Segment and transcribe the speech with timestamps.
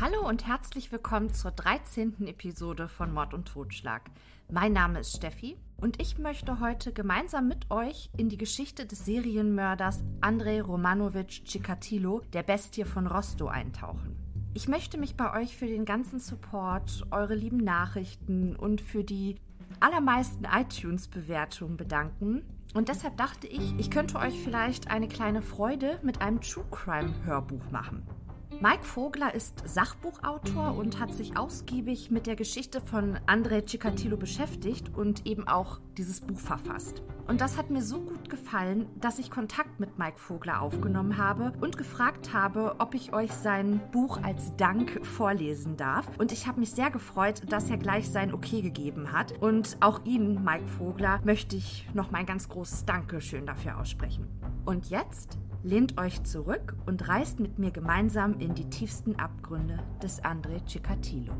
[0.00, 2.28] Hallo und herzlich willkommen zur 13.
[2.28, 4.02] Episode von Mord und Totschlag.
[4.48, 9.04] Mein Name ist Steffi und ich möchte heute gemeinsam mit euch in die Geschichte des
[9.06, 14.14] Serienmörders Andrei Romanovich Chikatilo, der Bestie von Rostow, eintauchen.
[14.54, 19.34] Ich möchte mich bei euch für den ganzen Support, eure lieben Nachrichten und für die
[19.80, 22.44] allermeisten iTunes-Bewertungen bedanken.
[22.72, 27.72] Und deshalb dachte ich, ich könnte euch vielleicht eine kleine Freude mit einem True Crime-Hörbuch
[27.72, 28.06] machen.
[28.60, 34.90] Mike Vogler ist Sachbuchautor und hat sich ausgiebig mit der Geschichte von Andrei Chikatilo beschäftigt
[34.96, 37.00] und eben auch dieses Buch verfasst.
[37.28, 41.52] Und das hat mir so gut gefallen, dass ich Kontakt mit Mike Vogler aufgenommen habe
[41.60, 46.08] und gefragt habe, ob ich euch sein Buch als Dank vorlesen darf.
[46.18, 49.40] Und ich habe mich sehr gefreut, dass er gleich sein Okay gegeben hat.
[49.40, 54.26] Und auch Ihnen, Mike Vogler, möchte ich noch mein ganz großes Dankeschön dafür aussprechen.
[54.64, 60.22] Und jetzt lehnt euch zurück und reist mit mir gemeinsam in die tiefsten Abgründe des
[60.22, 61.32] André Ciccatilo.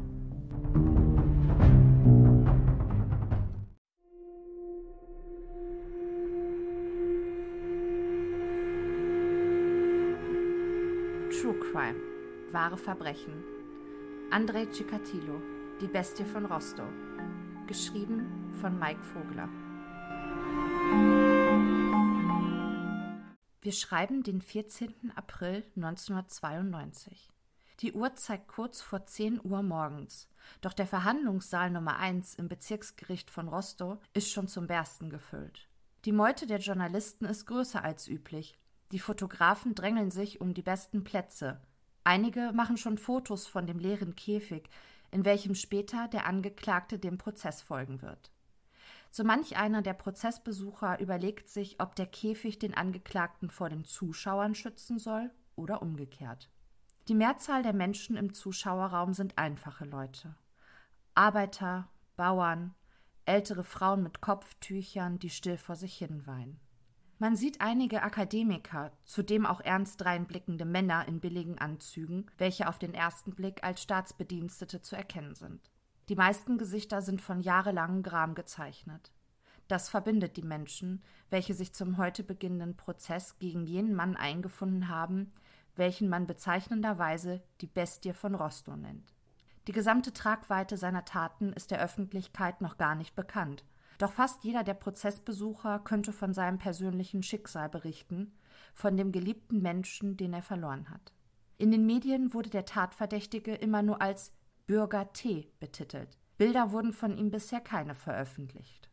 [11.30, 11.96] True Crime.
[12.50, 13.32] Wahre Verbrechen.
[14.30, 15.40] André Ciccatilo.
[15.80, 16.86] Die Bestie von Rostow.
[17.66, 18.26] Geschrieben
[18.60, 19.48] von Mike Vogler.
[23.68, 25.12] Wir schreiben den 14.
[25.14, 27.28] April 1992.
[27.80, 30.26] Die Uhr zeigt kurz vor 10 Uhr morgens.
[30.62, 35.68] Doch der Verhandlungssaal Nummer 1 im Bezirksgericht von Rostow ist schon zum Bersten gefüllt.
[36.06, 38.58] Die Meute der Journalisten ist größer als üblich.
[38.90, 41.60] Die Fotografen drängeln sich um die besten Plätze.
[42.04, 44.70] Einige machen schon Fotos von dem leeren Käfig,
[45.10, 48.32] in welchem später der Angeklagte dem Prozess folgen wird.
[49.10, 54.54] So manch einer der Prozessbesucher überlegt sich, ob der Käfig den Angeklagten vor den Zuschauern
[54.54, 56.50] schützen soll oder umgekehrt.
[57.08, 60.34] Die Mehrzahl der Menschen im Zuschauerraum sind einfache Leute.
[61.14, 62.74] Arbeiter, Bauern,
[63.24, 66.60] ältere Frauen mit Kopftüchern, die still vor sich hin weinen.
[67.18, 72.94] Man sieht einige Akademiker, zudem auch ernst dreinblickende Männer in billigen Anzügen, welche auf den
[72.94, 75.70] ersten Blick als Staatsbedienstete zu erkennen sind.
[76.08, 79.12] Die meisten Gesichter sind von jahrelangem Gram gezeichnet.
[79.68, 85.32] Das verbindet die Menschen, welche sich zum heute beginnenden Prozess gegen jenen Mann eingefunden haben,
[85.76, 89.14] welchen man bezeichnenderweise die Bestie von Rostow nennt.
[89.66, 93.64] Die gesamte Tragweite seiner Taten ist der Öffentlichkeit noch gar nicht bekannt,
[93.98, 98.32] doch fast jeder der Prozessbesucher könnte von seinem persönlichen Schicksal berichten,
[98.72, 101.12] von dem geliebten Menschen, den er verloren hat.
[101.58, 104.32] In den Medien wurde der Tatverdächtige immer nur als
[104.68, 106.18] Bürger T betitelt.
[106.36, 108.90] Bilder wurden von ihm bisher keine veröffentlicht.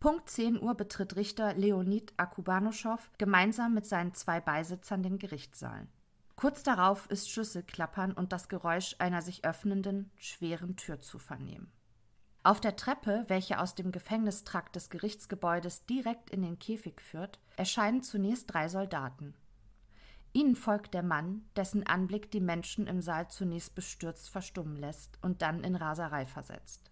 [0.00, 5.86] Punkt 10 Uhr betritt Richter Leonid Akubanoschow gemeinsam mit seinen zwei Beisitzern den Gerichtssaal.
[6.34, 11.70] Kurz darauf ist Schlüsselklappern und das Geräusch einer sich öffnenden, schweren Tür zu vernehmen.
[12.42, 18.02] Auf der Treppe, welche aus dem Gefängnistrakt des Gerichtsgebäudes direkt in den Käfig führt, erscheinen
[18.02, 19.34] zunächst drei Soldaten.
[20.36, 25.40] Ihnen folgt der Mann, dessen Anblick die Menschen im Saal zunächst bestürzt verstummen lässt und
[25.40, 26.90] dann in Raserei versetzt.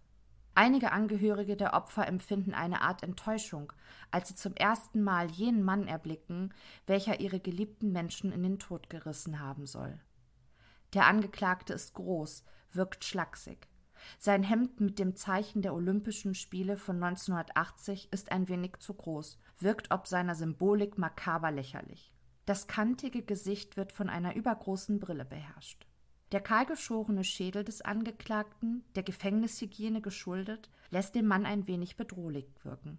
[0.54, 3.70] Einige Angehörige der Opfer empfinden eine Art Enttäuschung,
[4.10, 6.54] als sie zum ersten Mal jenen Mann erblicken,
[6.86, 10.00] welcher ihre geliebten Menschen in den Tod gerissen haben soll.
[10.94, 13.68] Der Angeklagte ist groß, wirkt schlaksig.
[14.18, 19.38] Sein Hemd mit dem Zeichen der Olympischen Spiele von 1980 ist ein wenig zu groß,
[19.58, 22.13] wirkt ob seiner Symbolik makaber lächerlich.
[22.46, 25.86] Das kantige Gesicht wird von einer übergroßen Brille beherrscht.
[26.32, 32.98] Der kahlgeschorene Schädel des Angeklagten, der Gefängnishygiene geschuldet, lässt den Mann ein wenig bedrohlich wirken.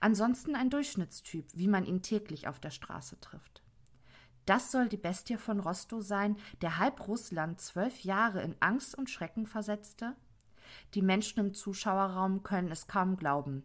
[0.00, 3.62] Ansonsten ein Durchschnittstyp, wie man ihn täglich auf der Straße trifft.
[4.46, 9.10] Das soll die Bestie von Rostow sein, der halb Russland zwölf Jahre in Angst und
[9.10, 10.16] Schrecken versetzte?
[10.94, 13.62] Die Menschen im Zuschauerraum können es kaum glauben.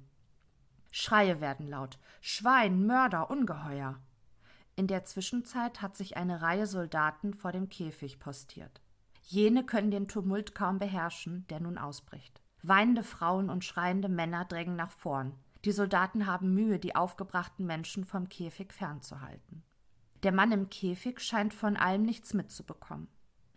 [0.91, 1.99] Schreie werden laut.
[2.21, 3.99] Schwein, Mörder, Ungeheuer.
[4.75, 8.81] In der Zwischenzeit hat sich eine Reihe Soldaten vor dem Käfig postiert.
[9.21, 12.41] Jene können den Tumult kaum beherrschen, der nun ausbricht.
[12.63, 15.33] Weinende Frauen und schreiende Männer drängen nach vorn.
[15.65, 19.63] Die Soldaten haben Mühe, die aufgebrachten Menschen vom Käfig fernzuhalten.
[20.23, 23.07] Der Mann im Käfig scheint von allem nichts mitzubekommen.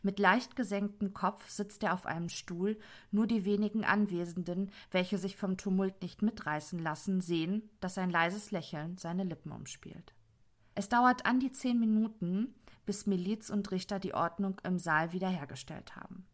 [0.03, 2.79] Mit leicht gesenktem Kopf sitzt er auf einem Stuhl,
[3.11, 8.51] nur die wenigen Anwesenden, welche sich vom Tumult nicht mitreißen lassen, sehen, dass ein leises
[8.51, 10.16] Lächeln seine Lippen umspielt.
[10.77, 15.97] Es dauert an die zehn Minuten, bis Miliz und Richter die Ordnung im Saal wiederhergestellt
[15.97, 16.27] haben.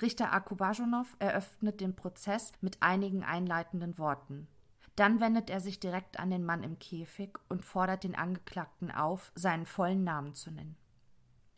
[0.00, 4.46] Richter Akubajonow eröffnet den Prozess mit einigen einleitenden Worten.
[4.94, 9.32] Dann wendet er sich direkt an den Mann im Käfig und fordert den Angeklagten auf,
[9.34, 10.76] seinen vollen Namen zu nennen.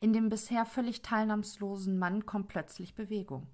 [0.01, 3.47] In dem bisher völlig teilnahmslosen Mann kommt plötzlich Bewegung.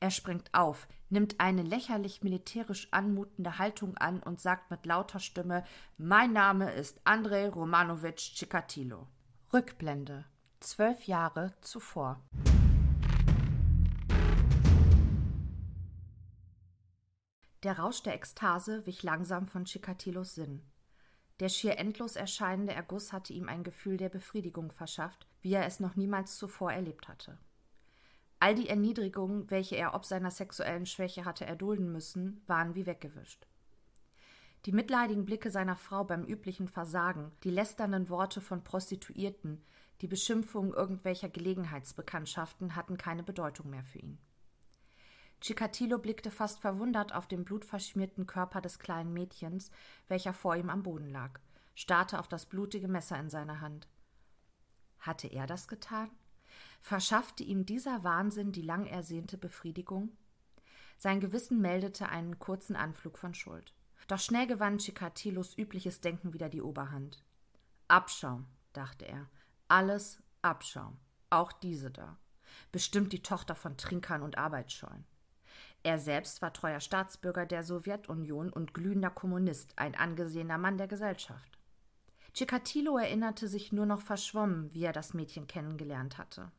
[0.00, 5.64] Er springt auf, nimmt eine lächerlich militärisch anmutende Haltung an und sagt mit lauter Stimme
[5.98, 9.06] Mein Name ist Andrei Romanowitsch Chikatilo.
[9.52, 10.24] Rückblende.
[10.60, 12.22] Zwölf Jahre zuvor.
[17.62, 20.62] Der Rausch der Ekstase wich langsam von Chikatilos Sinn.
[21.38, 25.80] Der schier endlos erscheinende Erguss hatte ihm ein Gefühl der Befriedigung verschafft, wie er es
[25.80, 27.38] noch niemals zuvor erlebt hatte.
[28.42, 33.46] All die Erniedrigungen, welche er ob seiner sexuellen Schwäche hatte erdulden müssen, waren wie weggewischt.
[34.66, 39.62] Die mitleidigen Blicke seiner Frau beim üblichen Versagen, die lästernden Worte von Prostituierten,
[40.00, 44.18] die Beschimpfungen irgendwelcher Gelegenheitsbekanntschaften hatten keine Bedeutung mehr für ihn.
[45.40, 49.70] Chikatilo blickte fast verwundert auf den blutverschmierten Körper des kleinen Mädchens,
[50.08, 51.38] welcher vor ihm am Boden lag,
[51.76, 53.86] starrte auf das blutige Messer in seiner Hand.
[54.98, 56.10] Hatte er das getan?
[56.82, 60.10] Verschaffte ihm dieser Wahnsinn die lang ersehnte Befriedigung?
[60.98, 63.72] Sein Gewissen meldete einen kurzen Anflug von Schuld.
[64.08, 67.24] Doch schnell gewann Chikatilos übliches Denken wieder die Oberhand.
[67.86, 69.30] Abschaum, dachte er.
[69.68, 70.98] Alles Abschaum.
[71.30, 72.18] Auch diese da.
[72.72, 75.06] Bestimmt die Tochter von Trinkern und Arbeitsschollen.
[75.84, 81.58] Er selbst war treuer Staatsbürger der Sowjetunion und glühender Kommunist, ein angesehener Mann der Gesellschaft.
[82.34, 86.50] Chikatilo erinnerte sich nur noch verschwommen, wie er das Mädchen kennengelernt hatte.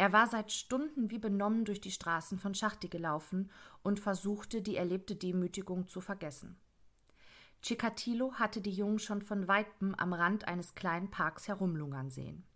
[0.00, 3.50] Er war seit Stunden wie benommen durch die Straßen von Schachti gelaufen
[3.82, 6.58] und versuchte, die erlebte Demütigung zu vergessen.
[7.60, 12.46] Chikatilo hatte die Jungen schon von weitem am Rand eines kleinen Parks herumlungern sehen.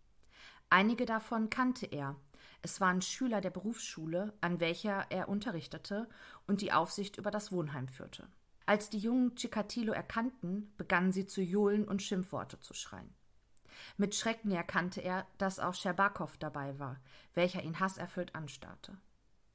[0.70, 2.16] Einige davon kannte er.
[2.62, 6.08] Es waren Schüler der Berufsschule, an welcher er unterrichtete
[6.46, 8.26] und die Aufsicht über das Wohnheim führte.
[8.64, 13.12] Als die Jungen Chikatilo erkannten, begannen sie zu johlen und Schimpfworte zu schreien.
[13.96, 17.00] Mit Schrecken erkannte er, dass auch Scherbakow dabei war,
[17.34, 18.96] welcher ihn hasserfüllt anstarrte.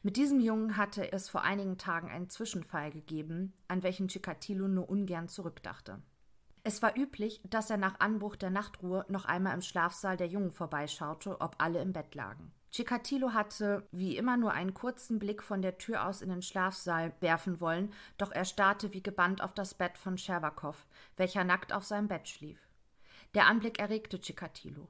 [0.02, 4.90] Mit diesem Jungen hatte es vor einigen Tagen einen Zwischenfall gegeben, an welchen Chikatilo nur
[4.90, 6.02] ungern zurückdachte.
[6.64, 10.52] Es war üblich, dass er nach Anbruch der Nachtruhe noch einmal im Schlafsaal der Jungen
[10.52, 12.52] vorbeischaute, ob alle im Bett lagen.
[12.72, 17.14] Chikatilo hatte wie immer nur einen kurzen Blick von der Tür aus in den Schlafsaal
[17.20, 20.86] werfen wollen, doch er starrte wie gebannt auf das Bett von Scherbakow,
[21.18, 22.69] welcher nackt auf seinem Bett schlief.
[23.36, 24.88] Der Anblick erregte Chikatilo.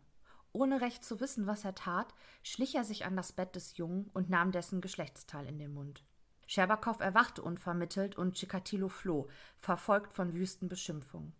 [0.51, 4.09] Ohne recht zu wissen, was er tat, schlich er sich an das Bett des Jungen
[4.13, 6.03] und nahm dessen Geschlechtsteil in den Mund.
[6.47, 9.27] Scherbakow erwachte unvermittelt und Chikatilo floh,
[9.59, 11.33] verfolgt von wüsten Beschimpfungen.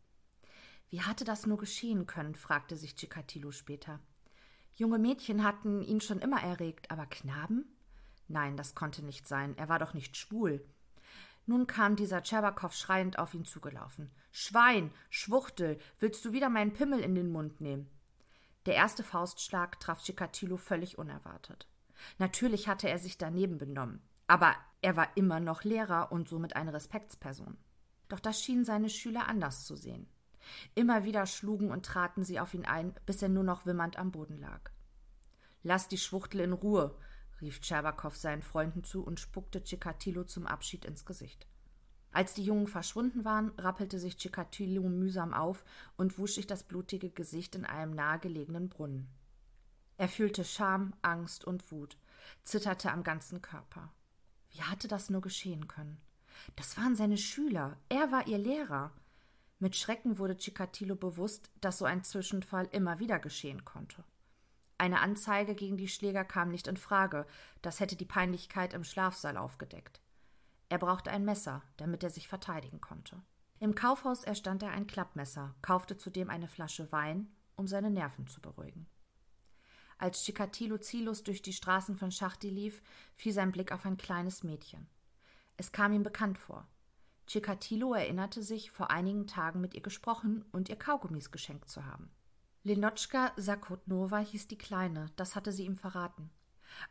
[0.90, 2.36] Wie hatte das nur geschehen können?
[2.36, 4.00] fragte sich Chikatilo später.
[4.76, 7.66] Junge Mädchen hatten ihn schon immer erregt, aber Knaben?
[8.28, 9.58] Nein, das konnte nicht sein.
[9.58, 10.64] Er war doch nicht schwul.
[11.50, 14.12] Nun kam dieser Tscherbakow schreiend auf ihn zugelaufen.
[14.32, 17.90] Schwein, Schwuchtel, willst du wieder meinen Pimmel in den Mund nehmen?
[18.68, 21.68] Der erste Faustschlag traf Chikatilo völlig unerwartet.
[22.20, 24.54] Natürlich hatte er sich daneben benommen, aber
[24.84, 27.58] er war immer noch Lehrer und somit eine Respektsperson.
[28.10, 30.08] Doch das schienen seine Schüler anders zu sehen.
[30.76, 34.12] Immer wieder schlugen und traten sie auf ihn ein, bis er nur noch wimmernd am
[34.12, 34.70] Boden lag.
[35.64, 36.96] Lass die Schwuchtel in Ruhe,
[37.42, 41.48] rief Tscherbakow seinen Freunden zu und spuckte Chikatilo zum Abschied ins Gesicht.
[42.12, 45.64] Als die Jungen verschwunden waren, rappelte sich Chikatilo mühsam auf
[45.96, 49.08] und wusch sich das blutige Gesicht in einem nahegelegenen Brunnen.
[49.98, 51.98] Er fühlte Scham, Angst und Wut,
[52.44, 53.94] zitterte am ganzen Körper.
[54.52, 56.00] Wie hatte das nur geschehen können?
[56.56, 58.92] Das waren seine Schüler, er war ihr Lehrer.
[59.60, 64.04] Mit Schrecken wurde Chikatilo bewusst, dass so ein Zwischenfall immer wieder geschehen konnte.
[64.80, 67.28] Eine Anzeige gegen die Schläger kam nicht in Frage,
[67.62, 70.02] das hätte die Peinlichkeit im Schlafsaal aufgedeckt.
[70.70, 73.22] Er brauchte ein Messer, damit er sich verteidigen konnte.
[73.60, 78.40] Im Kaufhaus erstand er ein Klappmesser, kaufte zudem eine Flasche Wein, um seine Nerven zu
[78.40, 78.88] beruhigen.
[79.98, 82.82] Als Chikatilo ziellos durch die Straßen von Schachti lief,
[83.16, 84.88] fiel sein Blick auf ein kleines Mädchen.
[85.58, 86.66] Es kam ihm bekannt vor.
[87.28, 92.10] Chikatilo erinnerte sich, vor einigen Tagen mit ihr gesprochen und ihr Kaugummis geschenkt zu haben.
[92.64, 96.30] Lenotschka Sakotnova hieß die Kleine, das hatte sie ihm verraten.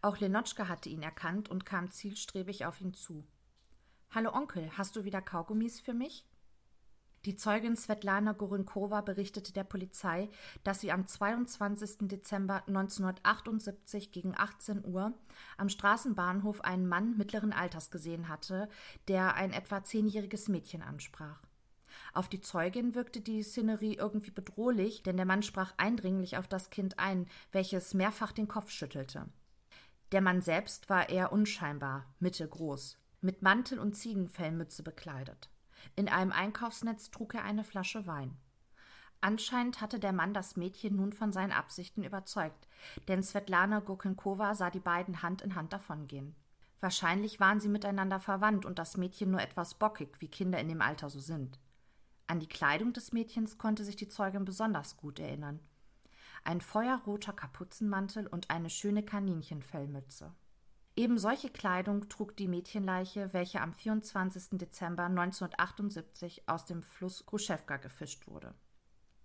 [0.01, 3.27] Auch Lenotschka hatte ihn erkannt und kam zielstrebig auf ihn zu.
[4.11, 6.27] Hallo Onkel, hast du wieder Kaugummis für mich?
[7.27, 10.31] Die Zeugin Svetlana Gorinkova berichtete der Polizei,
[10.65, 12.09] dass sie am 22.
[12.09, 15.13] Dezember 1978 gegen 18 Uhr
[15.59, 18.71] am Straßenbahnhof einen Mann mittleren Alters gesehen hatte,
[19.09, 21.43] der ein etwa zehnjähriges Mädchen ansprach.
[22.13, 26.71] Auf die Zeugin wirkte die Szenerie irgendwie bedrohlich, denn der Mann sprach eindringlich auf das
[26.71, 29.29] Kind ein, welches mehrfach den Kopf schüttelte.
[30.13, 35.51] Der Mann selbst war eher unscheinbar, mittelgroß, mit Mantel und Ziegenfellmütze bekleidet.
[35.97, 38.37] In einem Einkaufsnetz trug er eine Flasche Wein.
[39.21, 42.69] Anscheinend hatte der Mann das Mädchen nun von seinen Absichten überzeugt,
[43.09, 46.37] denn Svetlana Gurkenkova sah die beiden Hand in Hand davongehen.
[46.81, 50.81] Wahrscheinlich waren sie miteinander verwandt und das Mädchen nur etwas bockig, wie Kinder in dem
[50.81, 51.59] Alter so sind.
[52.29, 55.61] An die Kleidung des Mädchens konnte sich die Zeugin besonders gut erinnern.
[56.45, 60.35] Ein feuerroter Kapuzenmantel und eine schöne Kaninchenfellmütze.
[60.95, 64.59] Eben solche Kleidung trug die Mädchenleiche, welche am 24.
[64.59, 68.55] Dezember 1978 aus dem Fluss Gruschewka gefischt wurde.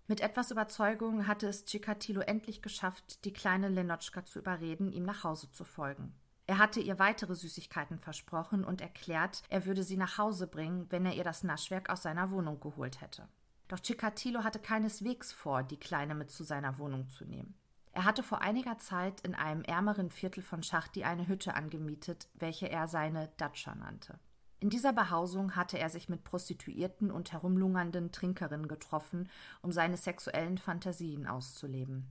[0.06, 5.24] Mit etwas Überzeugung hatte es Chikatilo endlich geschafft, die kleine Lenotschka zu überreden, ihm nach
[5.24, 6.14] Hause zu folgen.
[6.46, 11.06] Er hatte ihr weitere Süßigkeiten versprochen und erklärt, er würde sie nach Hause bringen, wenn
[11.06, 13.28] er ihr das Naschwerk aus seiner Wohnung geholt hätte.
[13.68, 17.54] Doch Chikatilo hatte keineswegs vor, die Kleine mit zu seiner Wohnung zu nehmen.
[17.92, 22.68] Er hatte vor einiger Zeit in einem ärmeren Viertel von Schachti eine Hütte angemietet, welche
[22.68, 24.18] er seine Datscha nannte.
[24.60, 29.30] In dieser Behausung hatte er sich mit Prostituierten und herumlungernden Trinkerinnen getroffen,
[29.62, 32.08] um seine sexuellen Fantasien auszuleben.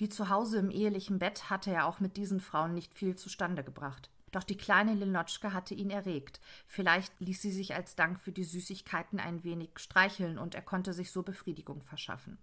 [0.00, 3.62] Wie zu Hause im ehelichen Bett hatte er auch mit diesen Frauen nicht viel zustande
[3.62, 4.08] gebracht.
[4.30, 6.40] Doch die kleine Lenotschka hatte ihn erregt.
[6.66, 10.94] Vielleicht ließ sie sich als Dank für die Süßigkeiten ein wenig streicheln und er konnte
[10.94, 12.38] sich so Befriedigung verschaffen.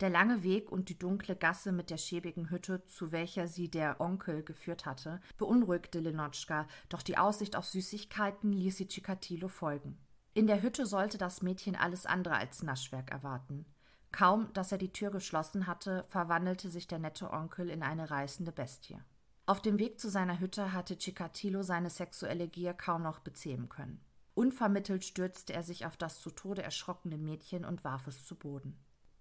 [0.00, 3.98] Der lange Weg und die dunkle Gasse mit der schäbigen Hütte, zu welcher sie der
[3.98, 9.96] Onkel geführt hatte, beunruhigte Lenotschka, doch die Aussicht auf Süßigkeiten ließ sie Chikatilo folgen.
[10.34, 13.64] In der Hütte sollte das Mädchen alles andere als Naschwerk erwarten.
[14.12, 18.52] Kaum, dass er die Tür geschlossen hatte, verwandelte sich der nette Onkel in eine reißende
[18.52, 18.98] Bestie.
[19.46, 24.04] Auf dem Weg zu seiner Hütte hatte Chikatilo seine sexuelle Gier kaum noch bezähmen können.
[24.34, 28.78] Unvermittelt stürzte er sich auf das zu Tode erschrockene Mädchen und warf es zu Boden.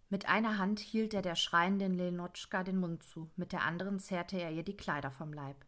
[0.09, 4.37] Mit einer Hand hielt er der schreienden Lenotschka den Mund zu, mit der anderen zerrte
[4.37, 5.65] er ihr die Kleider vom Leib.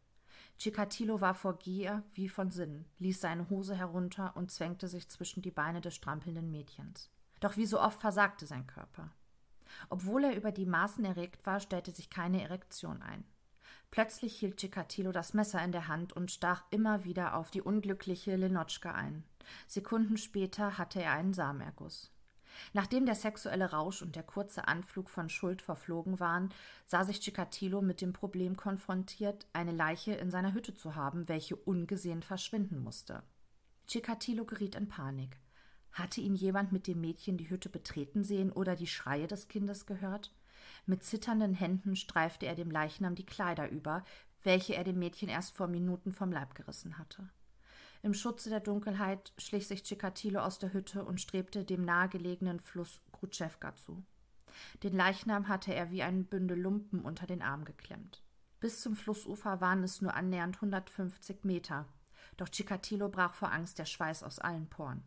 [0.58, 5.42] Chikatilo war vor Gier wie von Sinnen, ließ seine Hose herunter und zwängte sich zwischen
[5.42, 7.10] die Beine des strampelnden Mädchens.
[7.40, 9.12] Doch wie so oft versagte sein Körper.
[9.90, 13.24] Obwohl er über die Maßen erregt war, stellte sich keine Erektion ein.
[13.92, 18.36] Plötzlich hielt Chikatilo das Messer in der Hand und stach immer wieder auf die unglückliche
[18.36, 19.24] Lenotschka ein.
[19.68, 22.12] Sekunden später hatte er einen Samenerguss.
[22.74, 26.50] Nachdem der sexuelle Rausch und der kurze Anflug von Schuld verflogen waren,
[26.86, 31.56] sah sich Chikatilo mit dem Problem konfrontiert, eine Leiche in seiner Hütte zu haben, welche
[31.56, 33.24] ungesehen verschwinden musste.
[33.88, 35.40] Chikatilo geriet in Panik.
[35.92, 39.86] Hatte ihn jemand mit dem Mädchen die Hütte betreten sehen oder die Schreie des Kindes
[39.86, 40.34] gehört?
[40.86, 44.04] Mit zitternden Händen streifte er dem Leichnam die Kleider über,
[44.44, 47.30] welche er dem Mädchen erst vor Minuten vom Leib gerissen hatte.
[48.02, 53.02] Im Schutze der Dunkelheit schlich sich Chikatilo aus der Hütte und strebte dem nahegelegenen Fluss
[53.12, 54.04] Krutschewka zu.
[54.84, 58.24] Den Leichnam hatte er wie ein Bündel Lumpen unter den Arm geklemmt.
[58.60, 61.88] Bis zum Flussufer waren es nur annähernd 150 Meter,
[62.38, 65.04] doch Chikatilo brach vor Angst der Schweiß aus allen Poren.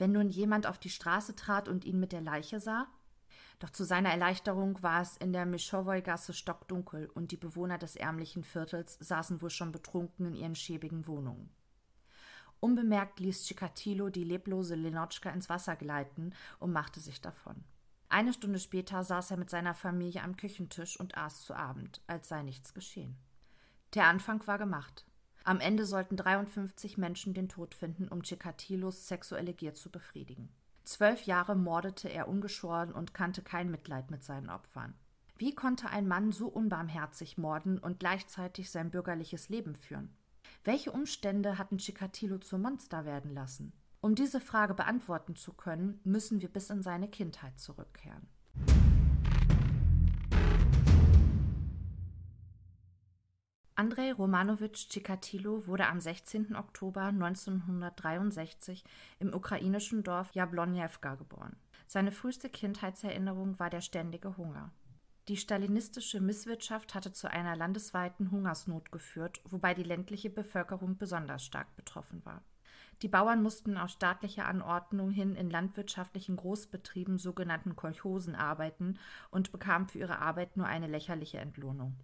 [0.00, 2.86] Wenn nun jemand auf die Straße trat und ihn mit der Leiche sah?
[3.58, 8.42] Doch zu seiner Erleichterung war es in der Mischowoi-Gasse stockdunkel und die Bewohner des ärmlichen
[8.42, 11.50] Viertels saßen wohl schon betrunken in ihren schäbigen Wohnungen.
[12.60, 17.62] Unbemerkt ließ Chikatilo die leblose Lenotschka ins Wasser gleiten und machte sich davon.
[18.08, 22.28] Eine Stunde später saß er mit seiner Familie am Küchentisch und aß zu Abend, als
[22.28, 23.18] sei nichts geschehen.
[23.92, 25.04] Der Anfang war gemacht.
[25.44, 30.50] Am Ende sollten 53 Menschen den Tod finden, um Chikatilos sexuelle Gier zu befriedigen.
[30.84, 34.94] Zwölf Jahre mordete er ungeschoren und kannte kein Mitleid mit seinen Opfern.
[35.38, 40.14] Wie konnte ein Mann so unbarmherzig morden und gleichzeitig sein bürgerliches Leben führen?
[40.64, 43.72] Welche Umstände hatten Chikatilo zum Monster werden lassen?
[44.02, 48.28] Um diese Frage beantworten zu können, müssen wir bis in seine Kindheit zurückkehren.
[53.80, 56.54] Andrei Romanowitsch Chikatilo wurde am 16.
[56.54, 58.84] Oktober 1963
[59.20, 61.56] im ukrainischen Dorf Jablonjewka geboren.
[61.86, 64.70] Seine früheste Kindheitserinnerung war der ständige Hunger.
[65.28, 71.74] Die stalinistische Misswirtschaft hatte zu einer landesweiten Hungersnot geführt, wobei die ländliche Bevölkerung besonders stark
[71.74, 72.42] betroffen war.
[73.00, 78.98] Die Bauern mussten aus staatlicher Anordnung hin in landwirtschaftlichen Großbetrieben, sogenannten Kolchosen, arbeiten
[79.30, 81.96] und bekamen für ihre Arbeit nur eine lächerliche Entlohnung.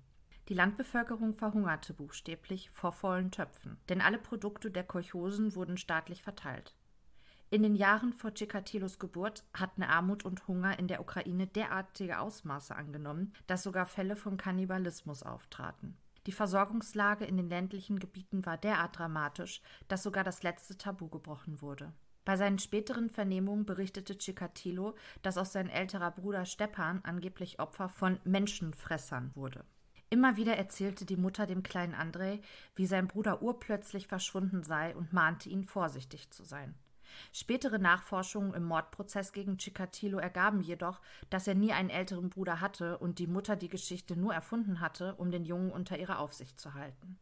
[0.49, 6.75] Die Landbevölkerung verhungerte buchstäblich vor vollen Töpfen, denn alle Produkte der Kolchosen wurden staatlich verteilt.
[7.51, 12.75] In den Jahren vor Chikatilos Geburt hatten Armut und Hunger in der Ukraine derartige Ausmaße
[12.75, 15.97] angenommen, dass sogar Fälle von Kannibalismus auftraten.
[16.27, 21.61] Die Versorgungslage in den ländlichen Gebieten war derart dramatisch, dass sogar das letzte Tabu gebrochen
[21.61, 21.93] wurde.
[22.25, 28.19] Bei seinen späteren Vernehmungen berichtete Chikatilo, dass auch sein älterer Bruder Stepan angeblich Opfer von
[28.25, 29.65] Menschenfressern wurde.
[30.09, 32.41] Immer wieder erzählte die Mutter dem kleinen Andrei,
[32.77, 36.75] wie sein Bruder urplötzlich verschwunden sei und mahnte ihn, vorsichtig zu sein.
[37.33, 42.99] Spätere Nachforschungen im Mordprozess gegen Chikatilo ergaben jedoch, dass er nie einen älteren Bruder hatte
[42.99, 46.75] und die Mutter die Geschichte nur erfunden hatte, um den Jungen unter ihrer Aufsicht zu
[46.75, 47.19] halten.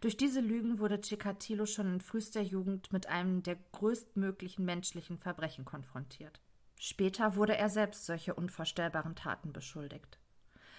[0.00, 5.64] Durch diese Lügen wurde Chikatilo schon in frühester Jugend mit einem der größtmöglichen menschlichen Verbrechen
[5.64, 6.40] konfrontiert.
[6.78, 10.18] Später wurde er selbst solche unvorstellbaren Taten beschuldigt.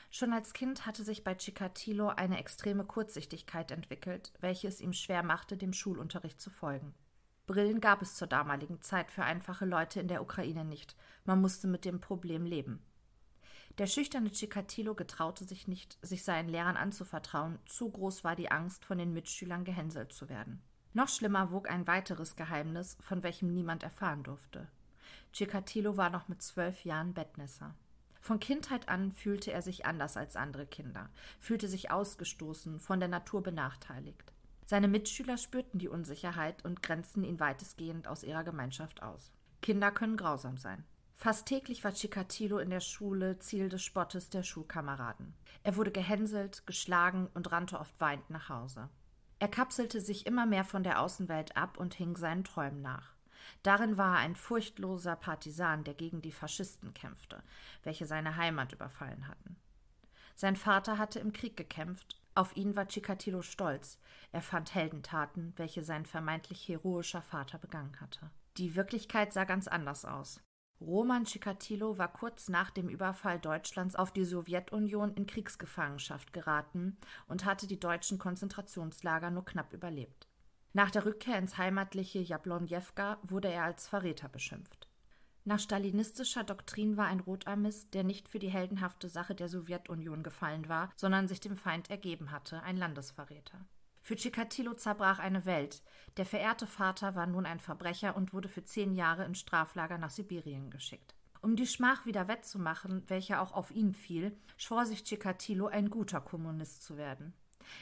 [0.09, 5.23] Schon als Kind hatte sich bei Chikatilo eine extreme Kurzsichtigkeit entwickelt, welche es ihm schwer
[5.23, 6.93] machte, dem Schulunterricht zu folgen.
[7.45, 10.95] Brillen gab es zur damaligen Zeit für einfache Leute in der Ukraine nicht.
[11.23, 12.81] Man musste mit dem Problem leben.
[13.77, 18.83] Der schüchterne Chikatilo getraute sich nicht, sich seinen Lehrern anzuvertrauen, zu groß war die Angst,
[18.85, 20.61] von den Mitschülern gehänselt zu werden.
[20.93, 24.67] Noch schlimmer wog ein weiteres Geheimnis, von welchem niemand erfahren durfte.
[25.31, 27.75] Chikatilo war noch mit zwölf Jahren Bettnässer.
[28.27, 33.07] Von Kindheit an fühlte er sich anders als andere Kinder, fühlte sich ausgestoßen, von der
[33.07, 34.33] Natur benachteiligt.
[34.65, 39.31] Seine Mitschüler spürten die Unsicherheit und grenzten ihn weitestgehend aus ihrer Gemeinschaft aus.
[39.61, 40.83] Kinder können grausam sein.
[41.15, 45.33] Fast täglich war Chikatilo in der Schule Ziel des Spottes der Schulkameraden.
[45.63, 48.89] Er wurde gehänselt, geschlagen und rannte oft weinend nach Hause.
[49.39, 53.16] Er kapselte sich immer mehr von der Außenwelt ab und hing seinen Träumen nach.
[53.63, 57.43] Darin war er ein furchtloser Partisan, der gegen die Faschisten kämpfte,
[57.83, 59.57] welche seine Heimat überfallen hatten.
[60.35, 63.99] Sein Vater hatte im Krieg gekämpft, auf ihn war Chikatilo stolz,
[64.31, 68.29] er fand Heldentaten, welche sein vermeintlich heroischer Vater begangen hatte.
[68.57, 70.39] Die Wirklichkeit sah ganz anders aus.
[70.79, 77.45] Roman Chikatilo war kurz nach dem Überfall Deutschlands auf die Sowjetunion in Kriegsgefangenschaft geraten und
[77.45, 80.26] hatte die deutschen Konzentrationslager nur knapp überlebt.
[80.73, 84.87] Nach der Rückkehr ins heimatliche Jablonjewka wurde er als Verräter beschimpft.
[85.45, 90.67] Nach stalinistischer Doktrin war ein Rotarmist, der nicht für die heldenhafte Sache der Sowjetunion gefallen
[90.67, 93.65] war, sondern sich dem Feind ergeben hatte, ein Landesverräter.
[94.01, 95.83] Für Chikatilo zerbrach eine Welt.
[96.17, 100.09] Der verehrte Vater war nun ein Verbrecher und wurde für zehn Jahre ins Straflager nach
[100.09, 101.15] Sibirien geschickt.
[101.41, 106.19] Um die Schmach wieder wettzumachen, welche auch auf ihn fiel, schwor sich Chikatilo, ein guter
[106.19, 107.33] Kommunist zu werden.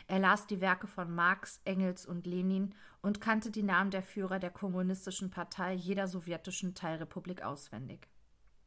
[0.08, 4.40] Er las die Werke von Marx, Engels und Lenin und kannte die Namen der Führer
[4.40, 8.08] der kommunistischen Partei jeder sowjetischen Teilrepublik auswendig.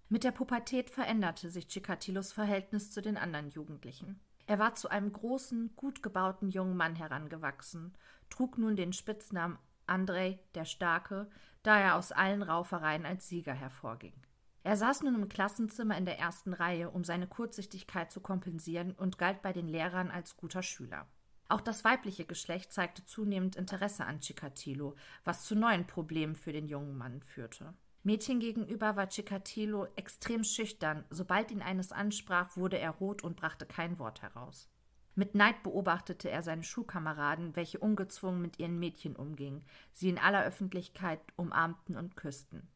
[0.09, 4.21] Mit der Pubertät veränderte sich Chikatilos Verhältnis zu den anderen Jugendlichen.
[4.47, 7.93] Er war zu einem großen, gut gebauten jungen Mann herangewachsen,
[8.31, 11.29] trug nun den Spitznamen Andrei der Starke,
[11.63, 14.15] da er aus allen Raufereien als Sieger hervorging.
[14.63, 19.19] Er saß nun im Klassenzimmer in der ersten Reihe, um seine Kurzsichtigkeit zu kompensieren und
[19.19, 21.07] galt bei den Lehrern als guter Schüler.
[21.49, 26.69] Auch das weibliche Geschlecht zeigte zunehmend Interesse an Chikatilo, was zu neuen Problemen für den
[26.69, 27.75] jungen Mann führte.
[28.03, 33.67] Mädchen gegenüber war Chikatilo extrem schüchtern, sobald ihn eines ansprach, wurde er rot und brachte
[33.67, 34.69] kein Wort heraus.
[35.15, 40.45] Mit Neid beobachtete er seine Schulkameraden, welche ungezwungen mit ihren Mädchen umgingen, sie in aller
[40.45, 42.69] Öffentlichkeit umarmten und küssten.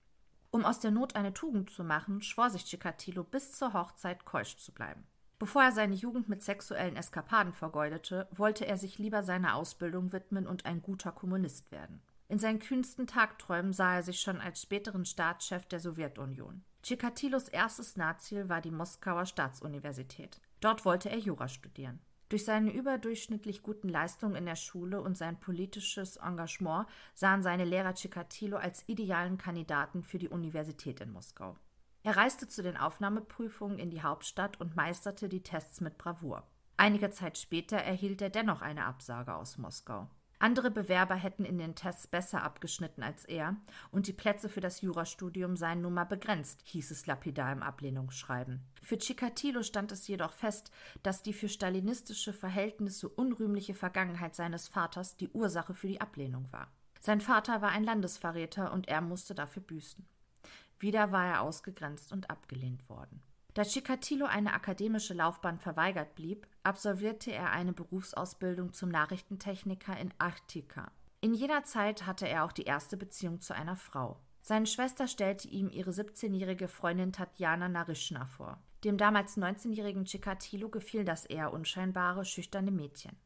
[0.51, 4.57] Um aus der Not eine Tugend zu machen, schwor sich Chikatilo bis zur Hochzeit keusch
[4.57, 5.07] zu bleiben.
[5.43, 10.47] Bevor er seine Jugend mit sexuellen Eskapaden vergeudete, wollte er sich lieber seiner Ausbildung widmen
[10.47, 12.01] und ein guter Kommunist werden.
[12.29, 16.63] In seinen kühnsten Tagträumen sah er sich schon als späteren Staatschef der Sowjetunion.
[16.85, 20.41] Chikatilos erstes Nahziel war die Moskauer Staatsuniversität.
[20.61, 21.99] Dort wollte er Jura studieren.
[22.29, 27.95] Durch seine überdurchschnittlich guten Leistungen in der Schule und sein politisches Engagement sahen seine Lehrer
[27.95, 31.57] Chikatilo als idealen Kandidaten für die Universität in Moskau.
[32.05, 36.47] Er reiste zu den Aufnahmeprüfungen in die Hauptstadt und meisterte die Tests mit Bravour.
[36.77, 40.09] Einige Zeit später erhielt er dennoch eine Absage aus Moskau.
[40.41, 43.57] Andere Bewerber hätten in den Tests besser abgeschnitten als er,
[43.93, 48.61] und die Plätze für das Jurastudium seien nun mal begrenzt, hieß es lapidar im Ablehnungsschreiben.
[48.83, 50.73] Für Chikatilo stand es jedoch fest,
[51.05, 56.73] dass die für stalinistische Verhältnisse unrühmliche Vergangenheit seines Vaters die Ursache für die Ablehnung war.
[57.01, 60.05] Sein Vater war ein Landesverräter und er musste dafür büßen.
[60.83, 63.23] Wieder war er ausgegrenzt und abgelehnt worden.
[63.55, 70.91] Da Chikatilo eine akademische Laufbahn verweigert blieb, absolvierte er eine Berufsausbildung zum Nachrichtentechniker in Arktika.
[71.21, 74.19] In jener Zeit hatte er auch die erste Beziehung zu einer Frau.
[74.41, 78.61] Seine Schwester stellte ihm ihre 17-jährige Freundin Tatjana Narischna vor.
[78.83, 83.17] Dem damals 19-jährigen Chikatilo gefiel das eher unscheinbare, schüchterne Mädchen.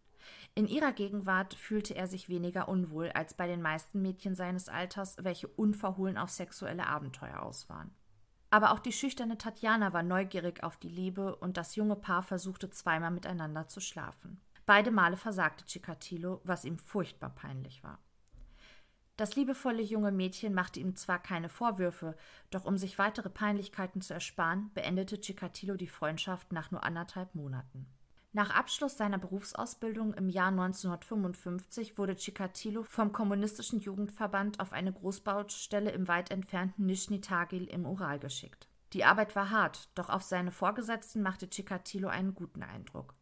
[0.59, 5.17] In ihrer Gegenwart fühlte er sich weniger unwohl als bei den meisten Mädchen seines Alters,
[5.21, 7.95] welche unverhohlen auf sexuelle Abenteuer aus waren.
[8.49, 12.71] Aber auch die schüchterne Tatjana war neugierig auf die Liebe und das junge Paar versuchte
[12.71, 14.41] zweimal miteinander zu schlafen.
[14.65, 17.99] Beide Male versagte Chikatilo, was ihm furchtbar peinlich war.
[19.19, 22.17] Das liebevolle junge Mädchen machte ihm zwar keine Vorwürfe,
[22.51, 27.87] doch um sich weitere Peinlichkeiten zu ersparen, beendete Chikatilo die Freundschaft nach nur anderthalb Monaten.
[28.37, 35.91] Nach Abschluss seiner Berufsausbildung im Jahr 1955 wurde Chikatilo vom Kommunistischen Jugendverband auf eine Großbaustelle
[35.91, 38.69] im weit entfernten Nischni Tagil im Ural geschickt.
[38.93, 43.15] Die Arbeit war hart, doch auf seine Vorgesetzten machte Chikatilo einen guten Eindruck.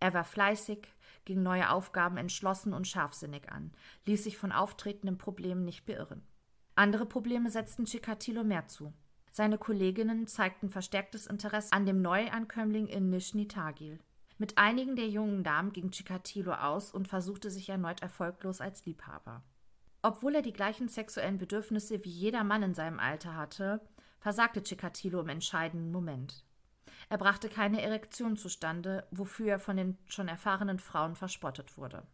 [0.00, 0.88] Er war fleißig,
[1.24, 3.70] ging neue Aufgaben entschlossen und scharfsinnig an,
[4.06, 6.26] ließ sich von auftretenden Problemen nicht beirren.
[6.74, 8.92] Andere Probleme setzten Chikatilo mehr zu.
[9.30, 14.00] Seine Kolleginnen zeigten verstärktes Interesse an dem Neuankömmling in Nischni Tagil.
[14.40, 19.42] Mit einigen der jungen Damen ging Chikatilo aus und versuchte sich erneut erfolglos als Liebhaber.
[20.00, 23.82] Obwohl er die gleichen sexuellen Bedürfnisse wie jeder Mann in seinem Alter hatte,
[24.18, 26.46] versagte Chikatilo im entscheidenden Moment.
[27.10, 32.06] Er brachte keine Erektion zustande, wofür er von den schon erfahrenen Frauen verspottet wurde.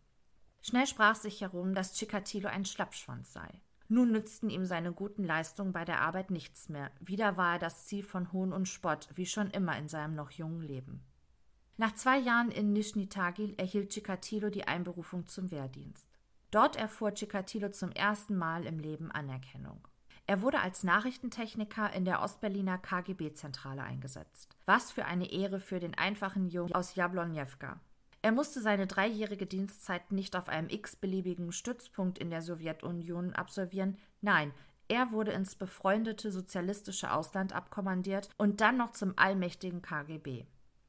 [0.62, 3.62] Schnell sprach sich herum, dass Chikatilo ein Schlappschwanz sei.
[3.86, 6.90] Nun nützten ihm seine guten Leistungen bei der Arbeit nichts mehr.
[6.98, 10.32] Wieder war er das Ziel von Hohn und Spott, wie schon immer in seinem noch
[10.32, 11.04] jungen Leben.
[11.78, 16.08] Nach zwei Jahren in Nischni Tagil erhielt Chikatilo die Einberufung zum Wehrdienst.
[16.50, 19.86] Dort erfuhr Chikatilo zum ersten Mal im Leben Anerkennung.
[20.26, 24.56] Er wurde als Nachrichtentechniker in der Ostberliner KGB-Zentrale eingesetzt.
[24.64, 27.78] Was für eine Ehre für den einfachen Jungen aus Jablonjewka.
[28.22, 33.98] Er musste seine dreijährige Dienstzeit nicht auf einem x-beliebigen Stützpunkt in der Sowjetunion absolvieren.
[34.22, 34.52] Nein,
[34.88, 40.46] er wurde ins befreundete sozialistische Ausland abkommandiert und dann noch zum allmächtigen KGB.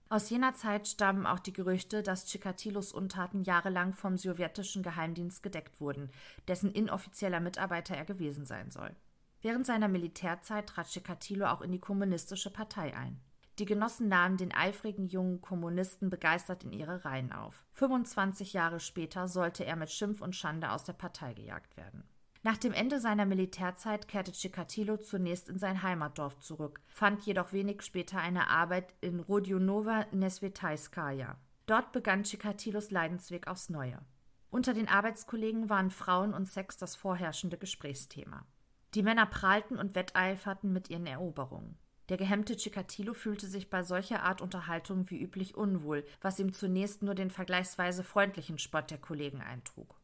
[0.09, 5.81] Aus jener Zeit stammen auch die Gerüchte, dass Chikatilos Untaten jahrelang vom sowjetischen Geheimdienst gedeckt
[5.81, 6.11] wurden,
[6.47, 8.95] dessen inoffizieller Mitarbeiter er gewesen sein soll.
[9.41, 13.19] Während seiner Militärzeit trat Chikatilo auch in die kommunistische Partei ein.
[13.59, 17.65] Die Genossen nahmen den eifrigen jungen Kommunisten begeistert in ihre Reihen auf.
[17.73, 22.03] 25 Jahre später sollte er mit Schimpf und Schande aus der Partei gejagt werden.
[22.43, 27.81] Nach dem Ende seiner Militärzeit kehrte Chikatilo zunächst in sein Heimatdorf zurück, fand jedoch wenig
[27.81, 31.37] später eine Arbeit in Rodionova Nesvetaiskaya.
[31.65, 33.99] Dort begann Chikatilos Leidensweg aufs Neue.
[34.49, 38.45] Unter den Arbeitskollegen waren Frauen und Sex das vorherrschende Gesprächsthema.
[38.93, 41.77] Die Männer prahlten und wetteiferten mit ihren Eroberungen.
[42.07, 47.03] Der gehemmte Chikatilo fühlte sich bei solcher Art Unterhaltung wie üblich unwohl, was ihm zunächst
[47.03, 49.96] nur den vergleichsweise freundlichen Spott der Kollegen eintrug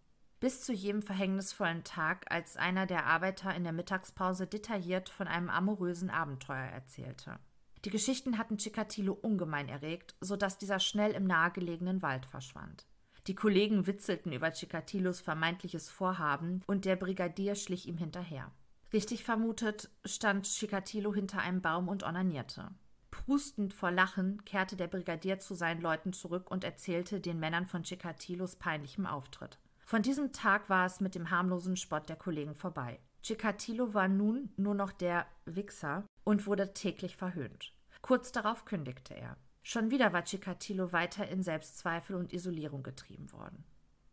[0.43, 5.49] bis zu jedem verhängnisvollen Tag, als einer der Arbeiter in der Mittagspause detailliert von einem
[5.49, 7.39] amorösen Abenteuer erzählte.
[7.85, 12.85] Die Geschichten hatten Chikatilo ungemein erregt, so dass dieser schnell im nahegelegenen Wald verschwand.
[13.27, 18.51] Die Kollegen witzelten über Chikatilos vermeintliches Vorhaben und der Brigadier schlich ihm hinterher.
[18.91, 22.69] Richtig vermutet stand Chikatilo hinter einem Baum und onanierte.
[23.11, 27.83] Prustend vor Lachen kehrte der Brigadier zu seinen Leuten zurück und erzählte den Männern von
[27.83, 29.57] Chikatilos peinlichem Auftritt.
[29.85, 32.99] Von diesem Tag war es mit dem harmlosen Spott der Kollegen vorbei.
[33.21, 37.73] Chikatilo war nun nur noch der Wichser und wurde täglich verhöhnt.
[38.01, 39.37] Kurz darauf kündigte er.
[39.61, 43.63] Schon wieder war Chikatilo weiter in Selbstzweifel und Isolierung getrieben worden.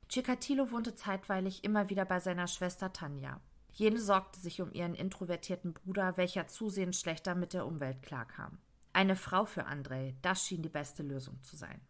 [0.09, 3.41] Chikatilo wohnte zeitweilig immer wieder bei seiner Schwester Tanja.
[3.73, 8.59] Jene sorgte sich um ihren introvertierten Bruder, welcher zusehends schlechter mit der Umwelt klarkam.
[8.93, 11.81] Eine Frau für Andrei, das schien die beste Lösung zu sein.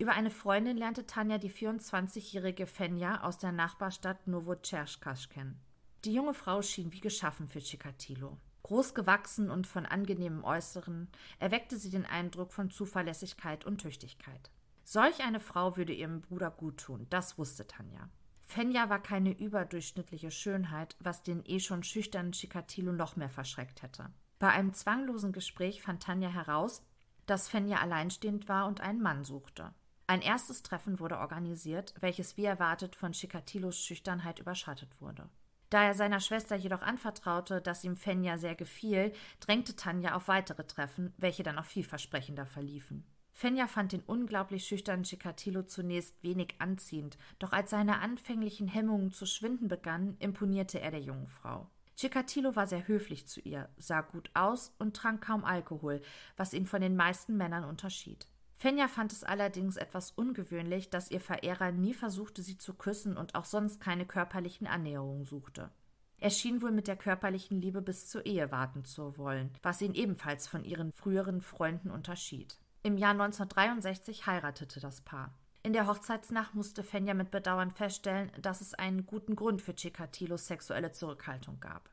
[0.00, 5.60] Über eine Freundin lernte Tanja die 24-jährige Fenja aus der Nachbarstadt Novocherkasch kennen.
[6.06, 8.38] Die junge Frau schien wie geschaffen für Chikatilo.
[8.62, 11.08] Groß gewachsen und von angenehmem Äußeren
[11.38, 14.50] erweckte sie den Eindruck von Zuverlässigkeit und Tüchtigkeit.
[14.84, 18.08] Solch eine Frau würde ihrem Bruder guttun, das wusste Tanja.
[18.40, 24.08] Fenja war keine überdurchschnittliche Schönheit, was den eh schon schüchternen Chikatilo noch mehr verschreckt hätte.
[24.38, 26.86] Bei einem zwanglosen Gespräch fand Tanja heraus,
[27.26, 29.74] dass Fenja alleinstehend war und einen Mann suchte.
[30.10, 35.28] Ein erstes Treffen wurde organisiert, welches wie erwartet von Chikatilos Schüchternheit überschattet wurde.
[35.68, 40.64] Da er seiner Schwester jedoch anvertraute, dass ihm Fenja sehr gefiel, drängte Tanja auf weitere
[40.64, 43.04] Treffen, welche dann auch vielversprechender verliefen.
[43.32, 49.26] Fenja fand den unglaublich schüchternen Chikatilo zunächst wenig anziehend, doch als seine anfänglichen Hemmungen zu
[49.26, 51.70] schwinden begannen, imponierte er der jungen Frau.
[51.94, 56.02] Chikatilo war sehr höflich zu ihr, sah gut aus und trank kaum Alkohol,
[56.36, 58.26] was ihn von den meisten Männern unterschied.
[58.60, 63.34] Fenja fand es allerdings etwas ungewöhnlich, dass ihr Verehrer nie versuchte, sie zu küssen und
[63.34, 65.70] auch sonst keine körperlichen Annäherungen suchte.
[66.18, 69.94] Er schien wohl mit der körperlichen Liebe bis zur Ehe warten zu wollen, was ihn
[69.94, 72.58] ebenfalls von ihren früheren Freunden unterschied.
[72.82, 75.32] Im Jahr 1963 heiratete das Paar.
[75.62, 80.48] In der Hochzeitsnacht musste Fenja mit Bedauern feststellen, dass es einen guten Grund für Chikatilos
[80.48, 81.88] sexuelle Zurückhaltung gab.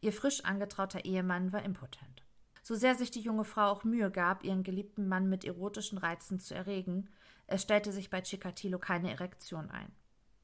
[0.00, 2.23] Ihr frisch angetrauter Ehemann war impotent.
[2.64, 6.40] So sehr sich die junge Frau auch Mühe gab, ihren geliebten Mann mit erotischen Reizen
[6.40, 7.10] zu erregen,
[7.46, 9.92] es stellte sich bei Chikatilo keine Erektion ein.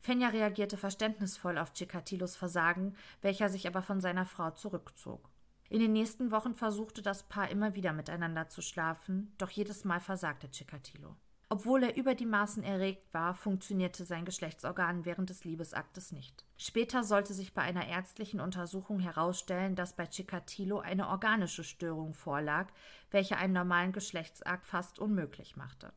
[0.01, 5.31] Fenja reagierte verständnisvoll auf Chikatilos Versagen, welcher sich aber von seiner Frau zurückzog.
[5.71, 10.01] In den nächsten Wochen versuchte das Paar immer wieder miteinander zu schlafen, doch jedes Mal
[10.01, 11.17] versagte Chikatilo.
[11.53, 16.45] Obwohl er über die Maßen erregt war, funktionierte sein Geschlechtsorgan während des Liebesaktes nicht.
[16.57, 22.69] Später sollte sich bei einer ärztlichen Untersuchung herausstellen, dass bei Chikatilo eine organische Störung vorlag,
[23.11, 25.93] welche einen normalen Geschlechtsakt fast unmöglich machte.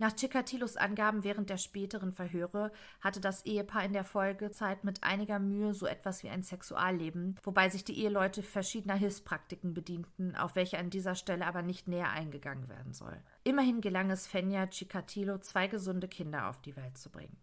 [0.00, 5.38] Nach Chikatilos Angaben während der späteren Verhöre hatte das Ehepaar in der Folgezeit mit einiger
[5.38, 10.78] Mühe so etwas wie ein Sexualleben, wobei sich die Eheleute verschiedener Hilfspraktiken bedienten, auf welche
[10.78, 13.14] an dieser Stelle aber nicht näher eingegangen werden soll.
[13.44, 17.36] Immerhin gelang es Fenja Chikatilo, zwei gesunde Kinder auf die Welt zu bringen.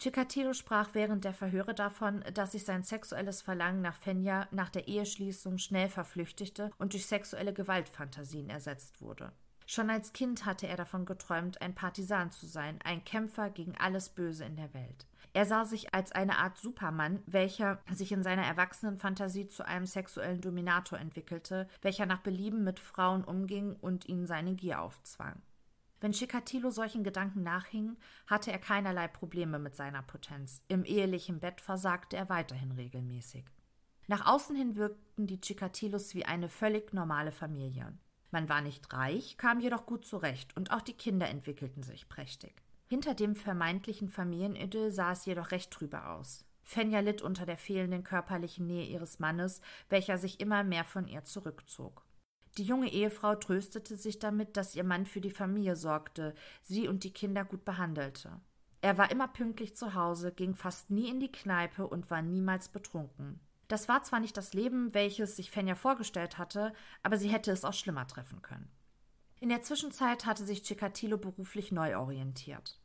[0.00, 4.88] Chikatilo sprach während der Verhöre davon, dass sich sein sexuelles Verlangen nach Fenja nach der
[4.88, 9.30] Eheschließung schnell verflüchtigte und durch sexuelle Gewaltfantasien ersetzt wurde.
[9.66, 14.08] Schon als Kind hatte er davon geträumt, ein Partisan zu sein, ein Kämpfer gegen alles
[14.10, 15.06] Böse in der Welt.
[15.34, 20.42] Er sah sich als eine Art Supermann, welcher sich in seiner Erwachsenenfantasie zu einem sexuellen
[20.42, 25.40] Dominator entwickelte, welcher nach Belieben mit Frauen umging und ihnen seine Gier aufzwang.
[26.02, 27.96] Wenn Chikatilo solchen Gedanken nachhing,
[28.26, 30.60] hatte er keinerlei Probleme mit seiner Potenz.
[30.68, 33.44] Im ehelichen Bett versagte er weiterhin regelmäßig.
[34.08, 37.96] Nach außen hin wirkten die Chikatilos wie eine völlig normale Familie.
[38.32, 42.54] Man war nicht reich, kam jedoch gut zurecht und auch die Kinder entwickelten sich prächtig.
[42.88, 46.44] Hinter dem vermeintlichen Familienidyll sah es jedoch recht trübe aus.
[46.62, 51.24] Fenja litt unter der fehlenden körperlichen Nähe ihres Mannes, welcher sich immer mehr von ihr
[51.24, 52.04] zurückzog.
[52.58, 57.04] Die junge Ehefrau tröstete sich damit, dass ihr Mann für die Familie sorgte, sie und
[57.04, 58.40] die Kinder gut behandelte.
[58.80, 62.68] Er war immer pünktlich zu Hause, ging fast nie in die Kneipe und war niemals
[62.68, 63.40] betrunken.
[63.72, 67.64] Das war zwar nicht das Leben, welches sich Fenja vorgestellt hatte, aber sie hätte es
[67.64, 68.70] auch schlimmer treffen können.
[69.40, 72.78] In der Zwischenzeit hatte sich Chikatilo beruflich neu orientiert.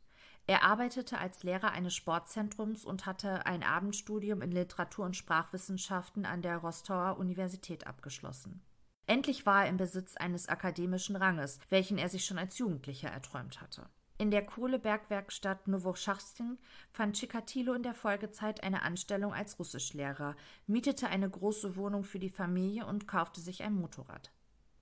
[0.46, 6.40] Er arbeitete als Lehrer eines Sportzentrums und hatte ein Abendstudium in Literatur- und Sprachwissenschaften an
[6.40, 8.62] der Rostower Universität abgeschlossen.
[9.06, 13.60] Endlich war er im Besitz eines akademischen Ranges, welchen er sich schon als Jugendlicher erträumt
[13.60, 13.90] hatte.
[14.20, 16.58] In der Kohlebergwerkstatt Novocharstin
[16.90, 20.34] fand Chikatilo in der Folgezeit eine Anstellung als Russischlehrer,
[20.66, 24.32] mietete eine große Wohnung für die Familie und kaufte sich ein Motorrad.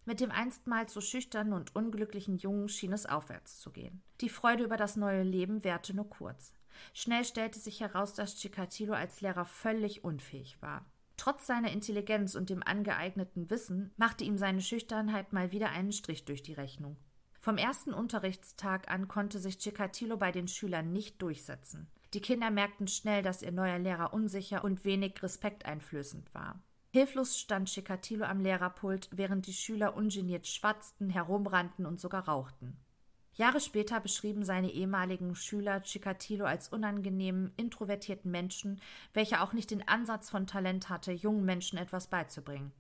[0.07, 4.03] Mit dem einstmals so schüchternen und unglücklichen Jungen schien es aufwärts zu gehen.
[4.23, 6.55] Die Freude über das neue Leben währte nur kurz.
[6.95, 10.87] Schnell stellte sich heraus, dass Chikatilo als Lehrer völlig unfähig war.
[11.19, 16.25] Trotz seiner Intelligenz und dem angeeigneten Wissen machte ihm seine Schüchternheit mal wieder einen Strich
[16.25, 16.97] durch die Rechnung.
[17.47, 21.87] Vom ersten Unterrichtstag an konnte sich Chikatilo bei den Schülern nicht durchsetzen.
[22.13, 26.61] Die Kinder merkten schnell, dass ihr neuer Lehrer unsicher und wenig respekteinflößend war.
[26.91, 32.77] Hilflos stand Chikatilo am Lehrerpult, während die Schüler ungeniert schwatzten, herumrannten und sogar rauchten.
[33.35, 38.81] Jahre später beschrieben seine ehemaligen Schüler Chikatilo als unangenehmen, introvertierten Menschen,
[39.15, 42.73] welcher auch nicht den Ansatz von Talent hatte, jungen Menschen etwas beizubringen.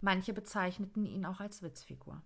[0.00, 2.22] Manche bezeichneten ihn auch als Witzfigur.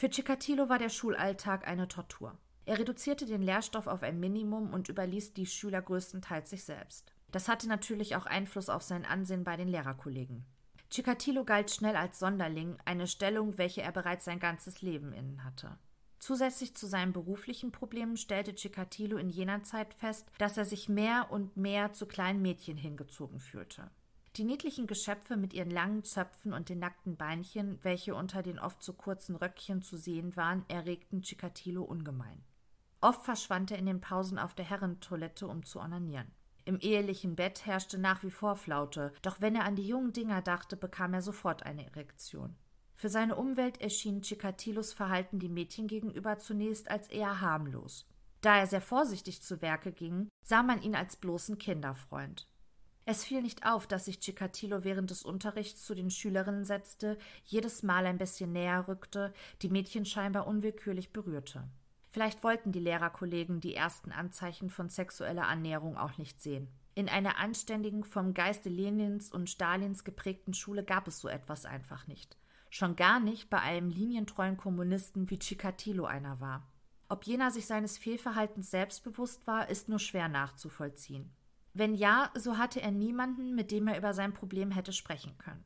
[0.00, 2.38] Für Chikatilo war der Schulalltag eine Tortur.
[2.64, 7.12] Er reduzierte den Lehrstoff auf ein Minimum und überließ die Schüler größtenteils sich selbst.
[7.30, 10.46] Das hatte natürlich auch Einfluss auf sein Ansehen bei den Lehrerkollegen.
[10.88, 15.78] Chikatilo galt schnell als Sonderling, eine Stellung, welche er bereits sein ganzes Leben innen hatte.
[16.18, 21.26] Zusätzlich zu seinen beruflichen Problemen stellte Chikatilo in jener Zeit fest, dass er sich mehr
[21.28, 23.90] und mehr zu kleinen Mädchen hingezogen fühlte.
[24.36, 28.82] Die niedlichen Geschöpfe mit ihren langen Zöpfen und den nackten Beinchen, welche unter den oft
[28.82, 32.44] zu kurzen Röckchen zu sehen waren, erregten Chikatilo ungemein.
[33.00, 36.30] Oft verschwand er in den Pausen auf der Herrentoilette, um zu onanieren.
[36.64, 40.42] Im ehelichen Bett herrschte nach wie vor Flaute, doch wenn er an die jungen Dinger
[40.42, 42.54] dachte, bekam er sofort eine Erektion.
[42.94, 48.06] Für seine Umwelt erschien Chikatilos Verhalten die Mädchen gegenüber zunächst als eher harmlos.
[48.42, 52.46] Da er sehr vorsichtig zu Werke ging, sah man ihn als bloßen Kinderfreund.
[53.06, 57.82] Es fiel nicht auf, dass sich Chikatilo während des Unterrichts zu den Schülerinnen setzte, jedes
[57.82, 59.32] Mal ein bisschen näher rückte,
[59.62, 61.68] die Mädchen scheinbar unwillkürlich berührte.
[62.10, 66.68] Vielleicht wollten die Lehrerkollegen die ersten Anzeichen von sexueller Annäherung auch nicht sehen.
[66.94, 72.06] In einer anständigen, vom Geiste Lenins und Stalins geprägten Schule gab es so etwas einfach
[72.08, 72.36] nicht.
[72.68, 76.66] Schon gar nicht bei einem linientreuen Kommunisten wie Chikatilo einer war.
[77.08, 81.32] Ob jener sich seines Fehlverhaltens selbstbewusst war, ist nur schwer nachzuvollziehen.
[81.72, 85.64] Wenn ja, so hatte er niemanden, mit dem er über sein Problem hätte sprechen können.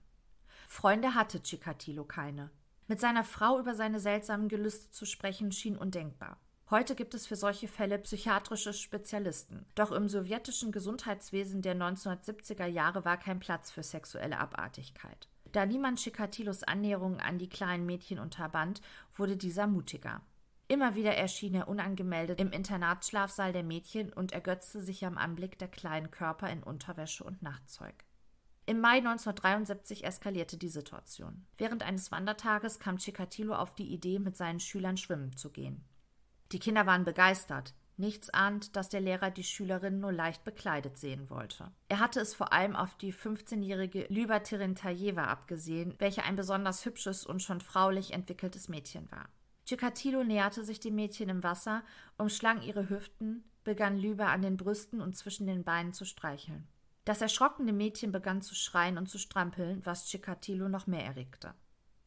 [0.68, 2.50] Freunde hatte Chikatilo keine.
[2.86, 6.38] Mit seiner Frau über seine seltsamen Gelüste zu sprechen, schien undenkbar.
[6.70, 9.66] Heute gibt es für solche Fälle psychiatrische Spezialisten.
[9.74, 15.28] Doch im sowjetischen Gesundheitswesen der 1970er Jahre war kein Platz für sexuelle Abartigkeit.
[15.52, 18.80] Da niemand Chikatilos Annäherungen an die kleinen Mädchen unterband,
[19.14, 20.20] wurde dieser mutiger.
[20.66, 25.68] Immer wieder erschien er unangemeldet im Internatsschlafsaal der Mädchen und ergötzte sich am Anblick der
[25.68, 27.94] kleinen Körper in Unterwäsche und Nachtzeug.
[28.66, 31.46] Im Mai 1973 eskalierte die Situation.
[31.58, 35.84] Während eines Wandertages kam Chikatilo auf die Idee, mit seinen Schülern schwimmen zu gehen.
[36.50, 37.74] Die Kinder waren begeistert.
[37.98, 41.70] Nichts ahnt, dass der Lehrer die Schülerin nur leicht bekleidet sehen wollte.
[41.88, 47.24] Er hatte es vor allem auf die 15-jährige Lyba Terentajeva abgesehen, welche ein besonders hübsches
[47.26, 49.28] und schon fraulich entwickeltes Mädchen war.
[49.64, 51.82] Chikatilo näherte sich dem Mädchen im Wasser,
[52.18, 56.68] umschlang ihre Hüften, begann Lyba an den Brüsten und zwischen den Beinen zu streicheln.
[57.04, 61.54] Das erschrockene Mädchen begann zu schreien und zu strampeln, was Chikatilo noch mehr erregte.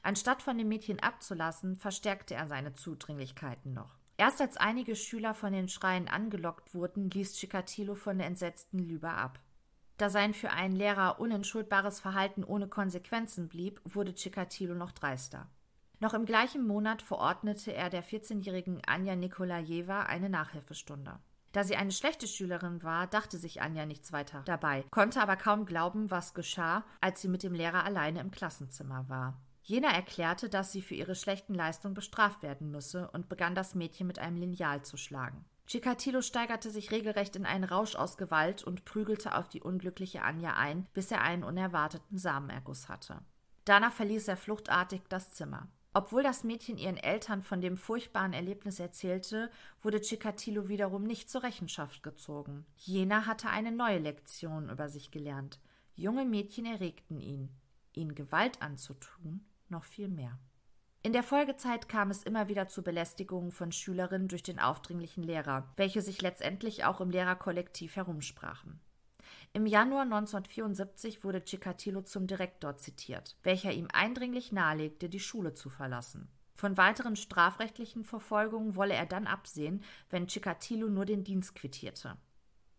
[0.02, 3.98] Anstatt von dem Mädchen abzulassen, verstärkte er seine Zudringlichkeiten noch.
[4.18, 9.10] Erst als einige Schüler von den Schreien angelockt wurden, ließ Chikatilo von der entsetzten Lübe
[9.10, 9.40] ab.
[9.98, 15.50] Da sein für einen Lehrer unentschuldbares Verhalten ohne Konsequenzen blieb, wurde Chikatilo noch dreister.
[16.00, 21.20] Noch im gleichen Monat verordnete er der 14-jährigen Anja Nikolajeva eine Nachhilfestunde.
[21.54, 25.66] Da sie eine schlechte Schülerin war, dachte sich Anja nichts weiter dabei, konnte aber kaum
[25.66, 29.42] glauben, was geschah, als sie mit dem Lehrer alleine im Klassenzimmer war.
[29.64, 34.06] Jener erklärte, dass sie für ihre schlechten Leistungen bestraft werden müsse und begann das Mädchen
[34.06, 35.46] mit einem Lineal zu schlagen.
[35.66, 40.54] Chikatilo steigerte sich regelrecht in einen Rausch aus Gewalt und prügelte auf die unglückliche Anja
[40.54, 43.20] ein, bis er einen unerwarteten Samenerguss hatte.
[43.66, 45.68] Danach verließ er fluchtartig das Zimmer.
[45.98, 49.50] Obwohl das Mädchen ihren Eltern von dem furchtbaren Erlebnis erzählte,
[49.82, 52.68] wurde Chikatilo wiederum nicht zur Rechenschaft gezogen.
[52.76, 55.60] Jener hatte eine neue Lektion über sich gelernt.
[55.96, 57.50] Junge Mädchen erregten ihn.
[57.94, 60.38] Ihnen Gewalt anzutun, noch viel mehr.
[61.02, 65.68] In der Folgezeit kam es immer wieder zu Belästigungen von Schülerinnen durch den aufdringlichen Lehrer,
[65.78, 68.80] welche sich letztendlich auch im Lehrerkollektiv herumsprachen.
[69.54, 75.70] Im Januar 1974 wurde Chikatilo zum Direktor zitiert, welcher ihm eindringlich nahelegte, die Schule zu
[75.70, 76.30] verlassen.
[76.56, 82.18] Von weiteren strafrechtlichen Verfolgungen wolle er dann absehen, wenn Chikatilo nur den Dienst quittierte.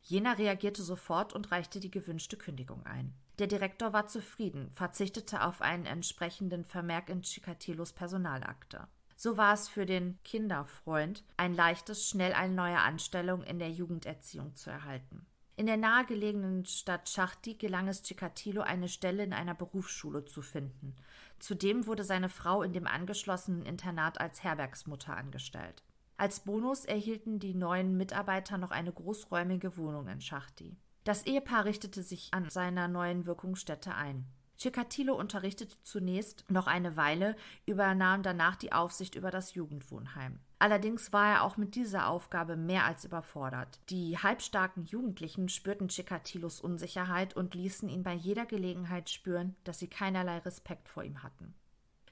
[0.02, 3.14] Jener reagierte sofort und reichte die gewünschte Kündigung ein.
[3.38, 8.88] Der Direktor war zufrieden, verzichtete auf einen entsprechenden Vermerk in Chikatilos Personalakte.
[9.14, 14.56] So war es für den Kinderfreund ein leichtes, schnell eine neue Anstellung in der Jugenderziehung
[14.56, 15.24] zu erhalten.
[15.58, 20.94] In der nahegelegenen Stadt Schachti gelang es Chikatilo, eine Stelle in einer Berufsschule zu finden.
[21.40, 25.82] Zudem wurde seine Frau in dem angeschlossenen Internat als Herbergsmutter angestellt.
[26.16, 30.76] Als Bonus erhielten die neuen Mitarbeiter noch eine großräumige Wohnung in Schachti.
[31.02, 34.26] Das Ehepaar richtete sich an seiner neuen Wirkungsstätte ein.
[34.58, 40.40] Chikatilo unterrichtete zunächst noch eine Weile, übernahm danach die Aufsicht über das Jugendwohnheim.
[40.58, 43.78] Allerdings war er auch mit dieser Aufgabe mehr als überfordert.
[43.88, 49.88] Die halbstarken Jugendlichen spürten Chikatilos Unsicherheit und ließen ihn bei jeder Gelegenheit spüren, dass sie
[49.88, 51.54] keinerlei Respekt vor ihm hatten.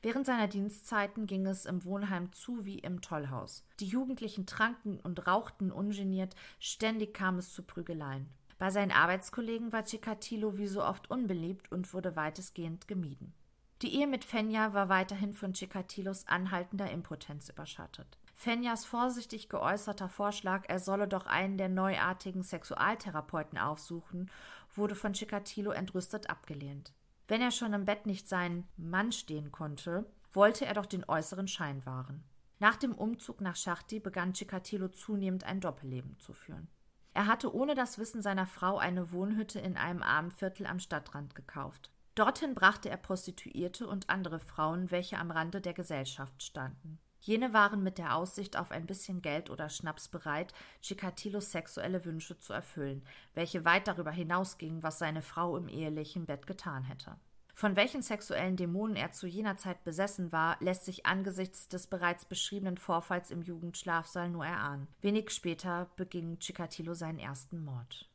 [0.02, 3.64] Während seiner Dienstzeiten ging es im Wohnheim zu wie im Tollhaus.
[3.80, 8.28] Die Jugendlichen tranken und rauchten ungeniert, ständig kam es zu Prügeleien.
[8.58, 13.34] Bei seinen Arbeitskollegen war Chikatilo wie so oft unbeliebt und wurde weitestgehend gemieden.
[13.82, 18.18] Die Ehe mit Fenja war weiterhin von Chikatilos anhaltender Impotenz überschattet.
[18.34, 24.30] Fenjas vorsichtig geäußerter Vorschlag, er solle doch einen der neuartigen Sexualtherapeuten aufsuchen,
[24.74, 26.94] wurde von Chikatilo entrüstet abgelehnt.
[27.28, 31.48] Wenn er schon im Bett nicht seinen Mann stehen konnte, wollte er doch den äußeren
[31.48, 32.24] Schein wahren.
[32.58, 36.68] Nach dem Umzug nach Schachti begann Chikatilo zunehmend ein Doppelleben zu führen.
[37.16, 41.34] Er hatte ohne das Wissen seiner Frau eine Wohnhütte in einem armen Viertel am Stadtrand
[41.34, 41.90] gekauft.
[42.14, 46.98] Dorthin brachte er Prostituierte und andere Frauen, welche am Rande der Gesellschaft standen.
[47.20, 50.52] Jene waren mit der Aussicht auf ein bisschen Geld oder Schnaps bereit,
[50.82, 53.02] Chikatilos sexuelle Wünsche zu erfüllen,
[53.32, 57.16] welche weit darüber hinausgingen, was seine Frau im ehelichen Bett getan hätte.
[57.58, 62.26] Von welchen sexuellen Dämonen er zu jener Zeit besessen war, lässt sich angesichts des bereits
[62.26, 64.88] beschriebenen Vorfalls im Jugendschlafsaal nur erahnen.
[65.00, 68.10] Wenig später beging Chikatilo seinen ersten Mord.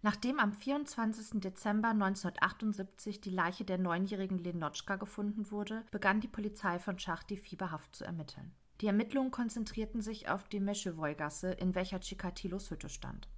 [0.00, 1.40] Nachdem am 24.
[1.42, 7.94] Dezember 1978 die Leiche der neunjährigen Lenotschka gefunden wurde, begann die Polizei von Schachti fieberhaft
[7.94, 8.52] zu ermitteln.
[8.80, 13.28] Die Ermittlungen konzentrierten sich auf die Meschewoy-Gasse, in welcher Chikatilos Hütte stand.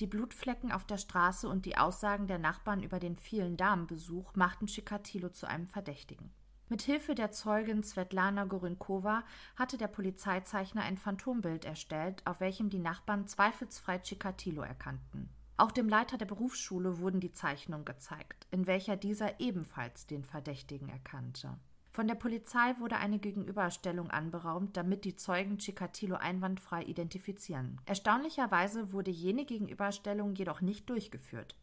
[0.00, 4.66] Die Blutflecken auf der Straße und die Aussagen der Nachbarn über den vielen Damenbesuch machten
[4.66, 6.30] Chikatilo zu einem Verdächtigen.
[6.68, 9.24] Mit Hilfe der Zeugin Svetlana Gorinkova
[9.56, 15.28] hatte der Polizeizeichner ein Phantombild erstellt, auf welchem die Nachbarn zweifelsfrei Chikatilo erkannten.
[15.58, 20.88] Auch dem Leiter der Berufsschule wurden die Zeichnungen gezeigt, in welcher dieser ebenfalls den Verdächtigen
[20.88, 21.58] erkannte.
[21.92, 27.82] Von der Polizei wurde eine Gegenüberstellung anberaumt, damit die Zeugen Chikatilo einwandfrei identifizieren.
[27.84, 31.54] Erstaunlicherweise wurde jene Gegenüberstellung jedoch nicht durchgeführt.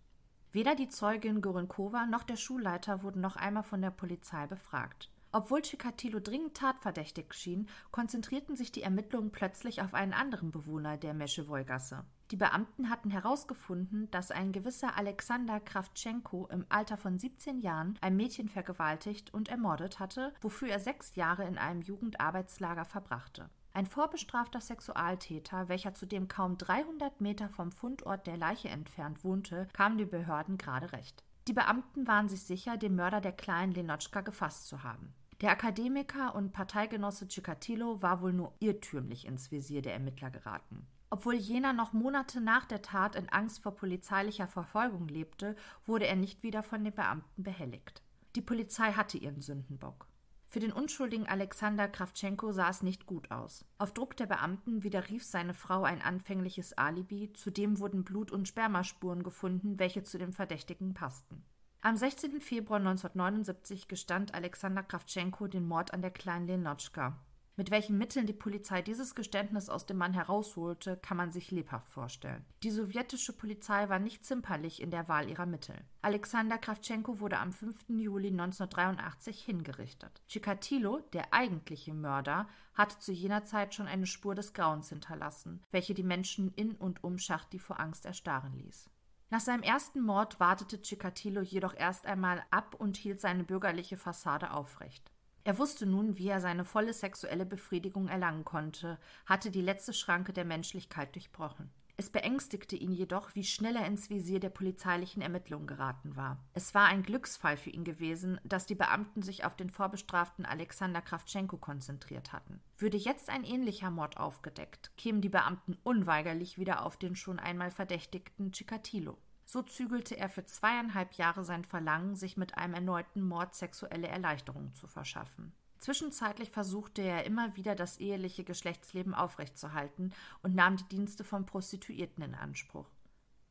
[0.52, 5.10] Weder die Zeugin Gorinkova noch der Schulleiter wurden noch einmal von der Polizei befragt.
[5.32, 11.16] Obwohl Chikatilo dringend tatverdächtig schien, konzentrierten sich die Ermittlungen plötzlich auf einen anderen Bewohner der
[11.16, 12.06] Meschewoy-Gasse.
[12.32, 18.16] Die Beamten hatten herausgefunden, dass ein gewisser Alexander Krawtschenko im Alter von 17 Jahren ein
[18.16, 23.50] Mädchen vergewaltigt und ermordet hatte, wofür er sechs Jahre in einem Jugendarbeitslager verbrachte.
[23.74, 29.98] Ein vorbestrafter Sexualtäter, welcher zudem kaum 300 Meter vom Fundort der Leiche entfernt wohnte, kam
[29.98, 31.24] den Behörden gerade recht.
[31.48, 35.16] Die Beamten waren sich sicher, den Mörder der kleinen Lenotschka gefasst zu haben.
[35.42, 40.86] Der Akademiker und Parteigenosse Chikatilo war wohl nur irrtümlich ins Visier der Ermittler geraten.
[41.10, 45.56] Obwohl jener noch Monate nach der Tat in Angst vor polizeilicher Verfolgung lebte,
[45.86, 48.04] wurde er nicht wieder von den Beamten behelligt.
[48.36, 50.08] Die Polizei hatte ihren Sündenbock.
[50.46, 53.66] Für den unschuldigen Alexander Krawtschenko sah es nicht gut aus.
[53.78, 59.22] Auf Druck der Beamten widerrief seine Frau ein anfängliches Alibi, zudem wurden Blut- und Spermaspuren
[59.22, 61.44] gefunden, welche zu dem Verdächtigen passten.
[61.82, 62.42] Am 16.
[62.42, 67.16] Februar 1979 gestand Alexander Krawtschenko den Mord an der kleinen Lenotschka.
[67.60, 71.90] Mit welchen Mitteln die Polizei dieses Geständnis aus dem Mann herausholte, kann man sich lebhaft
[71.90, 72.46] vorstellen.
[72.64, 75.76] Die sowjetische Polizei war nicht zimperlich in der Wahl ihrer Mittel.
[76.02, 77.90] Alexander Krawtschenko wurde am 5.
[77.90, 80.22] Juli 1983 hingerichtet.
[80.30, 85.94] Chikatilo, der eigentliche Mörder, hatte zu jener Zeit schon eine Spur des Grauens hinterlassen, welche
[85.94, 88.90] die Menschen in und um Schachti vor Angst erstarren ließ.
[89.32, 94.52] Nach seinem ersten Mord wartete Chikatilo jedoch erst einmal ab und hielt seine bürgerliche Fassade
[94.54, 95.12] aufrecht.
[95.44, 100.34] Er wusste nun, wie er seine volle sexuelle Befriedigung erlangen konnte, hatte die letzte Schranke
[100.34, 101.72] der Menschlichkeit durchbrochen.
[102.00, 106.42] Es beängstigte ihn jedoch, wie schnell er ins Visier der polizeilichen Ermittlungen geraten war.
[106.54, 111.02] Es war ein Glücksfall für ihn gewesen, dass die Beamten sich auf den vorbestraften Alexander
[111.02, 112.62] Krawtschenko konzentriert hatten.
[112.78, 117.70] Würde jetzt ein ähnlicher Mord aufgedeckt, kämen die Beamten unweigerlich wieder auf den schon einmal
[117.70, 119.18] verdächtigten Chikatilo.
[119.52, 124.76] So zügelte er für zweieinhalb Jahre sein Verlangen, sich mit einem erneuten Mord sexuelle Erleichterung
[124.76, 125.54] zu verschaffen.
[125.80, 132.24] Zwischenzeitlich versuchte er immer wieder, das eheliche Geschlechtsleben aufrechtzuerhalten und nahm die Dienste von Prostituierten
[132.24, 132.86] in Anspruch.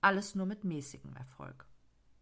[0.00, 1.66] Alles nur mit mäßigem Erfolg.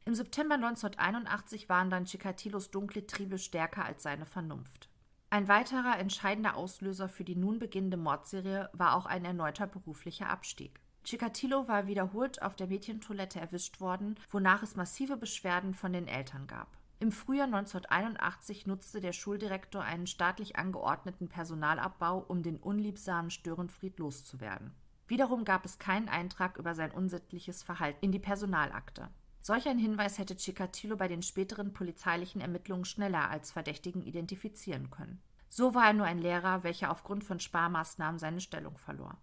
[0.06, 4.88] Im September 1981 waren dann Chikatilos dunkle Triebe stärker als seine Vernunft.
[5.28, 10.80] Ein weiterer entscheidender Auslöser für die nun beginnende Mordserie war auch ein erneuter beruflicher Abstieg.
[11.06, 16.48] Chikatilo war wiederholt auf der Mädchentoilette erwischt worden, wonach es massive Beschwerden von den Eltern
[16.48, 16.66] gab.
[16.98, 24.74] Im Frühjahr 1981 nutzte der Schuldirektor einen staatlich angeordneten Personalabbau, um den unliebsamen Störenfried loszuwerden.
[25.06, 29.08] Wiederum gab es keinen Eintrag über sein unsittliches Verhalten in die Personalakte.
[29.40, 35.22] Solch ein Hinweis hätte Chikatilo bei den späteren polizeilichen Ermittlungen schneller als Verdächtigen identifizieren können.
[35.48, 39.16] So war er nur ein Lehrer, welcher aufgrund von Sparmaßnahmen seine Stellung verlor.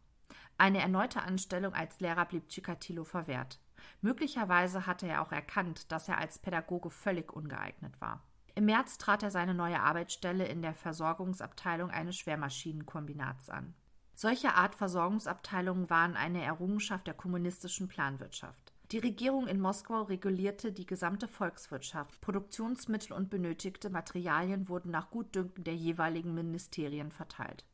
[0.58, 3.60] Eine erneute Anstellung als Lehrer blieb Chikatilo verwehrt.
[4.02, 8.24] Möglicherweise hatte er auch erkannt, dass er als Pädagoge völlig ungeeignet war.
[8.56, 13.74] Im März trat er seine neue Arbeitsstelle in der Versorgungsabteilung eines Schwermaschinenkombinats an.
[14.16, 18.74] Solche Art Versorgungsabteilungen waren eine Errungenschaft der kommunistischen Planwirtschaft.
[18.92, 22.22] Die Regierung in Moskau regulierte die gesamte Volkswirtschaft.
[22.22, 27.66] Produktionsmittel und benötigte Materialien wurden nach Gutdünken der jeweiligen Ministerien verteilt.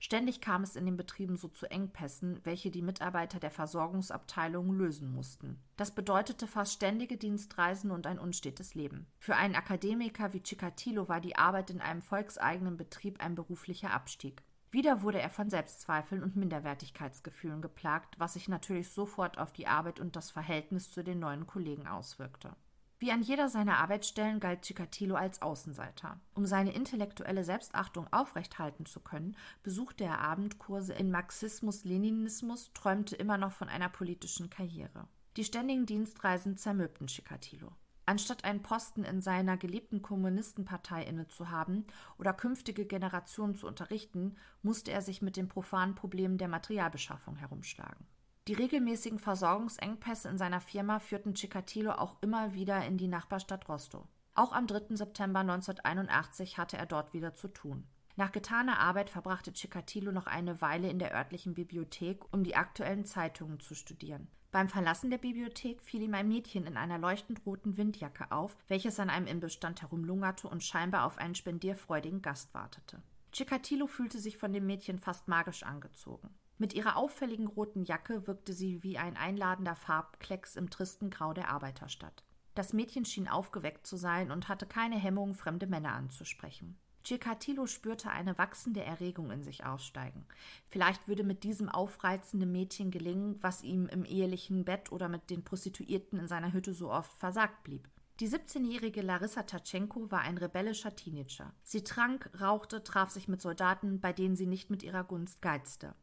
[0.00, 5.12] Ständig kam es in den Betrieben so zu Engpässen, welche die Mitarbeiter der Versorgungsabteilungen lösen
[5.12, 5.58] mussten.
[5.76, 9.06] Das bedeutete fast ständige Dienstreisen und ein unstetes Leben.
[9.18, 14.42] Für einen Akademiker wie Chikatilo war die Arbeit in einem volkseigenen Betrieb ein beruflicher Abstieg.
[14.70, 19.98] Wieder wurde er von Selbstzweifeln und Minderwertigkeitsgefühlen geplagt, was sich natürlich sofort auf die Arbeit
[19.98, 22.54] und das Verhältnis zu den neuen Kollegen auswirkte.
[23.00, 26.20] Wie an jeder seiner Arbeitsstellen galt Chikatilo als Außenseiter.
[26.34, 33.52] Um seine intellektuelle Selbstachtung aufrechthalten zu können, besuchte er Abendkurse in Marxismus-Leninismus, träumte immer noch
[33.52, 35.06] von einer politischen Karriere.
[35.36, 37.70] Die ständigen Dienstreisen zermürbten Chikatilo.
[38.04, 41.86] Anstatt einen Posten in seiner geliebten Kommunistenpartei innezuhaben
[42.18, 48.06] oder künftige Generationen zu unterrichten, musste er sich mit den profanen Problemen der Materialbeschaffung herumschlagen.
[48.48, 54.06] Die regelmäßigen Versorgungsengpässe in seiner Firma führten Chikatilo auch immer wieder in die Nachbarstadt Rostow.
[54.34, 54.96] Auch am 3.
[54.96, 57.86] September 1981 hatte er dort wieder zu tun.
[58.16, 63.04] Nach getaner Arbeit verbrachte Chikatilo noch eine Weile in der örtlichen Bibliothek, um die aktuellen
[63.04, 64.28] Zeitungen zu studieren.
[64.50, 68.98] Beim Verlassen der Bibliothek fiel ihm ein Mädchen in einer leuchtend roten Windjacke auf, welches
[68.98, 73.02] an einem Imbissstand herumlungerte und scheinbar auf einen spendierfreudigen Gast wartete.
[73.30, 76.30] Chikatilo fühlte sich von dem Mädchen fast magisch angezogen.
[76.58, 81.50] Mit ihrer auffälligen roten Jacke wirkte sie wie ein einladender Farbklecks im tristen Grau der
[81.50, 82.24] Arbeiterstadt.
[82.54, 86.76] Das Mädchen schien aufgeweckt zu sein und hatte keine Hemmung, fremde Männer anzusprechen.
[87.04, 90.26] Chikatilo spürte eine wachsende Erregung in sich aussteigen.
[90.68, 95.44] Vielleicht würde mit diesem aufreizenden Mädchen gelingen, was ihm im ehelichen Bett oder mit den
[95.44, 97.88] Prostituierten in seiner Hütte so oft versagt blieb.
[98.18, 101.54] Die 17-jährige Larissa Tatschenko war ein rebellischer Teenager.
[101.62, 105.94] Sie trank, rauchte, traf sich mit Soldaten, bei denen sie nicht mit ihrer Gunst geizte.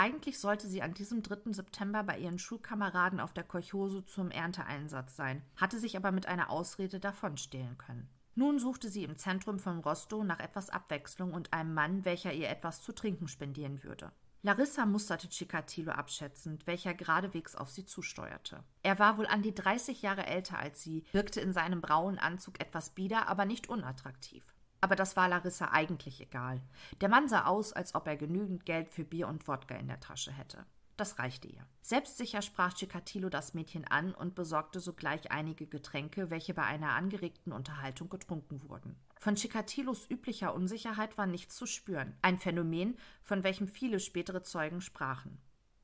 [0.00, 1.52] Eigentlich sollte sie an diesem 3.
[1.52, 6.48] September bei ihren Schulkameraden auf der Kolchose zum Ernteeinsatz sein, hatte sich aber mit einer
[6.48, 8.08] Ausrede davonstehlen können.
[8.34, 12.48] Nun suchte sie im Zentrum von Rostow nach etwas Abwechslung und einem Mann, welcher ihr
[12.48, 14.10] etwas zu trinken spendieren würde.
[14.40, 18.64] Larissa musterte Chikatilo abschätzend, welcher geradewegs auf sie zusteuerte.
[18.82, 22.58] Er war wohl an die 30 Jahre älter als sie, wirkte in seinem braunen Anzug
[22.58, 24.54] etwas bieder, aber nicht unattraktiv.
[24.80, 26.60] Aber das war Larissa eigentlich egal.
[27.00, 30.00] Der Mann sah aus, als ob er genügend Geld für Bier und Wodka in der
[30.00, 30.64] Tasche hätte.
[31.00, 31.66] Das reichte ihr.
[31.80, 37.54] Selbstsicher sprach Chikatilo das Mädchen an und besorgte sogleich einige Getränke, welche bei einer angeregten
[37.54, 38.96] Unterhaltung getrunken wurden.
[39.18, 44.82] Von Chikatilos üblicher Unsicherheit war nichts zu spüren, ein Phänomen, von welchem viele spätere Zeugen
[44.82, 45.38] sprachen.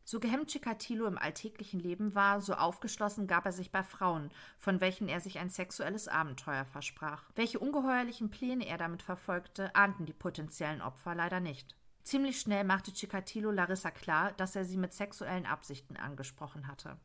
[0.08, 4.80] So gehemmt Chikatilo im alltäglichen Leben war, so aufgeschlossen gab er sich bei Frauen, von
[4.80, 7.24] welchen er sich ein sexuelles Abenteuer versprach.
[7.34, 11.74] Welche ungeheuerlichen Pläne er damit verfolgte, ahnten die potenziellen Opfer leider nicht.
[12.04, 16.98] Ziemlich schnell machte Chikatilo Larissa klar, dass er sie mit sexuellen Absichten angesprochen hatte.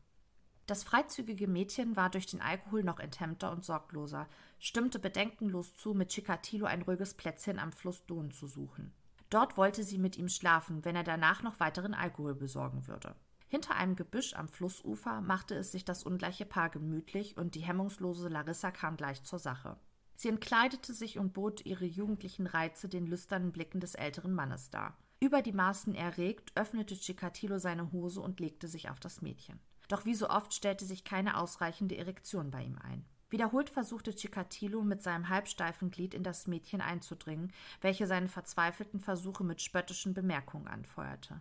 [0.66, 4.28] Das freizügige Mädchen war durch den Alkohol noch enthemmter und sorgloser,
[4.60, 8.94] stimmte bedenkenlos zu, mit Chikatilo ein ruhiges Plätzchen am Fluss Don zu suchen.
[9.32, 13.14] Dort wollte sie mit ihm schlafen, wenn er danach noch weiteren Alkohol besorgen würde.
[13.48, 18.28] Hinter einem Gebüsch am Flussufer machte es sich das ungleiche Paar gemütlich und die hemmungslose
[18.28, 19.78] Larissa kam gleich zur Sache.
[20.16, 24.98] Sie entkleidete sich und bot ihre jugendlichen Reize den lüsternen Blicken des älteren Mannes dar.
[25.18, 29.60] Über die Maßen erregt, öffnete Chikatilo seine Hose und legte sich auf das Mädchen.
[29.88, 33.06] Doch wie so oft stellte sich keine ausreichende Erektion bei ihm ein.
[33.32, 39.42] Wiederholt versuchte Chikatilo mit seinem halbsteifen Glied in das Mädchen einzudringen, welche seine verzweifelten Versuche
[39.42, 41.40] mit spöttischen Bemerkungen anfeuerte.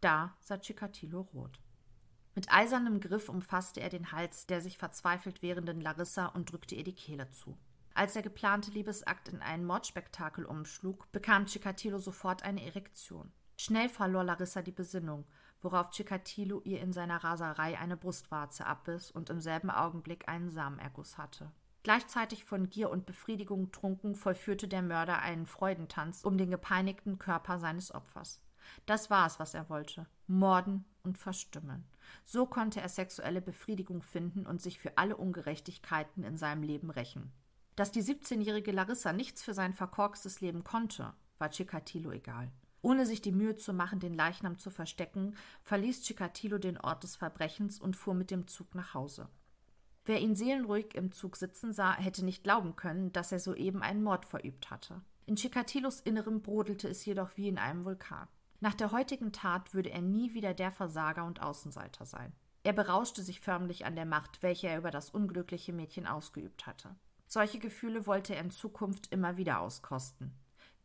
[0.00, 1.60] Da sah Chikatilo rot.
[2.34, 6.84] Mit eisernem Griff umfasste er den Hals der sich verzweifelt wehrenden Larissa und drückte ihr
[6.84, 7.56] die Kehle zu.
[7.94, 13.30] Als der geplante Liebesakt in ein Mordspektakel umschlug, bekam Chikatilo sofort eine Erektion.
[13.56, 15.24] Schnell verlor Larissa die Besinnung,
[15.62, 21.18] worauf Chikatilo ihr in seiner Raserei eine Brustwarze abbiss und im selben Augenblick einen Samenerguss
[21.18, 21.50] hatte.
[21.82, 27.58] Gleichzeitig von Gier und Befriedigung trunken, vollführte der Mörder einen Freudentanz um den gepeinigten Körper
[27.58, 28.42] seines Opfers.
[28.86, 30.06] Das war es, was er wollte.
[30.26, 31.86] Morden und verstümmeln.
[32.24, 37.32] So konnte er sexuelle Befriedigung finden und sich für alle Ungerechtigkeiten in seinem Leben rächen.
[37.76, 42.50] Dass die 17-jährige Larissa nichts für sein verkorkstes Leben konnte, war Chikatilo egal.
[42.82, 47.16] Ohne sich die Mühe zu machen, den Leichnam zu verstecken, verließ Chikatilo den Ort des
[47.16, 49.28] Verbrechens und fuhr mit dem Zug nach Hause.
[50.04, 54.02] Wer ihn seelenruhig im Zug sitzen sah, hätte nicht glauben können, dass er soeben einen
[54.02, 55.02] Mord verübt hatte.
[55.26, 58.26] In Chikatilos Innerem brodelte es jedoch wie in einem Vulkan.
[58.60, 62.32] Nach der heutigen Tat würde er nie wieder der Versager und Außenseiter sein.
[62.62, 66.96] Er berauschte sich förmlich an der Macht, welche er über das unglückliche Mädchen ausgeübt hatte.
[67.26, 70.32] Solche Gefühle wollte er in Zukunft immer wieder auskosten.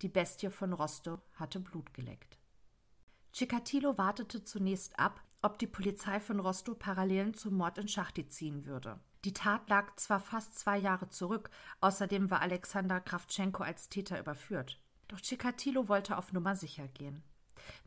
[0.01, 2.37] Die Bestie von Rostow hatte Blut geleckt.
[3.31, 8.65] Chikatilo wartete zunächst ab, ob die Polizei von Rostow Parallelen zum Mord in Schachti ziehen
[8.65, 8.99] würde.
[9.25, 11.49] Die Tat lag zwar fast zwei Jahre zurück,
[11.81, 14.79] außerdem war Alexander Kravtschenko als Täter überführt.
[15.07, 17.23] Doch Chikatilo wollte auf Nummer sicher gehen.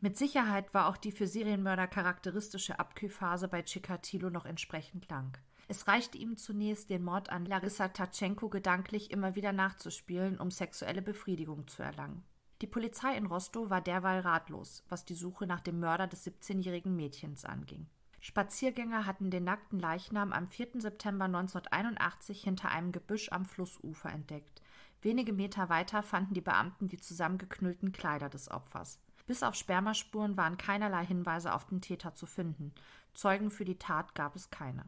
[0.01, 5.37] Mit Sicherheit war auch die für Serienmörder charakteristische Abkühlphase bei Chikatilo noch entsprechend lang.
[5.69, 11.01] Es reichte ihm zunächst, den Mord an Larissa Tatschenko gedanklich immer wieder nachzuspielen, um sexuelle
[11.01, 12.23] Befriedigung zu erlangen.
[12.61, 16.95] Die Polizei in Rostow war derweil ratlos, was die Suche nach dem Mörder des 17-jährigen
[16.95, 17.87] Mädchens anging.
[18.19, 20.81] Spaziergänger hatten den nackten Leichnam am 4.
[20.81, 24.61] September 1981 hinter einem Gebüsch am Flussufer entdeckt.
[25.01, 28.99] Wenige Meter weiter fanden die Beamten die zusammengeknüllten Kleider des Opfers.
[29.27, 32.73] Bis auf Spermaspuren waren keinerlei Hinweise auf den Täter zu finden.
[33.13, 34.85] Zeugen für die Tat gab es keine.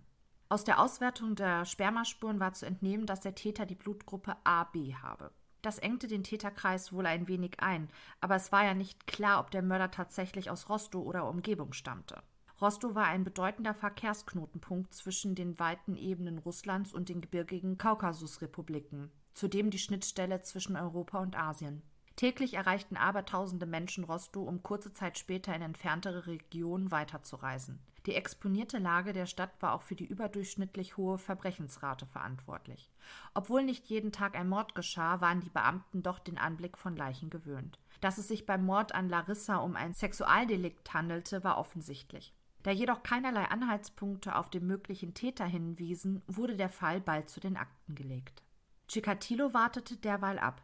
[0.52, 5.32] Aus der Auswertung der Spermaspuren war zu entnehmen, dass der Täter die Blutgruppe AB habe.
[5.62, 7.88] Das engte den Täterkreis wohl ein wenig ein,
[8.20, 12.24] aber es war ja nicht klar, ob der Mörder tatsächlich aus Rostow oder Umgebung stammte.
[12.60, 19.70] Rostow war ein bedeutender Verkehrsknotenpunkt zwischen den weiten Ebenen Russlands und den gebirgigen Kaukasusrepubliken, zudem
[19.70, 21.84] die Schnittstelle zwischen Europa und Asien.
[22.20, 27.80] Täglich erreichten abertausende Menschen Rostow, um kurze Zeit später in entferntere Regionen weiterzureisen.
[28.08, 32.92] Die exponierte Lage der Stadt war auch für die überdurchschnittlich hohe Verbrechensrate verantwortlich.
[33.34, 37.30] Obwohl nicht jeden Tag ein Mord geschah, waren die Beamten doch den Anblick von Leichen
[37.30, 37.80] gewöhnt.
[38.02, 42.34] Dass es sich beim Mord an Larissa um ein Sexualdelikt handelte, war offensichtlich.
[42.64, 47.56] Da jedoch keinerlei Anhaltspunkte auf den möglichen Täter hinwiesen, wurde der Fall bald zu den
[47.56, 48.44] Akten gelegt.
[48.90, 50.62] Chikatilo wartete derweil ab.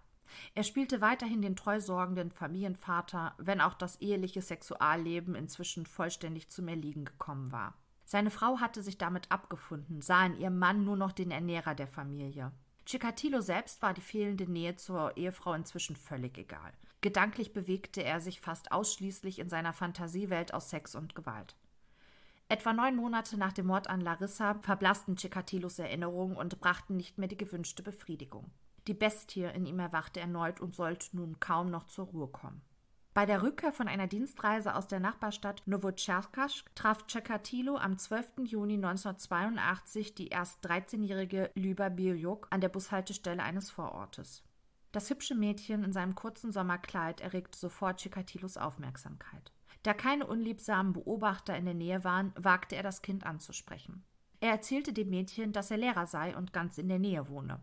[0.54, 6.68] Er spielte weiterhin den treu sorgenden Familienvater, wenn auch das eheliche Sexualleben inzwischen vollständig zum
[6.68, 7.74] Erliegen gekommen war.
[8.06, 11.88] Seine Frau hatte sich damit abgefunden, sah in ihrem Mann nur noch den Ernährer der
[11.88, 12.52] Familie.
[12.86, 16.72] Chikatilo selbst war die fehlende Nähe zur Ehefrau inzwischen völlig egal.
[17.02, 21.56] Gedanklich bewegte er sich fast ausschließlich in seiner Fantasiewelt aus Sex und Gewalt.
[22.48, 27.28] Etwa neun Monate nach dem Mord an Larissa verblassten Chikatilos Erinnerungen und brachten nicht mehr
[27.28, 28.52] die gewünschte Befriedigung.
[28.88, 32.62] Die Bestie in ihm erwachte erneut und sollte nun kaum noch zur Ruhe kommen.
[33.16, 38.44] Bei der Rückkehr von einer Dienstreise aus der Nachbarstadt Novocherkask traf Chikatilo am 12.
[38.44, 44.44] Juni 1982 die erst 13-jährige Lyba Birjuk an der Bushaltestelle eines Vorortes.
[44.92, 49.54] Das hübsche Mädchen in seinem kurzen Sommerkleid erregte sofort Chikatilos Aufmerksamkeit.
[49.84, 54.04] Da keine unliebsamen Beobachter in der Nähe waren, wagte er das Kind anzusprechen.
[54.42, 57.62] Er erzählte dem Mädchen, dass er Lehrer sei und ganz in der Nähe wohne.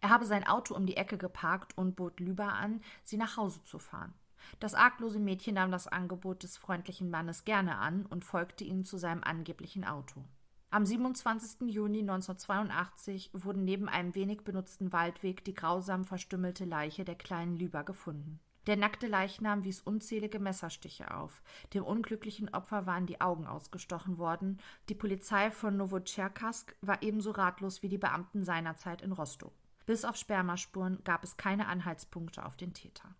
[0.00, 3.62] Er habe sein Auto um die Ecke geparkt und bot Lyba an, sie nach Hause
[3.64, 4.14] zu fahren.
[4.60, 8.96] Das arglose Mädchen nahm das Angebot des freundlichen Mannes gerne an und folgte ihm zu
[8.96, 10.24] seinem angeblichen Auto.
[10.70, 11.62] Am 27.
[11.70, 17.84] Juni 1982 wurde neben einem wenig benutzten Waldweg die grausam verstümmelte Leiche der kleinen Lüber
[17.84, 18.38] gefunden.
[18.66, 21.42] Der nackte Leichnam wies unzählige Messerstiche auf.
[21.72, 24.60] Dem unglücklichen Opfer waren die Augen ausgestochen worden.
[24.90, 29.52] Die Polizei von Novocherkask war ebenso ratlos wie die Beamten seinerzeit in Rostow.
[29.88, 33.14] Bis auf Spermaspuren gab es keine Anhaltspunkte auf den Täter.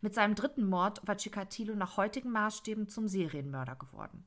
[0.00, 4.24] Mit seinem dritten Mord war Chikatilo nach heutigen Maßstäben zum Serienmörder geworden.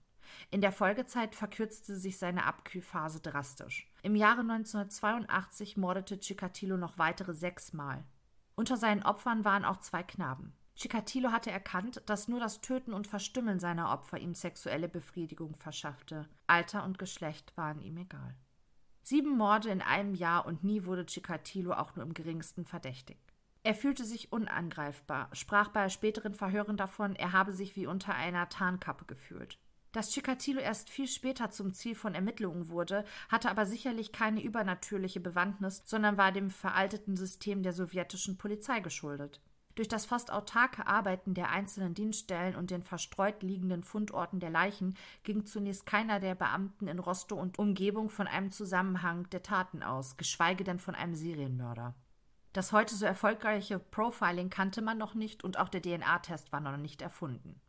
[0.51, 3.89] In der Folgezeit verkürzte sich seine Abkühlphase drastisch.
[4.01, 8.03] Im Jahre 1982 mordete Chikatilo noch weitere sechsmal.
[8.55, 10.57] Unter seinen Opfern waren auch zwei Knaben.
[10.75, 16.27] Chikatilo hatte erkannt, dass nur das Töten und Verstümmeln seiner Opfer ihm sexuelle Befriedigung verschaffte.
[16.47, 18.35] Alter und Geschlecht waren ihm egal.
[19.10, 23.34] Sieben Morde in einem Jahr und nie wurde Chikatilo auch nur im geringsten verdächtigt.
[23.64, 28.49] Er fühlte sich unangreifbar, sprach bei späteren Verhören davon, er habe sich wie unter einer
[28.49, 29.60] Tarnkappe gefühlt.
[29.93, 35.22] Dass Chikatilo erst viel später zum Ziel von Ermittlungen wurde, hatte aber sicherlich keine übernatürliche
[35.22, 39.39] Bewandtnis, sondern war dem veralteten System der sowjetischen Polizei geschuldet.
[39.78, 44.97] Durch das fast autarke Arbeiten der einzelnen Dienststellen und den verstreut liegenden Fundorten der Leichen
[45.21, 50.17] ging zunächst keiner der Beamten in Rostow und Umgebung von einem Zusammenhang der Taten aus,
[50.17, 51.93] geschweige denn von einem Serienmörder.
[52.53, 56.75] Das heute so erfolgreiche Profiling kannte man noch nicht und auch der DNA-Test war noch
[56.78, 57.61] nicht erfunden.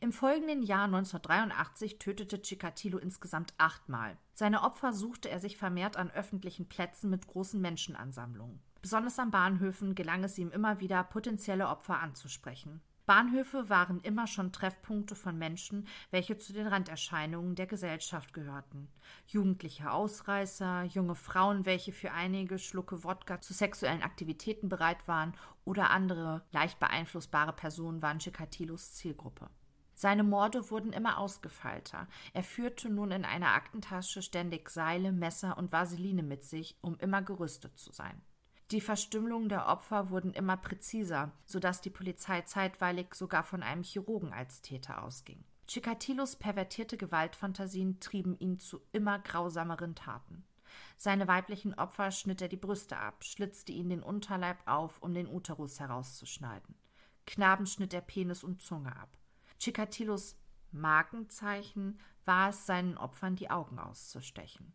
[0.00, 4.18] Im folgenden Jahr 1983 tötete Chikatilo insgesamt achtmal.
[4.34, 8.60] Seine Opfer suchte er sich vermehrt an öffentlichen Plätzen mit großen Menschenansammlungen.
[8.84, 12.82] Besonders an Bahnhöfen gelang es ihm immer wieder, potenzielle Opfer anzusprechen.
[13.06, 18.88] Bahnhöfe waren immer schon Treffpunkte von Menschen, welche zu den Randerscheinungen der Gesellschaft gehörten.
[19.26, 25.32] Jugendliche Ausreißer, junge Frauen, welche für einige Schlucke Wodka zu sexuellen Aktivitäten bereit waren,
[25.64, 29.48] oder andere leicht beeinflussbare Personen waren Chikatilos Zielgruppe.
[29.94, 32.06] Seine Morde wurden immer ausgefeilter.
[32.34, 37.22] Er führte nun in einer Aktentasche ständig Seile, Messer und Vaseline mit sich, um immer
[37.22, 38.20] gerüstet zu sein.
[38.74, 44.32] Die Verstümmelungen der Opfer wurden immer präziser, sodass die Polizei zeitweilig sogar von einem Chirurgen
[44.32, 45.44] als Täter ausging.
[45.68, 50.44] Chikatilos pervertierte Gewaltfantasien trieben ihn zu immer grausameren Taten.
[50.96, 55.28] Seine weiblichen Opfer schnitt er die Brüste ab, schlitzte ihnen den Unterleib auf, um den
[55.28, 56.74] Uterus herauszuschneiden.
[57.26, 59.16] Knaben schnitt er Penis und Zunge ab.
[59.60, 60.36] Chikatilos
[60.72, 64.74] Markenzeichen war es, seinen Opfern die Augen auszustechen.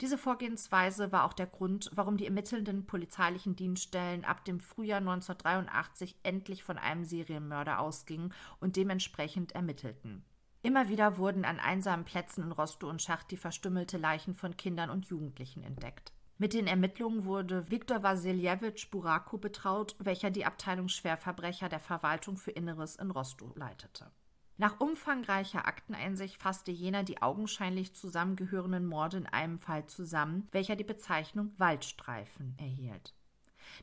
[0.00, 6.16] Diese Vorgehensweise war auch der Grund, warum die ermittelnden polizeilichen Dienststellen ab dem Frühjahr 1983
[6.22, 10.24] endlich von einem Serienmörder ausgingen und dementsprechend ermittelten.
[10.62, 14.90] Immer wieder wurden an einsamen Plätzen in Rostow und Schacht die verstümmelte Leichen von Kindern
[14.90, 16.12] und Jugendlichen entdeckt.
[16.36, 22.52] Mit den Ermittlungen wurde Viktor Wassiljewitsch Burako betraut, welcher die Abteilung Schwerverbrecher der Verwaltung für
[22.52, 24.12] Inneres in Rostow leitete.
[24.60, 30.82] Nach umfangreicher Akteneinsicht fasste jener die augenscheinlich zusammengehörenden Morde in einem Fall zusammen, welcher die
[30.82, 33.14] Bezeichnung Waldstreifen erhielt.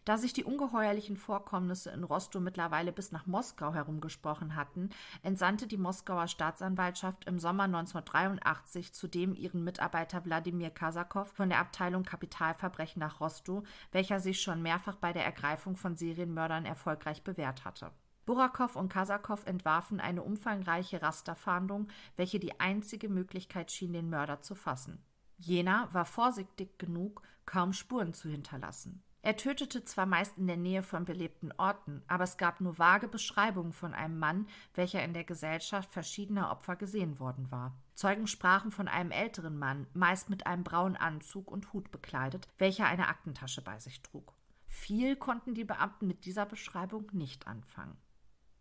[0.03, 4.89] Da sich die ungeheuerlichen Vorkommnisse in Rostow mittlerweile bis nach Moskau herumgesprochen hatten,
[5.23, 12.03] entsandte die Moskauer Staatsanwaltschaft im Sommer 1983 zudem ihren Mitarbeiter Wladimir Kasakow von der Abteilung
[12.03, 13.63] Kapitalverbrechen nach Rostow,
[13.93, 17.91] welcher sich schon mehrfach bei der Ergreifung von Serienmördern erfolgreich bewährt hatte.
[18.25, 24.55] Burakow und Kasakow entwarfen eine umfangreiche Rasterfahndung, welche die einzige Möglichkeit schien, den Mörder zu
[24.55, 25.03] fassen.
[25.37, 29.03] Jener war vorsichtig genug, kaum Spuren zu hinterlassen.
[29.21, 33.07] Er tötete zwar meist in der Nähe von belebten Orten, aber es gab nur vage
[33.07, 37.75] Beschreibungen von einem Mann, welcher in der Gesellschaft verschiedener Opfer gesehen worden war.
[37.95, 42.85] Zeugen sprachen von einem älteren Mann, meist mit einem braunen Anzug und Hut bekleidet, welcher
[42.85, 44.35] eine Aktentasche bei sich trug.
[44.67, 47.97] Viel konnten die Beamten mit dieser Beschreibung nicht anfangen.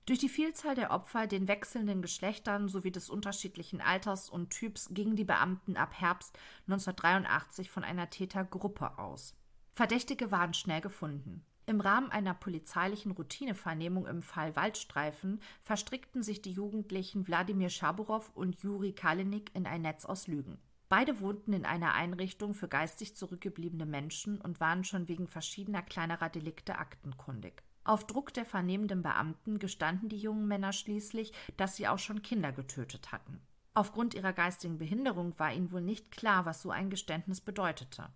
[0.07, 5.16] Durch die Vielzahl der Opfer, den wechselnden Geschlechtern sowie des unterschiedlichen Alters und Typs gingen
[5.16, 6.38] die Beamten ab Herbst
[6.68, 9.34] 1983 von einer Tätergruppe aus.
[9.72, 11.42] Verdächtige waren schnell gefunden.
[11.66, 18.61] Im Rahmen einer polizeilichen Routinevernehmung im Fall Waldstreifen verstrickten sich die Jugendlichen Wladimir Schaburow und
[18.61, 20.59] Juri Kalinik in ein Netz aus Lügen.
[20.90, 26.28] Beide wohnten in einer Einrichtung für geistig zurückgebliebene Menschen und waren schon wegen verschiedener kleinerer
[26.28, 27.62] Delikte aktenkundig.
[27.85, 32.51] Auf Druck der vernehmenden Beamten gestanden die jungen Männer schließlich, dass sie auch schon Kinder
[32.51, 33.41] getötet hatten.
[33.74, 38.09] Aufgrund ihrer geistigen Behinderung war ihnen wohl nicht klar, was so ein Geständnis bedeutete.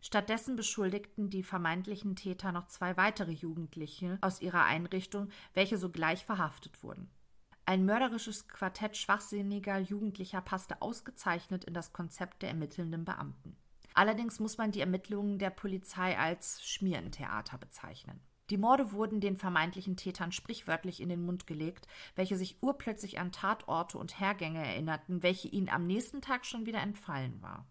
[0.00, 6.82] Stattdessen beschuldigten die vermeintlichen Täter noch zwei weitere Jugendliche aus ihrer Einrichtung, welche sogleich verhaftet
[6.84, 7.10] wurden.
[7.64, 13.56] Ein mörderisches Quartett schwachsinniger Jugendlicher passte ausgezeichnet in das Konzept der ermittelnden Beamten.
[13.94, 18.20] Allerdings muss man die Ermittlungen der Polizei als Schmierentheater bezeichnen.
[18.50, 23.32] Die Morde wurden den vermeintlichen Tätern sprichwörtlich in den Mund gelegt, welche sich urplötzlich an
[23.32, 27.66] Tatorte und Hergänge erinnerten, welche ihnen am nächsten Tag schon wieder entfallen war.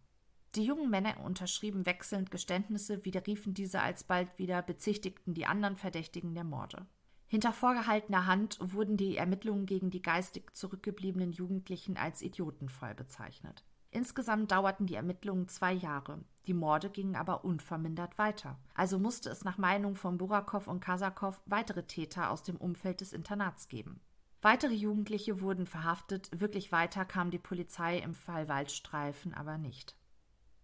[0.55, 6.45] Die jungen Männer unterschrieben wechselnd Geständnisse, widerriefen diese alsbald wieder, bezichtigten die anderen Verdächtigen der
[6.45, 6.85] Morde.
[7.27, 13.65] Hinter vorgehaltener Hand wurden die Ermittlungen gegen die geistig zurückgebliebenen Jugendlichen als idiotenvoll bezeichnet.
[13.91, 16.23] Insgesamt dauerten die Ermittlungen zwei Jahre.
[16.47, 18.57] Die Morde gingen aber unvermindert weiter.
[18.73, 23.13] Also musste es nach Meinung von Burakow und Kasakow weitere Täter aus dem Umfeld des
[23.13, 23.99] Internats geben.
[24.41, 29.95] Weitere Jugendliche wurden verhaftet, wirklich weiter kam die Polizei im Fall Waldstreifen aber nicht.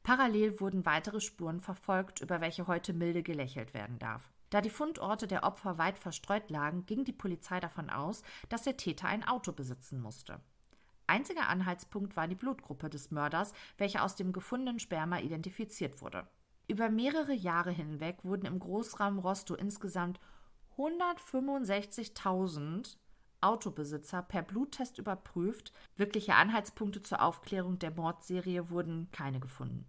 [0.03, 4.29] Parallel wurden weitere Spuren verfolgt, über welche heute milde gelächelt werden darf.
[4.51, 8.77] Da die Fundorte der Opfer weit verstreut lagen, ging die Polizei davon aus, dass der
[8.77, 10.41] Täter ein Auto besitzen musste.
[11.11, 16.25] Einziger Anhaltspunkt war die Blutgruppe des Mörders, welche aus dem gefundenen Sperma identifiziert wurde.
[16.69, 20.21] Über mehrere Jahre hinweg wurden im Großraum Rostow insgesamt
[20.77, 22.95] 165.000
[23.41, 25.73] Autobesitzer per Bluttest überprüft.
[25.97, 29.85] Wirkliche Anhaltspunkte zur Aufklärung der Mordserie wurden keine gefunden.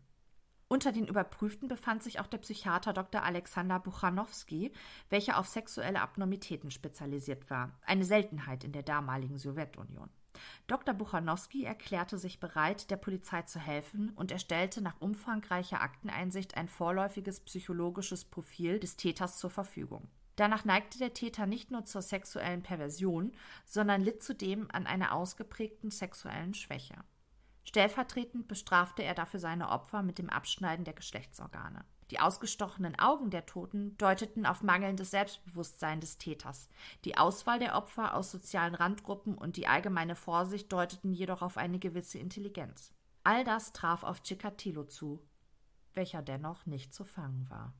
[0.66, 3.22] Unter den Überprüften befand sich auch der Psychiater Dr.
[3.22, 4.72] Alexander Buchanowski,
[5.08, 10.10] welcher auf sexuelle Abnormitäten spezialisiert war, eine Seltenheit in der damaligen Sowjetunion.
[10.66, 10.94] Dr.
[10.94, 17.40] Buchanowski erklärte sich bereit, der Polizei zu helfen und erstellte nach umfangreicher Akteneinsicht ein vorläufiges
[17.40, 20.08] psychologisches Profil des Täters zur Verfügung.
[20.36, 23.32] Danach neigte der Täter nicht nur zur sexuellen Perversion,
[23.66, 26.96] sondern litt zudem an einer ausgeprägten sexuellen Schwäche.
[27.64, 31.84] Stellvertretend bestrafte er dafür seine Opfer mit dem Abschneiden der Geschlechtsorgane.
[32.12, 36.68] Die ausgestochenen Augen der Toten deuteten auf mangelndes Selbstbewusstsein des Täters.
[37.06, 41.78] Die Auswahl der Opfer aus sozialen Randgruppen und die allgemeine Vorsicht deuteten jedoch auf eine
[41.78, 42.92] gewisse Intelligenz.
[43.24, 45.26] All das traf auf Chikatilo zu,
[45.94, 47.72] welcher dennoch nicht zu fangen war.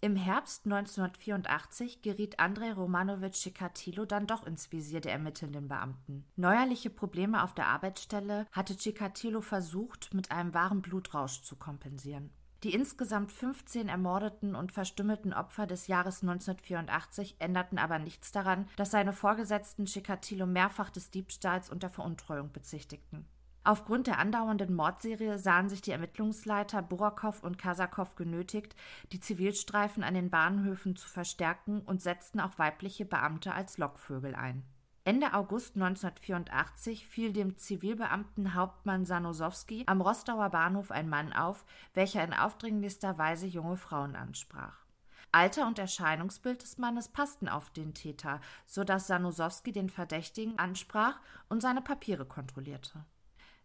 [0.00, 6.24] Im Herbst 1984 geriet Andrei Romanowitsch Chikatilo dann doch ins Visier der ermittelnden Beamten.
[6.36, 12.30] Neuerliche Probleme auf der Arbeitsstelle hatte Chikatilo versucht, mit einem wahren Blutrausch zu kompensieren.
[12.64, 18.90] Die insgesamt 15 ermordeten und verstümmelten Opfer des Jahres 1984 änderten aber nichts daran, dass
[18.90, 23.28] seine Vorgesetzten Chikatilo mehrfach des Diebstahls und der Veruntreuung bezichtigten.
[23.62, 28.74] Aufgrund der andauernden Mordserie sahen sich die Ermittlungsleiter Burakow und Kasakow genötigt,
[29.12, 34.64] die Zivilstreifen an den Bahnhöfen zu verstärken und setzten auch weibliche Beamte als Lockvögel ein.
[35.04, 42.22] Ende August 1984 fiel dem Zivilbeamten Hauptmann Sanosowski am Rostower Bahnhof ein Mann auf, welcher
[42.22, 44.84] in aufdringlichster Weise junge Frauen ansprach.
[45.32, 51.20] Alter und Erscheinungsbild des Mannes passten auf den Täter, so dass Sanosowski den Verdächtigen ansprach
[51.48, 53.04] und seine Papiere kontrollierte.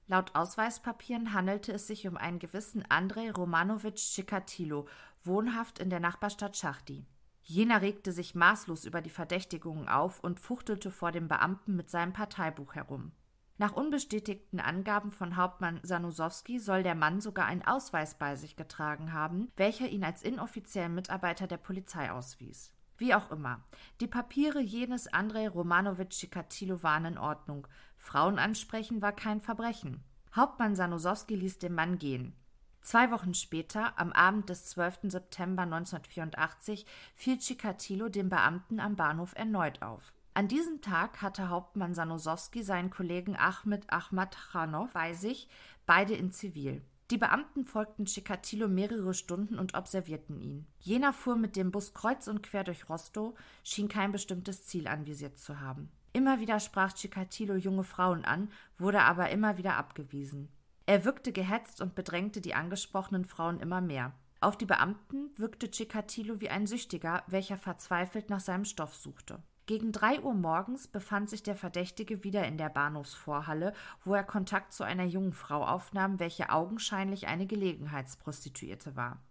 [0.07, 4.87] Laut Ausweispapieren handelte es sich um einen gewissen Andrei Romanowitsch Chikatilo,
[5.23, 7.05] wohnhaft in der Nachbarstadt Schachti.
[7.43, 12.13] Jener regte sich maßlos über die Verdächtigungen auf und fuchtelte vor dem Beamten mit seinem
[12.13, 13.11] Parteibuch herum.
[13.57, 19.13] Nach unbestätigten Angaben von Hauptmann Sanusowski soll der Mann sogar einen Ausweis bei sich getragen
[19.13, 22.73] haben, welcher ihn als inoffiziellen Mitarbeiter der Polizei auswies.
[22.97, 23.63] Wie auch immer,
[23.99, 27.67] die Papiere jenes Andrei Romanowitsch Chikatilo waren in Ordnung.
[27.97, 30.03] Frauen ansprechen war kein Verbrechen.
[30.35, 32.35] Hauptmann Sanusowski ließ den Mann gehen.
[32.83, 34.99] Zwei Wochen später, am Abend des 12.
[35.03, 40.11] September 1984, fiel Chikatilo dem Beamten am Bahnhof erneut auf.
[40.33, 45.47] An diesem Tag hatte Hauptmann Sanosowski seinen Kollegen Ahmed Ahmad Khanov bei sich,
[45.85, 46.83] beide in Zivil.
[47.09, 50.67] Die Beamten folgten Chikatilo mehrere Stunden und observierten ihn.
[50.79, 55.37] Jener fuhr mit dem Bus kreuz und quer durch Rostow, schien kein bestimmtes Ziel anvisiert
[55.37, 55.89] zu haben.
[56.11, 60.49] Immer wieder sprach Chikatilo junge Frauen an, wurde aber immer wieder abgewiesen.
[60.85, 64.13] Er wirkte gehetzt und bedrängte die angesprochenen Frauen immer mehr.
[64.41, 69.41] Auf die Beamten wirkte Chikatilo wie ein Süchtiger, welcher verzweifelt nach seinem Stoff suchte.
[69.65, 73.71] Gegen drei Uhr morgens befand sich der Verdächtige wieder in der Bahnhofsvorhalle,
[74.03, 79.21] wo er Kontakt zu einer jungen Frau aufnahm, welche augenscheinlich eine Gelegenheitsprostituierte war.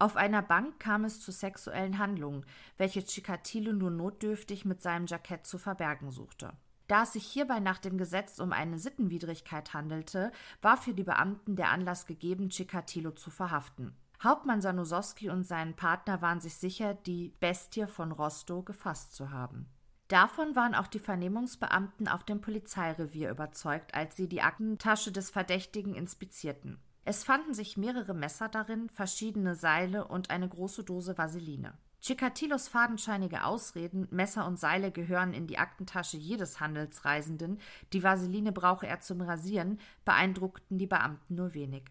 [0.00, 2.44] Auf einer Bank kam es zu sexuellen Handlungen,
[2.76, 6.52] welche Chikatilo nur notdürftig mit seinem Jackett zu verbergen suchte.
[6.86, 10.30] Da es sich hierbei nach dem Gesetz um eine Sittenwidrigkeit handelte,
[10.62, 13.96] war für die Beamten der Anlass gegeben, Chikatilo zu verhaften.
[14.22, 19.68] Hauptmann Sanusowski und sein Partner waren sich sicher, die Bestie von Rostow gefasst zu haben.
[20.08, 25.94] Davon waren auch die Vernehmungsbeamten auf dem Polizeirevier überzeugt, als sie die Aktentasche des Verdächtigen
[25.94, 26.78] inspizierten.
[27.04, 31.74] Es fanden sich mehrere Messer darin, verschiedene Seile und eine große Dose Vaseline.
[32.00, 37.58] Chikatilos fadenscheinige Ausreden, Messer und Seile gehören in die Aktentasche jedes Handelsreisenden,
[37.92, 41.84] die Vaseline brauche er zum Rasieren, beeindruckten die Beamten nur wenig.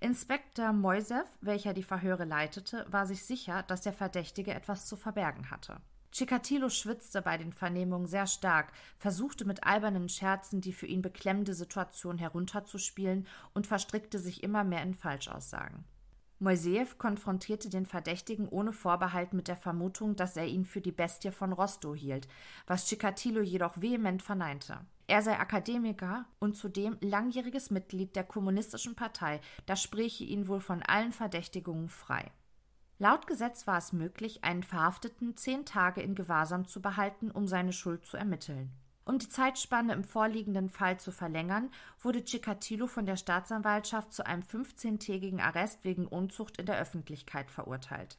[0.00, 5.50] Inspektor Moisev, welcher die Verhöre leitete, war sich sicher, dass der Verdächtige etwas zu verbergen
[5.50, 5.80] hatte.
[6.12, 11.54] Chikatilo schwitzte bei den Vernehmungen sehr stark, versuchte mit albernen Scherzen die für ihn beklemmende
[11.54, 15.84] Situation herunterzuspielen und verstrickte sich immer mehr in Falschaussagen.
[16.42, 21.32] Moiseev konfrontierte den Verdächtigen ohne Vorbehalt mit der Vermutung, dass er ihn für die Bestie
[21.32, 22.26] von Rostow hielt,
[22.66, 24.78] was Chikatilo jedoch vehement verneinte.
[25.06, 30.82] Er sei Akademiker und zudem langjähriges Mitglied der Kommunistischen Partei, das spräche ihn wohl von
[30.82, 32.30] allen Verdächtigungen frei.
[32.98, 37.74] Laut Gesetz war es möglich, einen Verhafteten zehn Tage in Gewahrsam zu behalten, um seine
[37.74, 38.70] Schuld zu ermitteln.
[39.04, 41.70] Um die Zeitspanne im vorliegenden Fall zu verlängern,
[42.00, 48.18] wurde Chikatilo von der Staatsanwaltschaft zu einem 15-tägigen Arrest wegen Unzucht in der Öffentlichkeit verurteilt.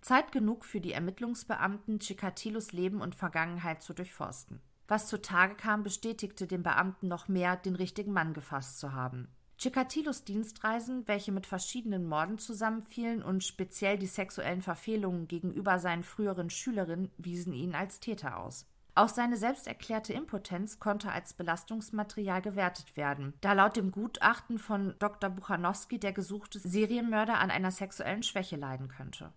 [0.00, 4.60] Zeit genug für die Ermittlungsbeamten, Chikatilos Leben und Vergangenheit zu durchforsten.
[4.86, 9.28] Was zutage kam, bestätigte den Beamten noch mehr, den richtigen Mann gefasst zu haben.
[9.58, 16.48] Chikatilos Dienstreisen, welche mit verschiedenen Morden zusammenfielen und speziell die sexuellen Verfehlungen gegenüber seinen früheren
[16.48, 18.66] Schülerinnen, wiesen ihn als Täter aus.
[18.94, 24.94] Auch seine selbst erklärte Impotenz konnte als Belastungsmaterial gewertet werden, da laut dem Gutachten von
[24.98, 25.30] Dr.
[25.30, 29.32] Buchanowski der gesuchte Serienmörder an einer sexuellen Schwäche leiden könnte.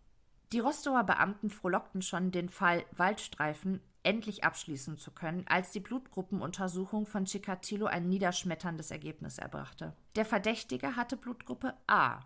[0.52, 7.06] Die Rostower Beamten frohlockten schon, den Fall Waldstreifen endlich abschließen zu können, als die Blutgruppenuntersuchung
[7.06, 9.96] von Chikatilo ein niederschmetterndes Ergebnis erbrachte.
[10.16, 12.20] Der Verdächtige hatte Blutgruppe A.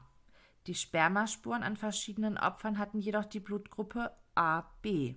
[0.67, 5.15] Die Spermaspuren an verschiedenen Opfern hatten jedoch die Blutgruppe AB.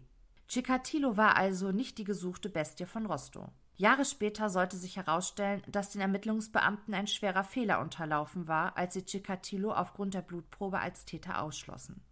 [0.48, 3.50] Chikatilo war also nicht die gesuchte Bestie von Rostow.
[3.76, 9.04] Jahre später sollte sich herausstellen, dass den Ermittlungsbeamten ein schwerer Fehler unterlaufen war, als sie
[9.04, 12.02] Chikatilo aufgrund der Blutprobe als Täter ausschlossen.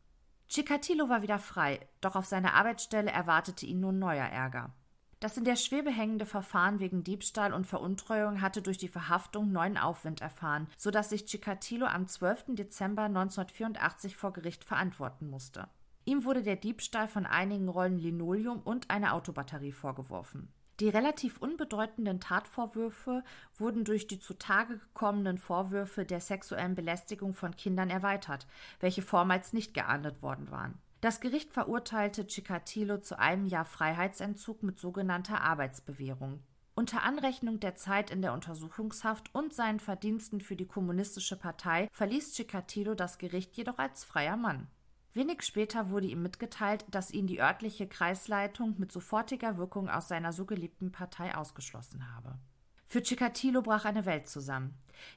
[0.49, 4.75] Chikatilo war wieder frei, doch auf seiner Arbeitsstelle erwartete ihn nun neuer Ärger.
[5.19, 9.79] Das in der Schwebe hängende Verfahren wegen Diebstahl und Veruntreuung hatte durch die Verhaftung neuen
[9.79, 12.45] Aufwind erfahren, so dass sich Chikatilo am 12.
[12.49, 15.69] Dezember 1984 vor Gericht verantworten musste.
[16.07, 20.49] Ihm wurde der Diebstahl von einigen Rollen Linoleum und einer Autobatterie vorgeworfen.
[20.79, 23.25] Die relativ unbedeutenden Tatvorwürfe
[23.57, 28.47] wurden durch die zutage gekommenen Vorwürfe der sexuellen Belästigung von Kindern erweitert,
[28.79, 30.79] welche vormals nicht geahndet worden waren.
[31.01, 36.41] Das Gericht verurteilte Chikatilo zu einem Jahr Freiheitsentzug mit sogenannter Arbeitsbewährung.
[36.77, 42.35] Unter Anrechnung der Zeit in der Untersuchungshaft und seinen Verdiensten für die Kommunistische Partei verließ
[42.35, 44.69] Chikatilo das Gericht jedoch als freier Mann.
[45.17, 50.35] Wenig später wurde ihm mitgeteilt, dass ihn die örtliche Kreisleitung mit sofortiger Wirkung aus seiner
[50.35, 52.39] so geliebten Partei ausgeschlossen habe.
[52.87, 54.75] Für Chikatilo brach eine Welt zusammen.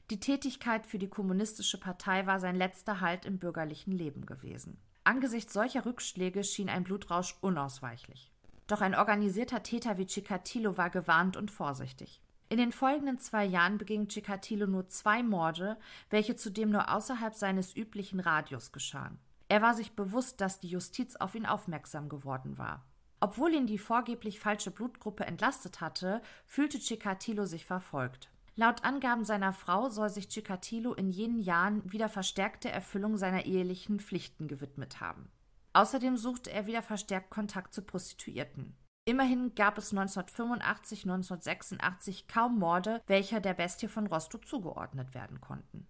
[0.09, 4.77] Die Tätigkeit für die Kommunistische Partei war sein letzter Halt im bürgerlichen Leben gewesen.
[5.03, 8.31] Angesichts solcher Rückschläge schien ein Blutrausch unausweichlich.
[8.67, 12.21] Doch ein organisierter Täter wie Chikatilo war gewarnt und vorsichtig.
[12.47, 15.77] In den folgenden zwei Jahren beging Chikatilo nur zwei Morde,
[16.09, 19.19] welche zudem nur außerhalb seines üblichen Radius geschahen.
[19.49, 22.85] Er war sich bewusst, dass die Justiz auf ihn aufmerksam geworden war.
[23.19, 28.29] Obwohl ihn die vorgeblich falsche Blutgruppe entlastet hatte, fühlte Chikatilo sich verfolgt.
[28.55, 33.99] Laut Angaben seiner Frau soll sich Chikatilo in jenen Jahren wieder verstärkte Erfüllung seiner ehelichen
[33.99, 35.31] Pflichten gewidmet haben.
[35.73, 38.75] Außerdem suchte er wieder verstärkt Kontakt zu Prostituierten.
[39.05, 45.87] Immerhin gab es 1985, 1986 kaum Morde, welche der Bestie von Rostow zugeordnet werden konnten.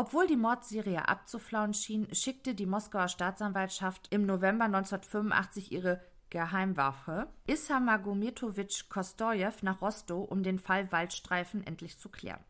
[0.00, 7.80] Obwohl die Mordserie abzuflauen schien, schickte die Moskauer Staatsanwaltschaft im November 1985 ihre Geheimwaffe Issa
[7.80, 12.42] Magometowitsch Kostojew nach Rostow, um den Fall Waldstreifen endlich zu klären.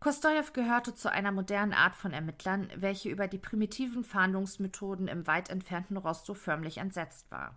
[0.00, 5.48] Kostojew gehörte zu einer modernen Art von Ermittlern, welche über die primitiven Fahndungsmethoden im weit
[5.48, 7.56] entfernten Rostow förmlich entsetzt war.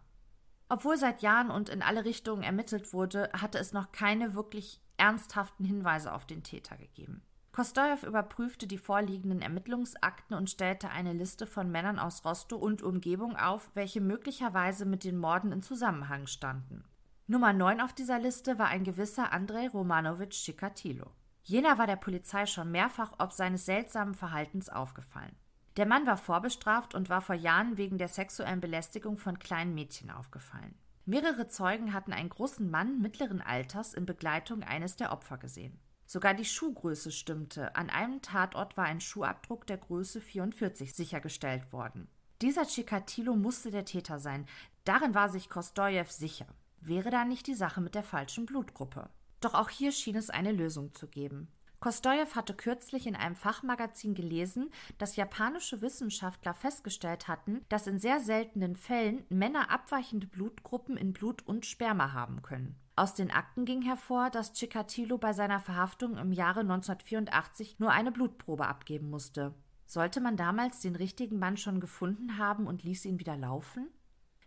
[0.68, 5.66] Obwohl seit Jahren und in alle Richtungen ermittelt wurde, hatte es noch keine wirklich ernsthaften
[5.66, 7.24] Hinweise auf den Täter gegeben.
[7.52, 13.36] Kostojew überprüfte die vorliegenden Ermittlungsakten und stellte eine Liste von Männern aus Rostow und Umgebung
[13.36, 16.84] auf, welche möglicherweise mit den Morden in Zusammenhang standen.
[17.28, 21.12] Nummer 9 auf dieser Liste war ein gewisser Andrei Romanowitsch Chikatilo.
[21.43, 25.36] Jener war der Polizei schon mehrfach ob seines seltsamen Verhaltens aufgefallen.
[25.78, 30.12] Der Mann war vorbestraft und war vor Jahren wegen der sexuellen Belästigung von kleinen Mädchen
[30.12, 30.76] aufgefallen.
[31.06, 35.80] Mehrere Zeugen hatten einen großen Mann mittleren Alters in Begleitung eines der Opfer gesehen.
[36.12, 37.76] Sogar die Schuhgröße stimmte.
[37.76, 42.07] An einem Tatort war ein Schuhabdruck der Größe 44 sichergestellt worden.
[42.41, 44.47] Dieser Chikatilo musste der Täter sein.
[44.86, 46.47] Darin war sich Kostojew sicher.
[46.82, 49.07] Wäre da nicht die Sache mit der falschen Blutgruppe?
[49.39, 51.47] Doch auch hier schien es eine Lösung zu geben.
[51.80, 58.20] Kostojew hatte kürzlich in einem Fachmagazin gelesen, dass japanische Wissenschaftler festgestellt hatten, dass in sehr
[58.20, 62.80] seltenen Fällen Männer abweichende Blutgruppen in Blut und Sperma haben können.
[63.00, 68.12] Aus den Akten ging hervor, dass Chikatilo bei seiner Verhaftung im Jahre 1984 nur eine
[68.12, 69.56] Blutprobe abgeben musste.
[69.86, 73.88] Sollte man damals den richtigen Mann schon gefunden haben und ließ ihn wieder laufen?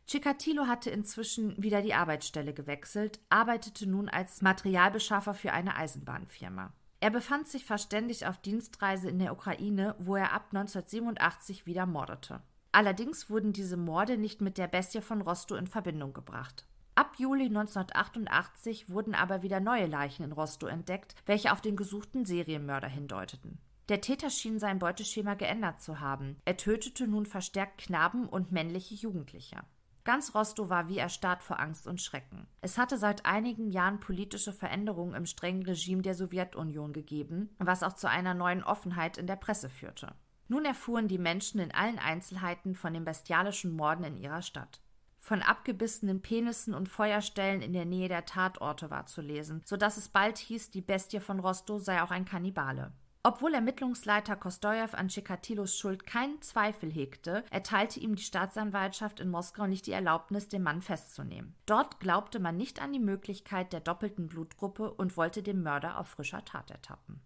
[0.07, 6.75] Chikatilo hatte inzwischen wieder die Arbeitsstelle gewechselt, arbeitete nun als Materialbeschaffer für eine Eisenbahnfirma.
[7.01, 12.43] Er befand sich verständig auf Dienstreise in der Ukraine, wo er ab 1987 wieder mordete.
[12.71, 16.67] Allerdings wurden diese Morde nicht mit der Bestie von Rostow in Verbindung gebracht.
[16.95, 22.26] Ab Juli 1988 wurden aber wieder neue Leichen in Rostow entdeckt, welche auf den gesuchten
[22.26, 23.59] Serienmörder hindeuteten.
[23.88, 26.36] Der Täter schien sein Beuteschema geändert zu haben.
[26.45, 29.62] Er tötete nun verstärkt Knaben und männliche Jugendliche.
[30.05, 32.47] Ganz Rostow war wie erstarrt vor Angst und Schrecken.
[32.61, 37.93] Es hatte seit einigen Jahren politische Veränderungen im strengen Regime der Sowjetunion gegeben, was auch
[37.93, 40.14] zu einer neuen Offenheit in der Presse führte.
[40.49, 44.80] Nun erfuhren die Menschen in allen Einzelheiten von den bestialischen Morden in ihrer Stadt.
[45.25, 49.97] Von abgebissenen Penissen und Feuerstellen in der Nähe der Tatorte war zu lesen, so dass
[49.97, 52.93] es bald hieß, die Bestie von Rostow sei auch ein Kannibale.
[53.23, 59.68] Obwohl Ermittlungsleiter Kostojew an Chikatilos Schuld keinen Zweifel hegte, erteilte ihm die Staatsanwaltschaft in Moskau
[59.68, 61.55] nicht die Erlaubnis, den Mann festzunehmen.
[61.66, 66.09] Dort glaubte man nicht an die Möglichkeit der doppelten Blutgruppe und wollte den Mörder auf
[66.09, 67.20] frischer Tat ertappen.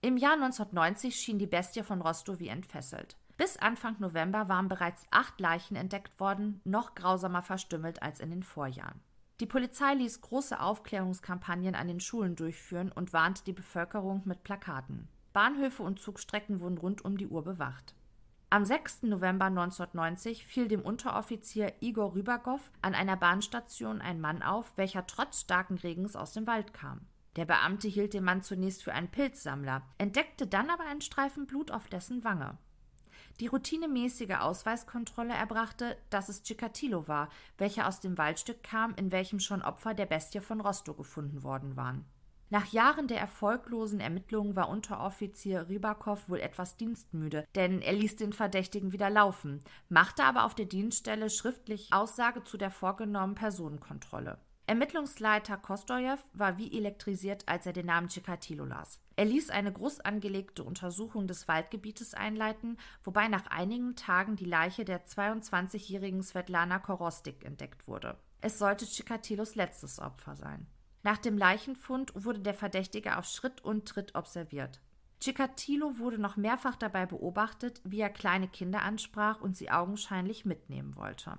[0.00, 3.16] Im Jahr 1990 schien die Bestie von Rostow wie entfesselt.
[3.36, 8.42] Bis Anfang November waren bereits acht Leichen entdeckt worden, noch grausamer verstümmelt als in den
[8.42, 9.00] Vorjahren.
[9.40, 15.08] Die Polizei ließ große Aufklärungskampagnen an den Schulen durchführen und warnte die Bevölkerung mit Plakaten.
[15.34, 17.94] Bahnhöfe und Zugstrecken wurden rund um die Uhr bewacht.
[18.48, 19.02] Am 6.
[19.02, 25.42] November 1990 fiel dem Unteroffizier Igor Rybakow an einer Bahnstation ein Mann auf, welcher trotz
[25.42, 27.02] starken Regens aus dem Wald kam.
[27.34, 31.70] Der Beamte hielt den Mann zunächst für einen Pilzsammler, entdeckte dann aber einen Streifen Blut
[31.70, 32.56] auf dessen Wange.
[33.40, 37.28] Die routinemäßige Ausweiskontrolle erbrachte, dass es Chikatilo war,
[37.58, 41.76] welcher aus dem Waldstück kam, in welchem schon Opfer der Bestie von Rostow gefunden worden
[41.76, 42.06] waren.
[42.48, 48.32] Nach Jahren der erfolglosen Ermittlungen war Unteroffizier Rybakow wohl etwas dienstmüde, denn er ließ den
[48.32, 54.38] Verdächtigen wieder laufen, machte aber auf der Dienststelle schriftlich Aussage zu der vorgenommenen Personenkontrolle.
[54.68, 59.00] Ermittlungsleiter Kostojew war wie elektrisiert, als er den Namen Chikatilo las.
[59.14, 64.84] Er ließ eine groß angelegte Untersuchung des Waldgebietes einleiten, wobei nach einigen Tagen die Leiche
[64.84, 68.18] der 22-jährigen Svetlana Korostik entdeckt wurde.
[68.40, 70.66] Es sollte Chikatilos letztes Opfer sein.
[71.04, 74.80] Nach dem Leichenfund wurde der Verdächtige auf Schritt und Tritt observiert.
[75.20, 80.96] Chikatilo wurde noch mehrfach dabei beobachtet, wie er kleine Kinder ansprach und sie augenscheinlich mitnehmen
[80.96, 81.38] wollte.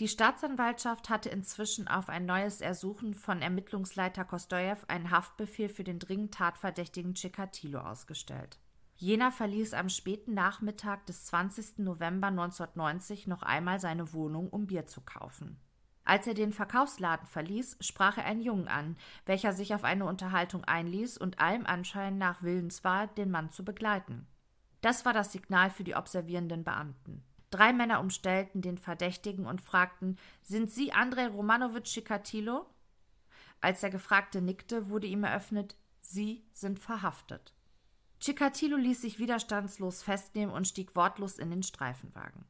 [0.00, 5.98] Die Staatsanwaltschaft hatte inzwischen auf ein neues Ersuchen von Ermittlungsleiter Kostojew einen Haftbefehl für den
[5.98, 8.58] dringend tatverdächtigen Chikatilo ausgestellt.
[8.96, 11.80] Jener verließ am späten Nachmittag des 20.
[11.80, 15.60] November 1990 noch einmal seine Wohnung, um Bier zu kaufen.
[16.04, 18.96] Als er den Verkaufsladen verließ, sprach er einen Jungen an,
[19.26, 23.66] welcher sich auf eine Unterhaltung einließ und allem Anschein nach willens war, den Mann zu
[23.66, 24.26] begleiten.
[24.80, 27.22] Das war das Signal für die observierenden Beamten.
[27.50, 32.66] Drei Männer umstellten den Verdächtigen und fragten: Sind Sie Andrei Romanowitsch Chikatilo?
[33.60, 37.52] Als der Gefragte nickte, wurde ihm eröffnet: Sie sind verhaftet.
[38.20, 42.44] Chikatilo ließ sich widerstandslos festnehmen und stieg wortlos in den Streifenwagen.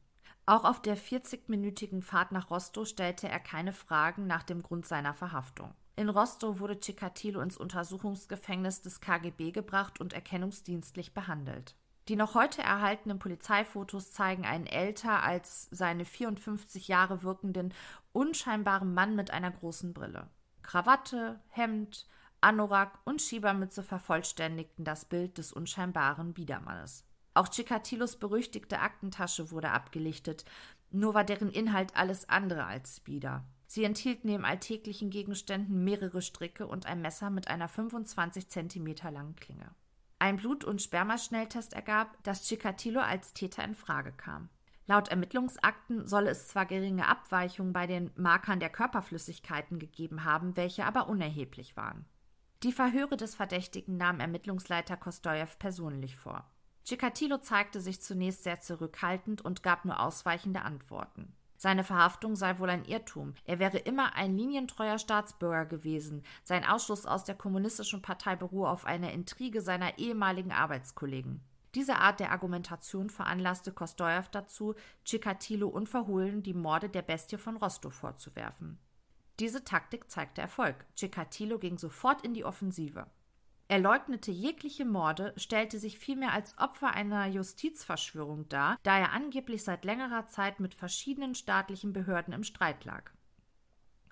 [0.45, 5.13] Auch auf der 40-minütigen Fahrt nach Rostow stellte er keine Fragen nach dem Grund seiner
[5.13, 5.73] Verhaftung.
[5.95, 11.75] In Rostow wurde Chikatilo ins Untersuchungsgefängnis des KGB gebracht und erkennungsdienstlich behandelt.
[12.07, 17.73] Die noch heute erhaltenen Polizeifotos zeigen einen älter als seine 54 Jahre wirkenden,
[18.11, 20.27] unscheinbaren Mann mit einer großen Brille.
[20.63, 22.07] Krawatte, Hemd,
[22.41, 27.05] Anorak und Schiebermütze vervollständigten das Bild des unscheinbaren Biedermannes.
[27.33, 30.43] Auch Chikatilos berüchtigte Aktentasche wurde abgelichtet,
[30.89, 33.45] nur war deren Inhalt alles andere als Bieder.
[33.67, 39.37] Sie enthielt neben alltäglichen Gegenständen mehrere Stricke und ein Messer mit einer 25 Zentimeter langen
[39.37, 39.73] Klinge.
[40.21, 44.49] Ein Blut- und Spermaschnelltest ergab, dass Chikatilo als Täter in Frage kam.
[44.85, 50.85] Laut Ermittlungsakten solle es zwar geringe Abweichungen bei den Markern der Körperflüssigkeiten gegeben haben, welche
[50.85, 52.05] aber unerheblich waren.
[52.61, 56.47] Die Verhöre des Verdächtigen nahm Ermittlungsleiter Kostojew persönlich vor.
[56.83, 61.35] Chikatilo zeigte sich zunächst sehr zurückhaltend und gab nur ausweichende Antworten.
[61.61, 63.35] Seine Verhaftung sei wohl ein Irrtum.
[63.45, 66.23] Er wäre immer ein linientreuer Staatsbürger gewesen.
[66.41, 71.39] Sein Ausschluss aus der kommunistischen Partei beruhe auf einer Intrige seiner ehemaligen Arbeitskollegen.
[71.75, 74.73] Diese Art der Argumentation veranlasste Kostojew dazu,
[75.05, 78.79] Chikatilo unverhohlen die Morde der Bestie von Rostow vorzuwerfen.
[79.39, 80.87] Diese Taktik zeigte Erfolg.
[80.95, 83.05] Chikatilo ging sofort in die Offensive.
[83.71, 89.63] Er leugnete jegliche Morde, stellte sich vielmehr als Opfer einer Justizverschwörung dar, da er angeblich
[89.63, 93.11] seit längerer Zeit mit verschiedenen staatlichen Behörden im Streit lag.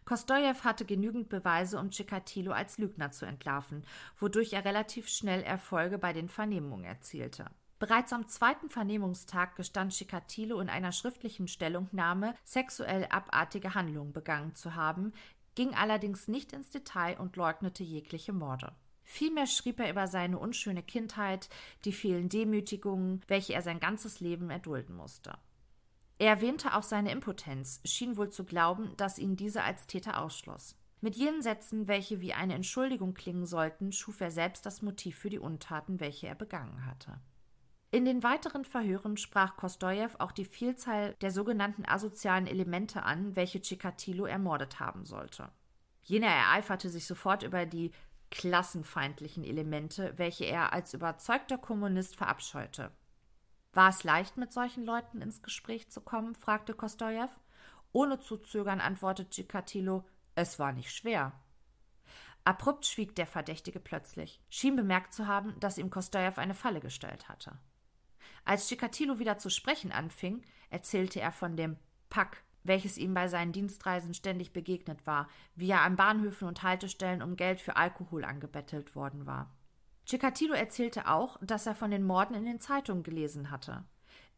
[0.06, 3.84] Kostojew hatte genügend Beweise, um Chikatilo als Lügner zu entlarven,
[4.18, 7.52] wodurch er relativ schnell Erfolge bei den Vernehmungen erzielte.
[7.80, 14.76] Bereits am zweiten Vernehmungstag gestand Chikatilo in einer schriftlichen Stellungnahme, sexuell abartige Handlungen begangen zu
[14.76, 15.12] haben,
[15.56, 18.74] ging allerdings nicht ins Detail und leugnete jegliche Morde.
[19.12, 21.50] Vielmehr schrieb er über seine unschöne Kindheit,
[21.84, 25.34] die vielen Demütigungen, welche er sein ganzes Leben erdulden musste.
[26.20, 30.76] Er erwähnte auch seine Impotenz, schien wohl zu glauben, dass ihn diese als Täter ausschloss.
[31.02, 35.32] Mit jenen Sätzen, welche wie eine Entschuldigung klingen sollten, schuf er selbst das Motiv für
[35.32, 37.20] die Untaten, welche er begangen hatte.
[37.90, 43.60] In den weiteren Verhören sprach Kostojew auch die Vielzahl der sogenannten asozialen Elemente an, welche
[43.60, 45.50] Chikatilo ermordet haben sollte.
[46.04, 47.92] Jener ereiferte sich sofort über die
[48.32, 52.92] klassenfeindlichen Elemente, welche er als überzeugter Kommunist verabscheute.
[53.74, 56.36] War es leicht, mit solchen Leuten ins Gespräch zu kommen?
[56.36, 57.30] fragte Kostojew.
[57.92, 60.06] Ohne zu zögern antwortete Chikatilo,
[60.36, 61.34] es war nicht schwer.
[62.44, 67.30] Abrupt schwieg der Verdächtige plötzlich, schien bemerkt zu haben, dass ihm Kostojew eine Falle gestellt
[67.30, 67.60] hatte.
[68.46, 71.78] Als Chikatilo wieder zu sprechen anfing, erzählte er von dem
[72.10, 77.22] Pack, welches ihm bei seinen Dienstreisen ständig begegnet war, wie er an Bahnhöfen und Haltestellen
[77.22, 79.52] um Geld für Alkohol angebettelt worden war.
[80.06, 83.84] Chikatilo erzählte auch, dass er von den Morden in den Zeitungen gelesen hatte.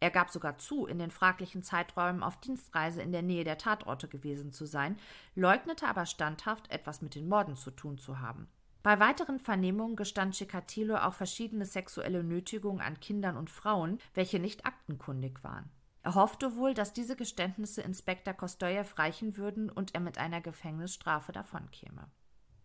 [0.02, 4.08] Er gab sogar zu, in den fraglichen Zeiträumen auf Dienstreise in der Nähe der Tatorte
[4.08, 4.98] gewesen zu sein,
[5.36, 8.48] leugnete aber standhaft, etwas mit den Morden zu tun zu haben.
[8.84, 14.66] Bei weiteren Vernehmungen gestand Chikatilo auch verschiedene sexuelle Nötigungen an Kindern und Frauen, welche nicht
[14.66, 15.70] aktenkundig waren.
[16.04, 21.32] Er hoffte wohl, dass diese Geständnisse Inspektor Kostojew reichen würden und er mit einer Gefängnisstrafe
[21.32, 22.10] davonkäme.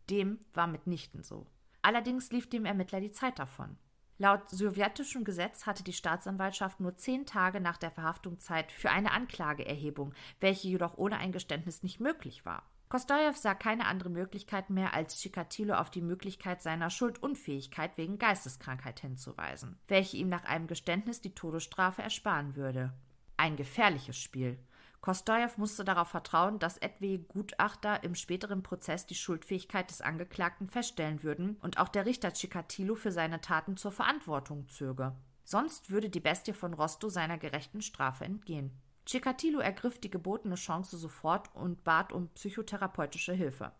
[0.09, 1.47] Dem war mitnichten so.
[1.82, 3.76] Allerdings lief dem Ermittler die Zeit davon.
[4.18, 9.12] Laut sowjetischem Gesetz hatte die Staatsanwaltschaft nur zehn Tage nach der Verhaftung Zeit für eine
[9.12, 12.62] Anklageerhebung, welche jedoch ohne ein Geständnis nicht möglich war.
[12.89, 19.01] Kostojew sah keine andere Möglichkeit mehr, als Chikatilo auf die Möglichkeit seiner Schuldunfähigkeit wegen Geisteskrankheit
[19.01, 22.95] hinzuweisen, welche ihm nach einem Geständnis die Todesstrafe ersparen würde.
[23.37, 24.59] Ein gefährliches Spiel.
[25.01, 31.22] Kostojew musste darauf vertrauen, dass etwaige Gutachter im späteren Prozess die Schuldfähigkeit des Angeklagten feststellen
[31.22, 35.14] würden und auch der Richter Chikatilo für seine Taten zur Verantwortung zöge.
[35.45, 38.72] Sonst würde die Bestie von Rosto seiner gerechten Strafe entgehen.
[39.05, 43.70] Chikatilo ergriff die gebotene Chance sofort und bat um psychotherapeutische Hilfe.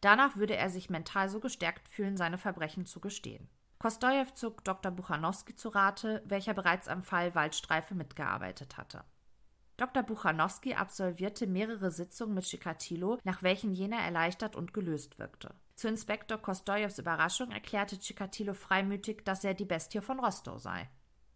[0.00, 3.48] Danach würde er sich mental so gestärkt fühlen, seine Verbrechen zu gestehen.
[3.78, 4.90] Kostojew zog Dr.
[4.90, 9.04] Buchanowski zu Rate, welcher bereits am Fall Waldstreife mitgearbeitet hatte.
[9.76, 10.02] Dr.
[10.02, 15.54] Buchanowski absolvierte mehrere Sitzungen mit Chikatilo, nach welchen jener erleichtert und gelöst wirkte.
[15.74, 20.88] Zu Inspektor Kostojews Überraschung erklärte Chikatilo freimütig, dass er die Bestie von Rostow sei.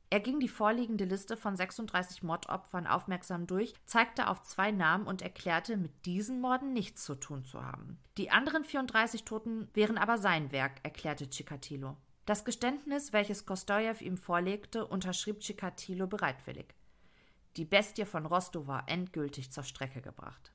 [0.09, 5.21] Er ging die vorliegende Liste von 36 Mordopfern aufmerksam durch, zeigte auf zwei Namen und
[5.21, 8.01] erklärte, mit diesen Morden nichts zu tun zu haben.
[8.17, 11.97] Die anderen 34 Toten wären aber sein Werk, erklärte Chikatilo.
[12.27, 16.75] Das Geständnis, welches Kostojew ihm vorlegte, unterschrieb Chikatilo bereitwillig.
[17.57, 20.53] Die Bestie von Rostow war endgültig zur Strecke gebracht.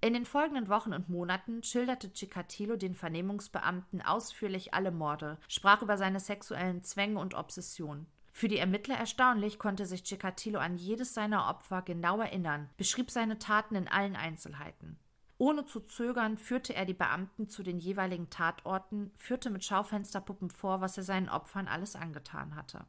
[0.00, 5.96] In den folgenden Wochen und Monaten schilderte Chikatilo den Vernehmungsbeamten ausführlich alle Morde, sprach über
[5.96, 8.06] seine sexuellen Zwänge und Obsessionen.
[8.32, 13.38] Für die Ermittler erstaunlich konnte sich Chikatilo an jedes seiner Opfer genau erinnern, beschrieb seine
[13.38, 14.98] Taten in allen Einzelheiten.
[15.38, 20.80] Ohne zu zögern führte er die Beamten zu den jeweiligen Tatorten, führte mit Schaufensterpuppen vor,
[20.80, 22.86] was er seinen Opfern alles angetan hatte.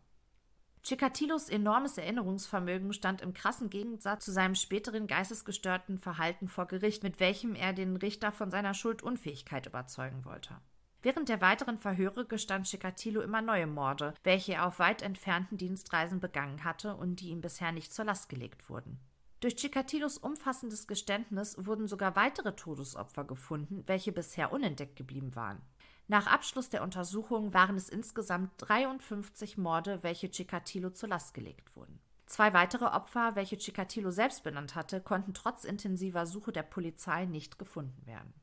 [0.81, 7.19] Chikatilos enormes Erinnerungsvermögen stand im krassen Gegensatz zu seinem späteren geistesgestörten Verhalten vor Gericht, mit
[7.19, 10.55] welchem er den Richter von seiner Schuldunfähigkeit überzeugen wollte.
[11.01, 16.21] Während der weiteren Verhöre gestand Chikatilo immer neue Morde, welche er auf weit entfernten Dienstreisen
[16.21, 18.97] begangen hatte und die ihm bisher nicht zur Last gelegt wurden.
[19.39, 25.61] Durch Chikatilos umfassendes Geständnis wurden sogar weitere Todesopfer gefunden, welche bisher unentdeckt geblieben waren.
[26.07, 31.99] Nach Abschluss der Untersuchung waren es insgesamt 53 Morde, welche Chikatilo zur Last gelegt wurden.
[32.25, 37.59] Zwei weitere Opfer, welche Chikatilo selbst benannt hatte, konnten trotz intensiver Suche der Polizei nicht
[37.59, 38.33] gefunden werden.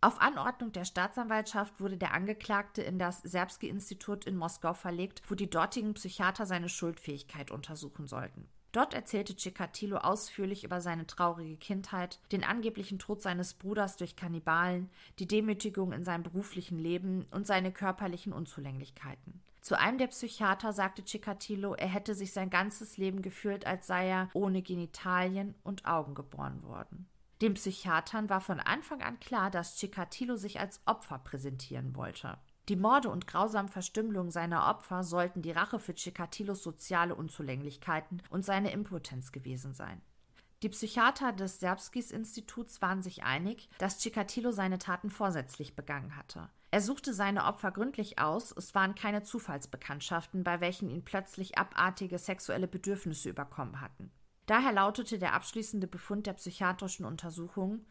[0.00, 5.50] Auf Anordnung der Staatsanwaltschaft wurde der Angeklagte in das Serbsky-Institut in Moskau verlegt, wo die
[5.50, 8.48] dortigen Psychiater seine Schuldfähigkeit untersuchen sollten.
[8.76, 14.90] Dort erzählte Chikatilo ausführlich über seine traurige Kindheit, den angeblichen Tod seines Bruders durch Kannibalen,
[15.18, 19.40] die Demütigung in seinem beruflichen Leben und seine körperlichen Unzulänglichkeiten.
[19.62, 24.10] Zu einem der Psychiater sagte Chikatilo, er hätte sich sein ganzes Leben gefühlt, als sei
[24.10, 27.08] er ohne Genitalien und Augen geboren worden.
[27.40, 32.36] Den Psychiatern war von Anfang an klar, dass Chikatilo sich als Opfer präsentieren wollte.
[32.68, 38.44] Die Morde und grausamen Verstümmelungen seiner Opfer sollten die Rache für Chikatilos soziale Unzulänglichkeiten und
[38.44, 40.02] seine Impotenz gewesen sein.
[40.62, 46.48] Die Psychiater des Serbskis-Instituts waren sich einig, dass Chikatilo seine Taten vorsätzlich begangen hatte.
[46.72, 52.18] Er suchte seine Opfer gründlich aus, es waren keine Zufallsbekanntschaften, bei welchen ihn plötzlich abartige
[52.18, 54.10] sexuelle Bedürfnisse überkommen hatten.
[54.46, 57.84] Daher lautete der abschließende Befund der psychiatrischen Untersuchung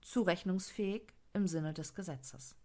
[0.00, 2.56] zurechnungsfähig im Sinne des Gesetzes.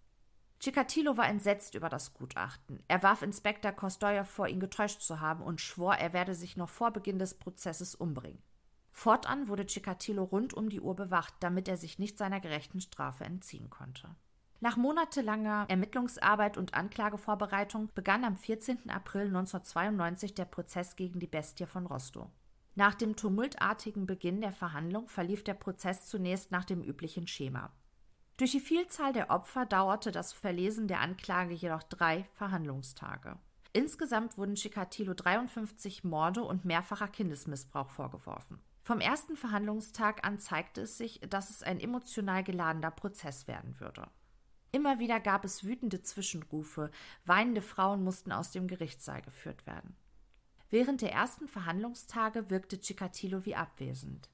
[0.62, 2.84] Chikatilo war entsetzt über das Gutachten.
[2.88, 6.70] Er warf Inspektor Kostojew vor, ihn getäuscht zu haben und schwor, er werde sich noch
[6.70, 8.44] vor Beginn des Prozesses umbringen.
[8.92, 13.24] Fortan wurde Chikatilo rund um die Uhr bewacht, damit er sich nicht seiner gerechten Strafe
[13.24, 14.16] entziehen konnte.
[14.60, 18.92] Nach monatelanger Ermittlungsarbeit und Anklagevorbereitung begann am 14.
[18.92, 22.30] April 1992 der Prozess gegen die Bestie von Rostow.
[22.76, 27.72] Nach dem tumultartigen Beginn der Verhandlung verlief der Prozess zunächst nach dem üblichen Schema.
[28.42, 33.38] Durch die Vielzahl der Opfer dauerte das Verlesen der Anklage jedoch drei Verhandlungstage.
[33.72, 38.60] Insgesamt wurden Chikatilo 53 Morde und mehrfacher Kindesmissbrauch vorgeworfen.
[38.82, 44.08] Vom ersten Verhandlungstag an zeigte es sich, dass es ein emotional geladener Prozess werden würde.
[44.72, 46.90] Immer wieder gab es wütende Zwischenrufe,
[47.26, 49.96] weinende Frauen mussten aus dem Gerichtssaal geführt werden.
[50.72, 54.32] Während der ersten Verhandlungstage wirkte Chikatilo wie abwesend.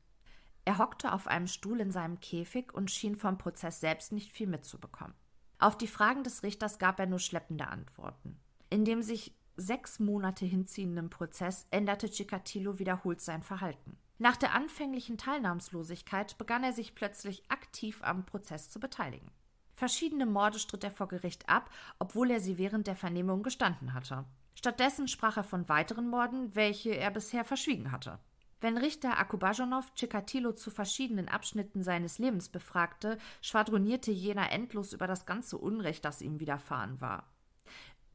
[0.67, 4.47] Er hockte auf einem Stuhl in seinem Käfig und schien vom Prozess selbst nicht viel
[4.47, 5.13] mitzubekommen.
[5.59, 8.37] Auf die Fragen des Richters gab er nur schleppende Antworten.
[8.69, 13.97] In dem sich sechs Monate hinziehenden Prozess änderte Chikatilo wiederholt sein Verhalten.
[14.17, 19.31] Nach der anfänglichen Teilnahmslosigkeit begann er sich plötzlich aktiv am Prozess zu beteiligen.
[19.73, 24.25] Verschiedene Morde stritt er vor Gericht ab, obwohl er sie während der Vernehmung gestanden hatte.
[24.53, 28.19] Stattdessen sprach er von weiteren Morden, welche er bisher verschwiegen hatte.
[28.59, 35.27] Wenn Richter Akubajonow Chikatilo zu verschiedenen Abschnitten seines Lebens befragte, schwadronierte jener endlos über das
[35.27, 37.25] ganze Unrecht, das ihm widerfahren war.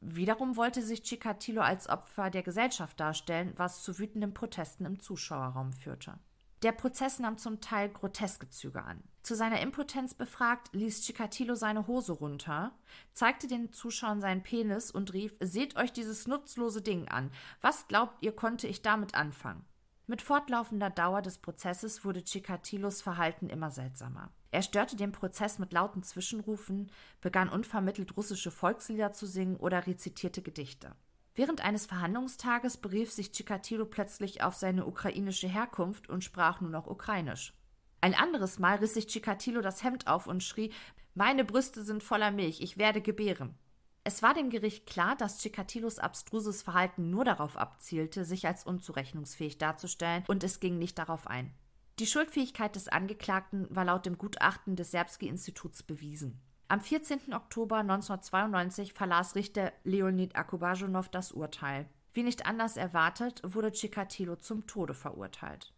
[0.01, 5.71] Wiederum wollte sich Chikatilo als Opfer der Gesellschaft darstellen, was zu wütenden Protesten im Zuschauerraum
[5.71, 6.19] führte.
[6.61, 9.01] Der Prozess nahm zum Teil groteske Züge an.
[9.21, 12.73] Zu seiner Impotenz befragt, ließ Chikatilo seine Hose runter,
[13.13, 17.31] zeigte den Zuschauern seinen Penis und rief: Seht euch dieses nutzlose Ding an.
[17.61, 19.65] Was glaubt ihr, konnte ich damit anfangen?
[20.05, 24.31] Mit fortlaufender Dauer des Prozesses wurde Chikatilos Verhalten immer seltsamer.
[24.51, 30.41] Er störte den Prozess mit lauten Zwischenrufen, begann unvermittelt russische Volkslieder zu singen oder rezitierte
[30.41, 30.93] Gedichte.
[31.35, 36.87] Während eines Verhandlungstages berief sich Chikatilo plötzlich auf seine ukrainische Herkunft und sprach nur noch
[36.87, 37.53] ukrainisch.
[38.01, 40.73] Ein anderes Mal riss sich Chikatilo das Hemd auf und schrie
[41.15, 43.57] Meine Brüste sind voller Milch, ich werde gebären.
[44.05, 49.57] Es war dem Gericht klar, dass Chikatilos abstruses Verhalten nur darauf abzielte, sich als unzurechnungsfähig
[49.57, 51.53] darzustellen, und es ging nicht darauf ein.
[51.99, 56.41] Die Schuldfähigkeit des Angeklagten war laut dem Gutachten des Serbsky-Instituts bewiesen.
[56.67, 57.33] Am 14.
[57.33, 61.87] Oktober 1992 verlas Richter Leonid Akubajonow das Urteil.
[62.11, 65.73] Wie nicht anders erwartet, wurde Chikatilo zum Tode verurteilt.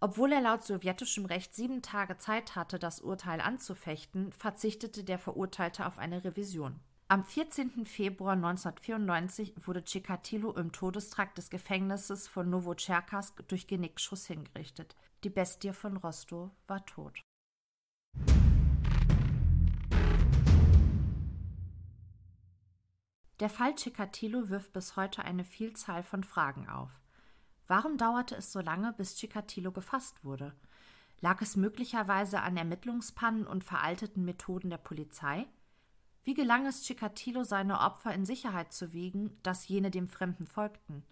[0.00, 5.86] Obwohl er laut sowjetischem Recht sieben Tage Zeit hatte, das Urteil anzufechten, verzichtete der Verurteilte
[5.86, 6.78] auf eine Revision.
[7.10, 7.86] Am 14.
[7.86, 14.94] Februar 1994 wurde Chikatilo im Todestrakt des Gefängnisses von Novocherkassk durch Genickschuss hingerichtet.
[15.24, 17.22] Die Bestie von Rostow war tot.
[23.40, 26.90] Der Fall Chikatilo wirft bis heute eine Vielzahl von Fragen auf.
[27.68, 30.54] Warum dauerte es so lange, bis Chikatilo gefasst wurde?
[31.22, 35.46] Lag es möglicherweise an Ermittlungspannen und veralteten Methoden der Polizei?
[36.28, 41.02] Wie gelang es Chikatilo, seine Opfer in Sicherheit zu wiegen, dass jene dem Fremden folgten?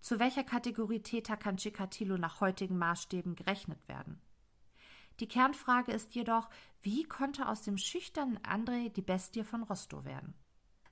[0.00, 4.22] Zu welcher Kategorie Täter kann Chikatilo nach heutigen Maßstäben gerechnet werden?
[5.20, 6.48] Die Kernfrage ist jedoch,
[6.80, 10.32] wie konnte aus dem schüchternen André die Bestie von Rostow werden?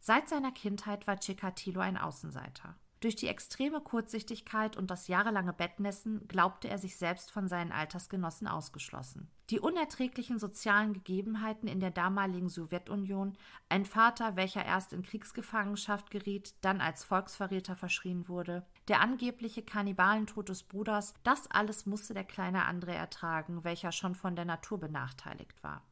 [0.00, 2.76] Seit seiner Kindheit war Chikatilo ein Außenseiter.
[3.04, 8.48] Durch die extreme Kurzsichtigkeit und das jahrelange Bettnässen glaubte er sich selbst von seinen Altersgenossen
[8.48, 9.28] ausgeschlossen.
[9.50, 13.36] Die unerträglichen sozialen Gegebenheiten in der damaligen Sowjetunion,
[13.68, 20.48] ein Vater, welcher erst in Kriegsgefangenschaft geriet, dann als Volksverräter verschrien wurde, der angebliche Kannibalentod
[20.48, 25.62] des Bruders, das alles musste der kleine André ertragen, welcher schon von der Natur benachteiligt
[25.62, 25.82] war.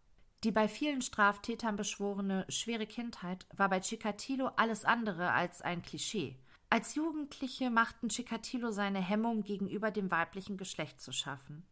[0.45, 6.39] Die bei vielen Straftätern beschworene schwere Kindheit war bei Chikatilo alles andere als ein Klischee.
[6.73, 11.67] Als Jugendliche machten Chikatilo seine Hemmung gegenüber dem weiblichen Geschlecht zu schaffen.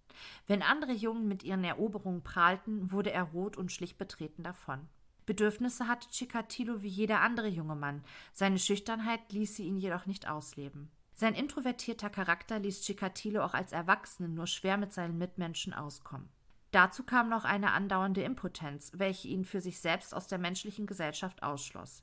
[0.46, 4.86] Wenn andere Jungen mit ihren Eroberungen prahlten, wurde er rot und schlich betreten davon.
[5.24, 8.04] Bedürfnisse hatte Chikatilo wie jeder andere junge Mann,
[8.34, 10.90] seine Schüchternheit ließ sie ihn jedoch nicht ausleben.
[11.14, 16.28] Sein introvertierter Charakter ließ Chikatilo auch als Erwachsenen nur schwer mit seinen Mitmenschen auskommen.
[16.72, 21.42] Dazu kam noch eine andauernde Impotenz, welche ihn für sich selbst aus der menschlichen Gesellschaft
[21.42, 22.02] ausschloss.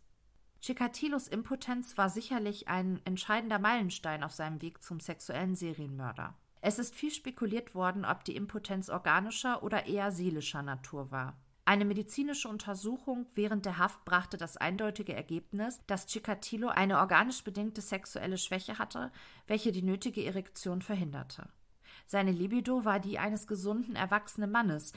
[0.62, 6.36] Chikatilos Impotenz war sicherlich ein entscheidender Meilenstein auf seinem Weg zum sexuellen Serienmörder.
[6.62, 11.38] Es ist viel spekuliert worden, ob die Impotenz organischer oder eher seelischer Natur war.
[11.66, 17.82] Eine medizinische Untersuchung während der Haft brachte das eindeutige Ergebnis, dass Chikatilo eine organisch bedingte
[17.82, 19.12] sexuelle Schwäche hatte,
[19.48, 21.50] welche die nötige Erektion verhinderte.
[22.06, 24.94] Seine Libido war die eines gesunden, erwachsenen Mannes,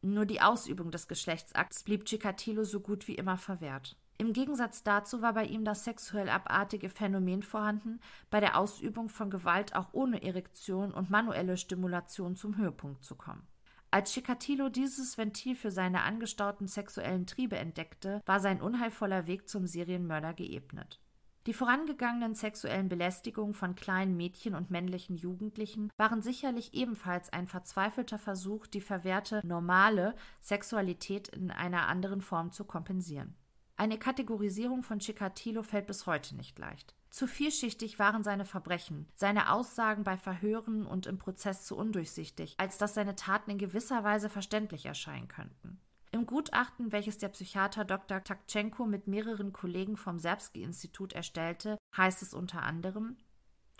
[0.00, 3.96] nur die Ausübung des Geschlechtsakts blieb Chikatilo so gut wie immer verwehrt.
[4.18, 9.30] Im Gegensatz dazu war bei ihm das sexuell abartige Phänomen vorhanden, bei der Ausübung von
[9.30, 13.46] Gewalt auch ohne Erektion und manuelle Stimulation zum Höhepunkt zu kommen.
[13.90, 19.66] Als Chikatilo dieses Ventil für seine angestauten sexuellen Triebe entdeckte, war sein unheilvoller Weg zum
[19.66, 20.98] Serienmörder geebnet.
[21.46, 28.18] Die vorangegangenen sexuellen Belästigungen von kleinen Mädchen und männlichen Jugendlichen waren sicherlich ebenfalls ein verzweifelter
[28.18, 33.34] Versuch, die verwehrte normale Sexualität in einer anderen Form zu kompensieren.
[33.76, 36.94] Eine Kategorisierung von Chikatilo fällt bis heute nicht leicht.
[37.10, 42.78] Zu vielschichtig waren seine Verbrechen, seine Aussagen bei Verhören und im Prozess zu undurchsichtig, als
[42.78, 45.78] dass seine Taten in gewisser Weise verständlich erscheinen könnten.
[46.10, 48.22] Im Gutachten, welches der Psychiater Dr.
[48.22, 53.16] Taktschenko mit mehreren Kollegen vom Serbsky-Institut erstellte, heißt es unter anderem,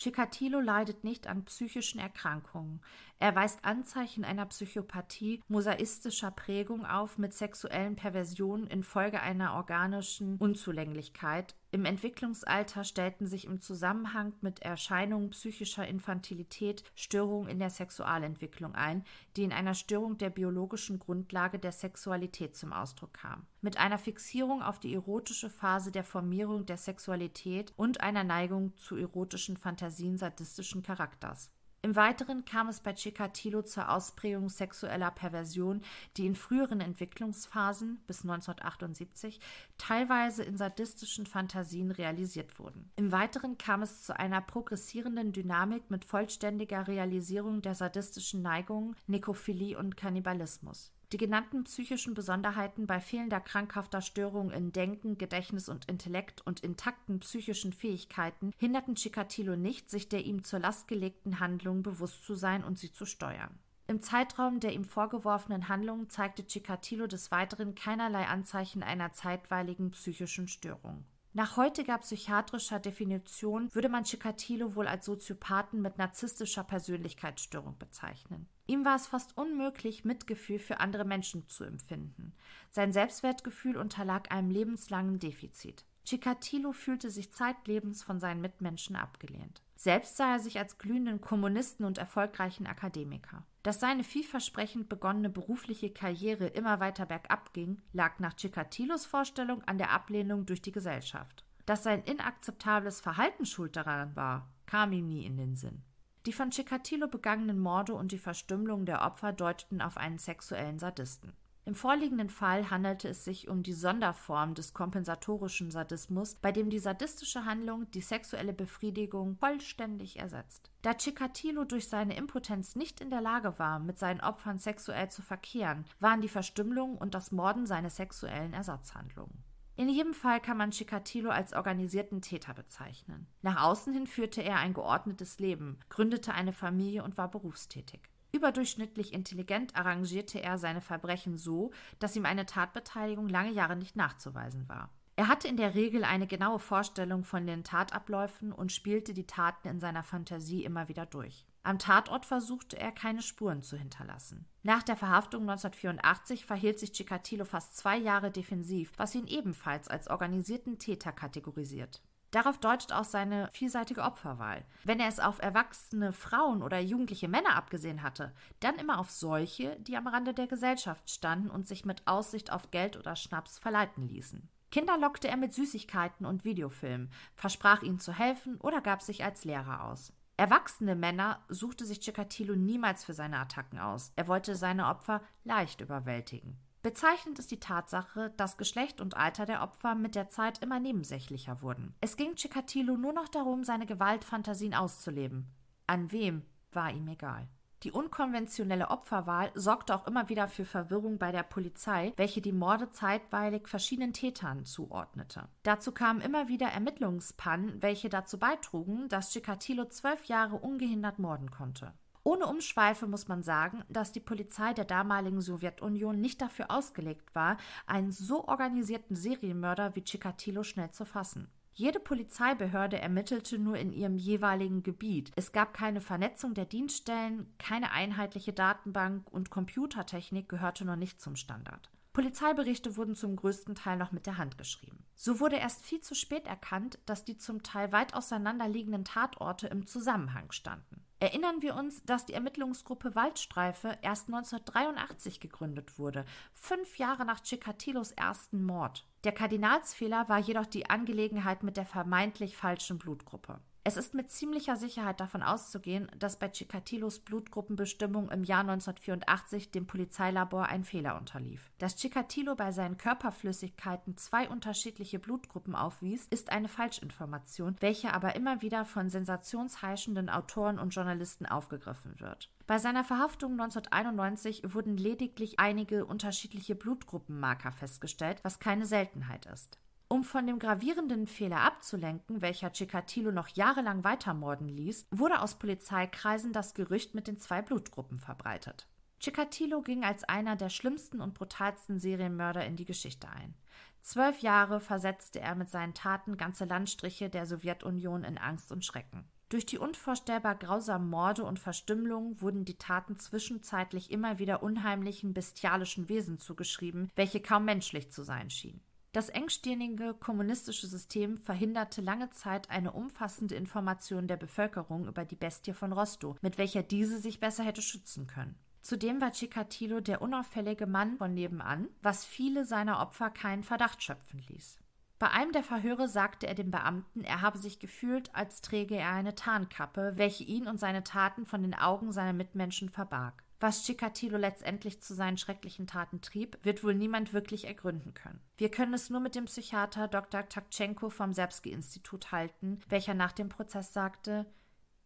[0.03, 2.81] Chikatilo leidet nicht an psychischen Erkrankungen.
[3.21, 11.55] Er weist Anzeichen einer Psychopathie mosaistischer Prägung auf mit sexuellen Perversionen infolge einer organischen Unzulänglichkeit.
[11.75, 19.07] Im Entwicklungsalter stellten sich im Zusammenhang mit Erscheinungen psychischer Infantilität Störungen in der Sexualentwicklung ein,
[19.37, 23.47] die in einer Störung der biologischen Grundlage der Sexualität zum Ausdruck kamen.
[23.63, 28.97] Mit einer Fixierung auf die erotische Phase der Formierung der Sexualität und einer Neigung zu
[28.97, 31.51] erotischen Fantasien sadistischen Charakters.
[31.85, 35.83] Im Weiteren kam es bei Chikatilo zur Ausprägung sexueller Perversion,
[36.17, 39.41] die in früheren Entwicklungsphasen bis 1978
[39.79, 42.89] teilweise in sadistischen Fantasien realisiert wurden.
[42.95, 49.77] Im Weiteren kam es zu einer progressierenden Dynamik mit vollständiger Realisierung der sadistischen Neigungen, Nekrophilie
[49.77, 50.93] und Kannibalismus.
[51.13, 57.21] Die genannten psychischen Besonderheiten bei fehlender krankhafter Störung in Denken, Gedächtnis und Intellekt und intakten
[57.21, 62.65] psychischen Fähigkeiten hinderten Chikatilo nicht, sich der ihm zur Last gelegten Handlungen bewusst zu sein
[62.65, 63.59] und sie zu steuern.
[63.89, 70.49] Im Zeitraum der ihm vorgeworfenen Handlungen zeigte Chikatilo des Weiteren keinerlei Anzeichen einer zeitweiligen psychischen
[70.49, 71.05] Störung.
[71.35, 78.49] Nach heutiger psychiatrischer Definition würde man Chikatilo wohl als Soziopathen mit narzisstischer Persönlichkeitsstörung bezeichnen.
[78.67, 82.35] Ihm war es fast unmöglich, Mitgefühl für andere Menschen zu empfinden.
[82.71, 85.87] Sein Selbstwertgefühl unterlag einem lebenslangen Defizit.
[86.05, 89.63] Chikatilo fühlte sich zeitlebens von seinen Mitmenschen abgelehnt.
[89.83, 93.45] Selbst sah er sich als glühenden Kommunisten und erfolgreichen Akademiker.
[93.65, 99.79] Dass seine vielversprechend begonnene berufliche Karriere immer weiter bergab ging, lag nach Chikatilos Vorstellung an
[99.79, 101.45] der Ablehnung durch die Gesellschaft.
[101.67, 105.83] Dass sein inakzeptables Verhalten schuld daran war, kam ihm nie in den Sinn.
[106.27, 111.33] Die von Chikatilo begangenen Morde und die Verstümmelung der Opfer deuteten auf einen sexuellen Sadisten.
[111.65, 116.81] Im vorliegenden Fall handelte es sich um die Sonderform des kompensatorischen Sadismus, bei dem die
[116.81, 120.73] sadistische Handlung die sexuelle Befriedigung vollständig ersetzt.
[120.83, 125.23] Da Chikatilo durch seine Impotenz nicht in der Lage war, mit seinen Opfern sexuell zu
[125.23, 129.45] verkehren, waren die Verstümmelung und das Morden seine sexuellen Ersatzhandlungen.
[129.77, 133.29] In jedem Fall kann man Chikatilo als organisierten Täter bezeichnen.
[133.41, 138.12] Nach außen hin führte er ein geordnetes Leben, gründete eine Familie und war berufstätig.
[138.33, 144.69] Überdurchschnittlich intelligent arrangierte er seine Verbrechen so, dass ihm eine Tatbeteiligung lange Jahre nicht nachzuweisen
[144.69, 144.91] war.
[145.17, 149.69] Er hatte in der Regel eine genaue Vorstellung von den Tatabläufen und spielte die Taten
[149.69, 151.47] in seiner Fantasie immer wieder durch.
[151.63, 154.47] Am Tatort versuchte er keine Spuren zu hinterlassen.
[154.63, 160.09] Nach der Verhaftung 1984 verhielt sich Chikatilo fast zwei Jahre defensiv, was ihn ebenfalls als
[160.09, 162.03] organisierten Täter kategorisiert.
[162.33, 164.65] Darauf deutet auch seine vielseitige Opferwahl.
[164.85, 169.77] Wenn er es auf erwachsene Frauen oder jugendliche Männer abgesehen hatte, dann immer auf solche,
[169.81, 174.09] die am Rande der Gesellschaft standen und sich mit Aussicht auf Geld oder Schnaps verleiten
[174.09, 174.49] ließen.
[174.71, 179.45] Kinder lockte er mit Süßigkeiten und Videofilmen, versprach ihnen zu helfen oder gab sich als
[179.45, 180.15] Lehrer aus.
[180.39, 184.13] Erwachsene Männer suchte sich Chikatilo niemals für seine Attacken aus.
[184.17, 186.59] Er wollte seine Opfer leicht überwältigen.
[186.83, 191.63] Bezeichnend ist die Tatsache, dass Geschlecht und Alter der Opfer mit der Zeit immer nebensächlicher
[191.63, 191.95] wurden.
[192.01, 195.47] Es ging Chikatilo nur noch darum, seine Gewaltfantasien auszuleben.
[195.87, 196.43] An wem
[196.73, 197.49] war ihm egal.
[197.85, 202.91] Die unkonventionelle Opferwahl sorgte auch immer wieder für Verwirrung bei der Polizei, welche die Morde
[202.91, 205.49] zeitweilig verschiedenen Tätern zuordnete.
[205.65, 211.93] Dazu kamen immer wieder Ermittlungspannen, welche dazu beitrugen, dass Chikatilo zwölf Jahre ungehindert morden konnte.
[212.25, 217.57] Ohne Umschweife muss man sagen, dass die Polizei der damaligen Sowjetunion nicht dafür ausgelegt war,
[217.87, 221.49] einen so organisierten Serienmörder wie Chikatilo schnell zu fassen.
[221.75, 225.33] Jede Polizeibehörde ermittelte nur in ihrem jeweiligen Gebiet.
[225.37, 231.35] Es gab keine Vernetzung der Dienststellen, keine einheitliche Datenbank und Computertechnik gehörte noch nicht zum
[231.35, 231.91] Standard.
[232.13, 235.05] Polizeiberichte wurden zum größten Teil noch mit der Hand geschrieben.
[235.15, 239.87] So wurde erst viel zu spät erkannt, dass die zum Teil weit auseinanderliegenden Tatorte im
[239.87, 241.05] Zusammenhang standen.
[241.21, 248.11] Erinnern wir uns, dass die Ermittlungsgruppe Waldstreife erst 1983 gegründet wurde, fünf Jahre nach Chikatilos
[248.11, 249.07] ersten Mord.
[249.23, 253.61] Der Kardinalsfehler war jedoch die Angelegenheit mit der vermeintlich falschen Blutgruppe.
[253.85, 259.89] Es ist mit ziemlicher Sicherheit davon auszugehen, dass bei Chikatilos Blutgruppenbestimmung im Jahr 1984 dem
[259.89, 261.73] Polizeilabor ein Fehler unterlief.
[261.79, 268.63] Dass Chikatilo bei seinen Körperflüssigkeiten zwei unterschiedliche Blutgruppen aufwies, ist eine Falschinformation, welche aber immer
[268.63, 272.53] wieder von sensationsheischenden Autoren und Journalisten aufgegriffen wird.
[272.69, 279.81] Bei seiner Verhaftung 1991 wurden lediglich einige unterschiedliche Blutgruppenmarker festgestellt, was keine Seltenheit ist.
[280.13, 286.53] Um von dem gravierenden Fehler abzulenken, welcher Chikatilo noch jahrelang weitermorden ließ, wurde aus Polizeikreisen
[286.53, 288.87] das Gerücht mit den zwei Blutgruppen verbreitet.
[289.21, 293.55] Chikatilo ging als einer der schlimmsten und brutalsten Serienmörder in die Geschichte ein.
[294.03, 299.25] Zwölf Jahre versetzte er mit seinen Taten ganze Landstriche der Sowjetunion in Angst und Schrecken.
[299.49, 306.11] Durch die unvorstellbar grausamen Morde und Verstümmelungen wurden die Taten zwischenzeitlich immer wieder unheimlichen, bestialischen
[306.11, 308.83] Wesen zugeschrieben, welche kaum menschlich zu sein schienen.
[309.13, 315.75] Das engstirnige kommunistische System verhinderte lange Zeit eine umfassende Information der Bevölkerung über die Bestie
[315.75, 318.59] von Rostow, mit welcher diese sich besser hätte schützen können.
[318.81, 324.43] Zudem war Chikatilo der unauffällige Mann von nebenan, was viele seiner Opfer keinen Verdacht schöpfen
[324.49, 324.79] ließ.
[325.19, 329.13] Bei einem der Verhöre sagte er dem Beamten, er habe sich gefühlt, als träge er
[329.13, 333.42] eine Tarnkappe, welche ihn und seine Taten von den Augen seiner Mitmenschen verbarg.
[333.63, 338.41] Was Chikatilo letztendlich zu seinen schrecklichen Taten trieb, wird wohl niemand wirklich ergründen können.
[338.57, 340.49] Wir können es nur mit dem Psychiater Dr.
[340.49, 344.47] Taktschenko vom Serbsky-Institut halten, welcher nach dem Prozess sagte,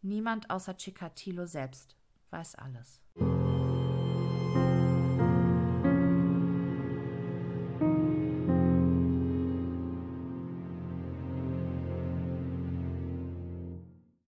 [0.01, 1.95] niemand außer Chikatilo selbst
[2.31, 2.99] weiß alles.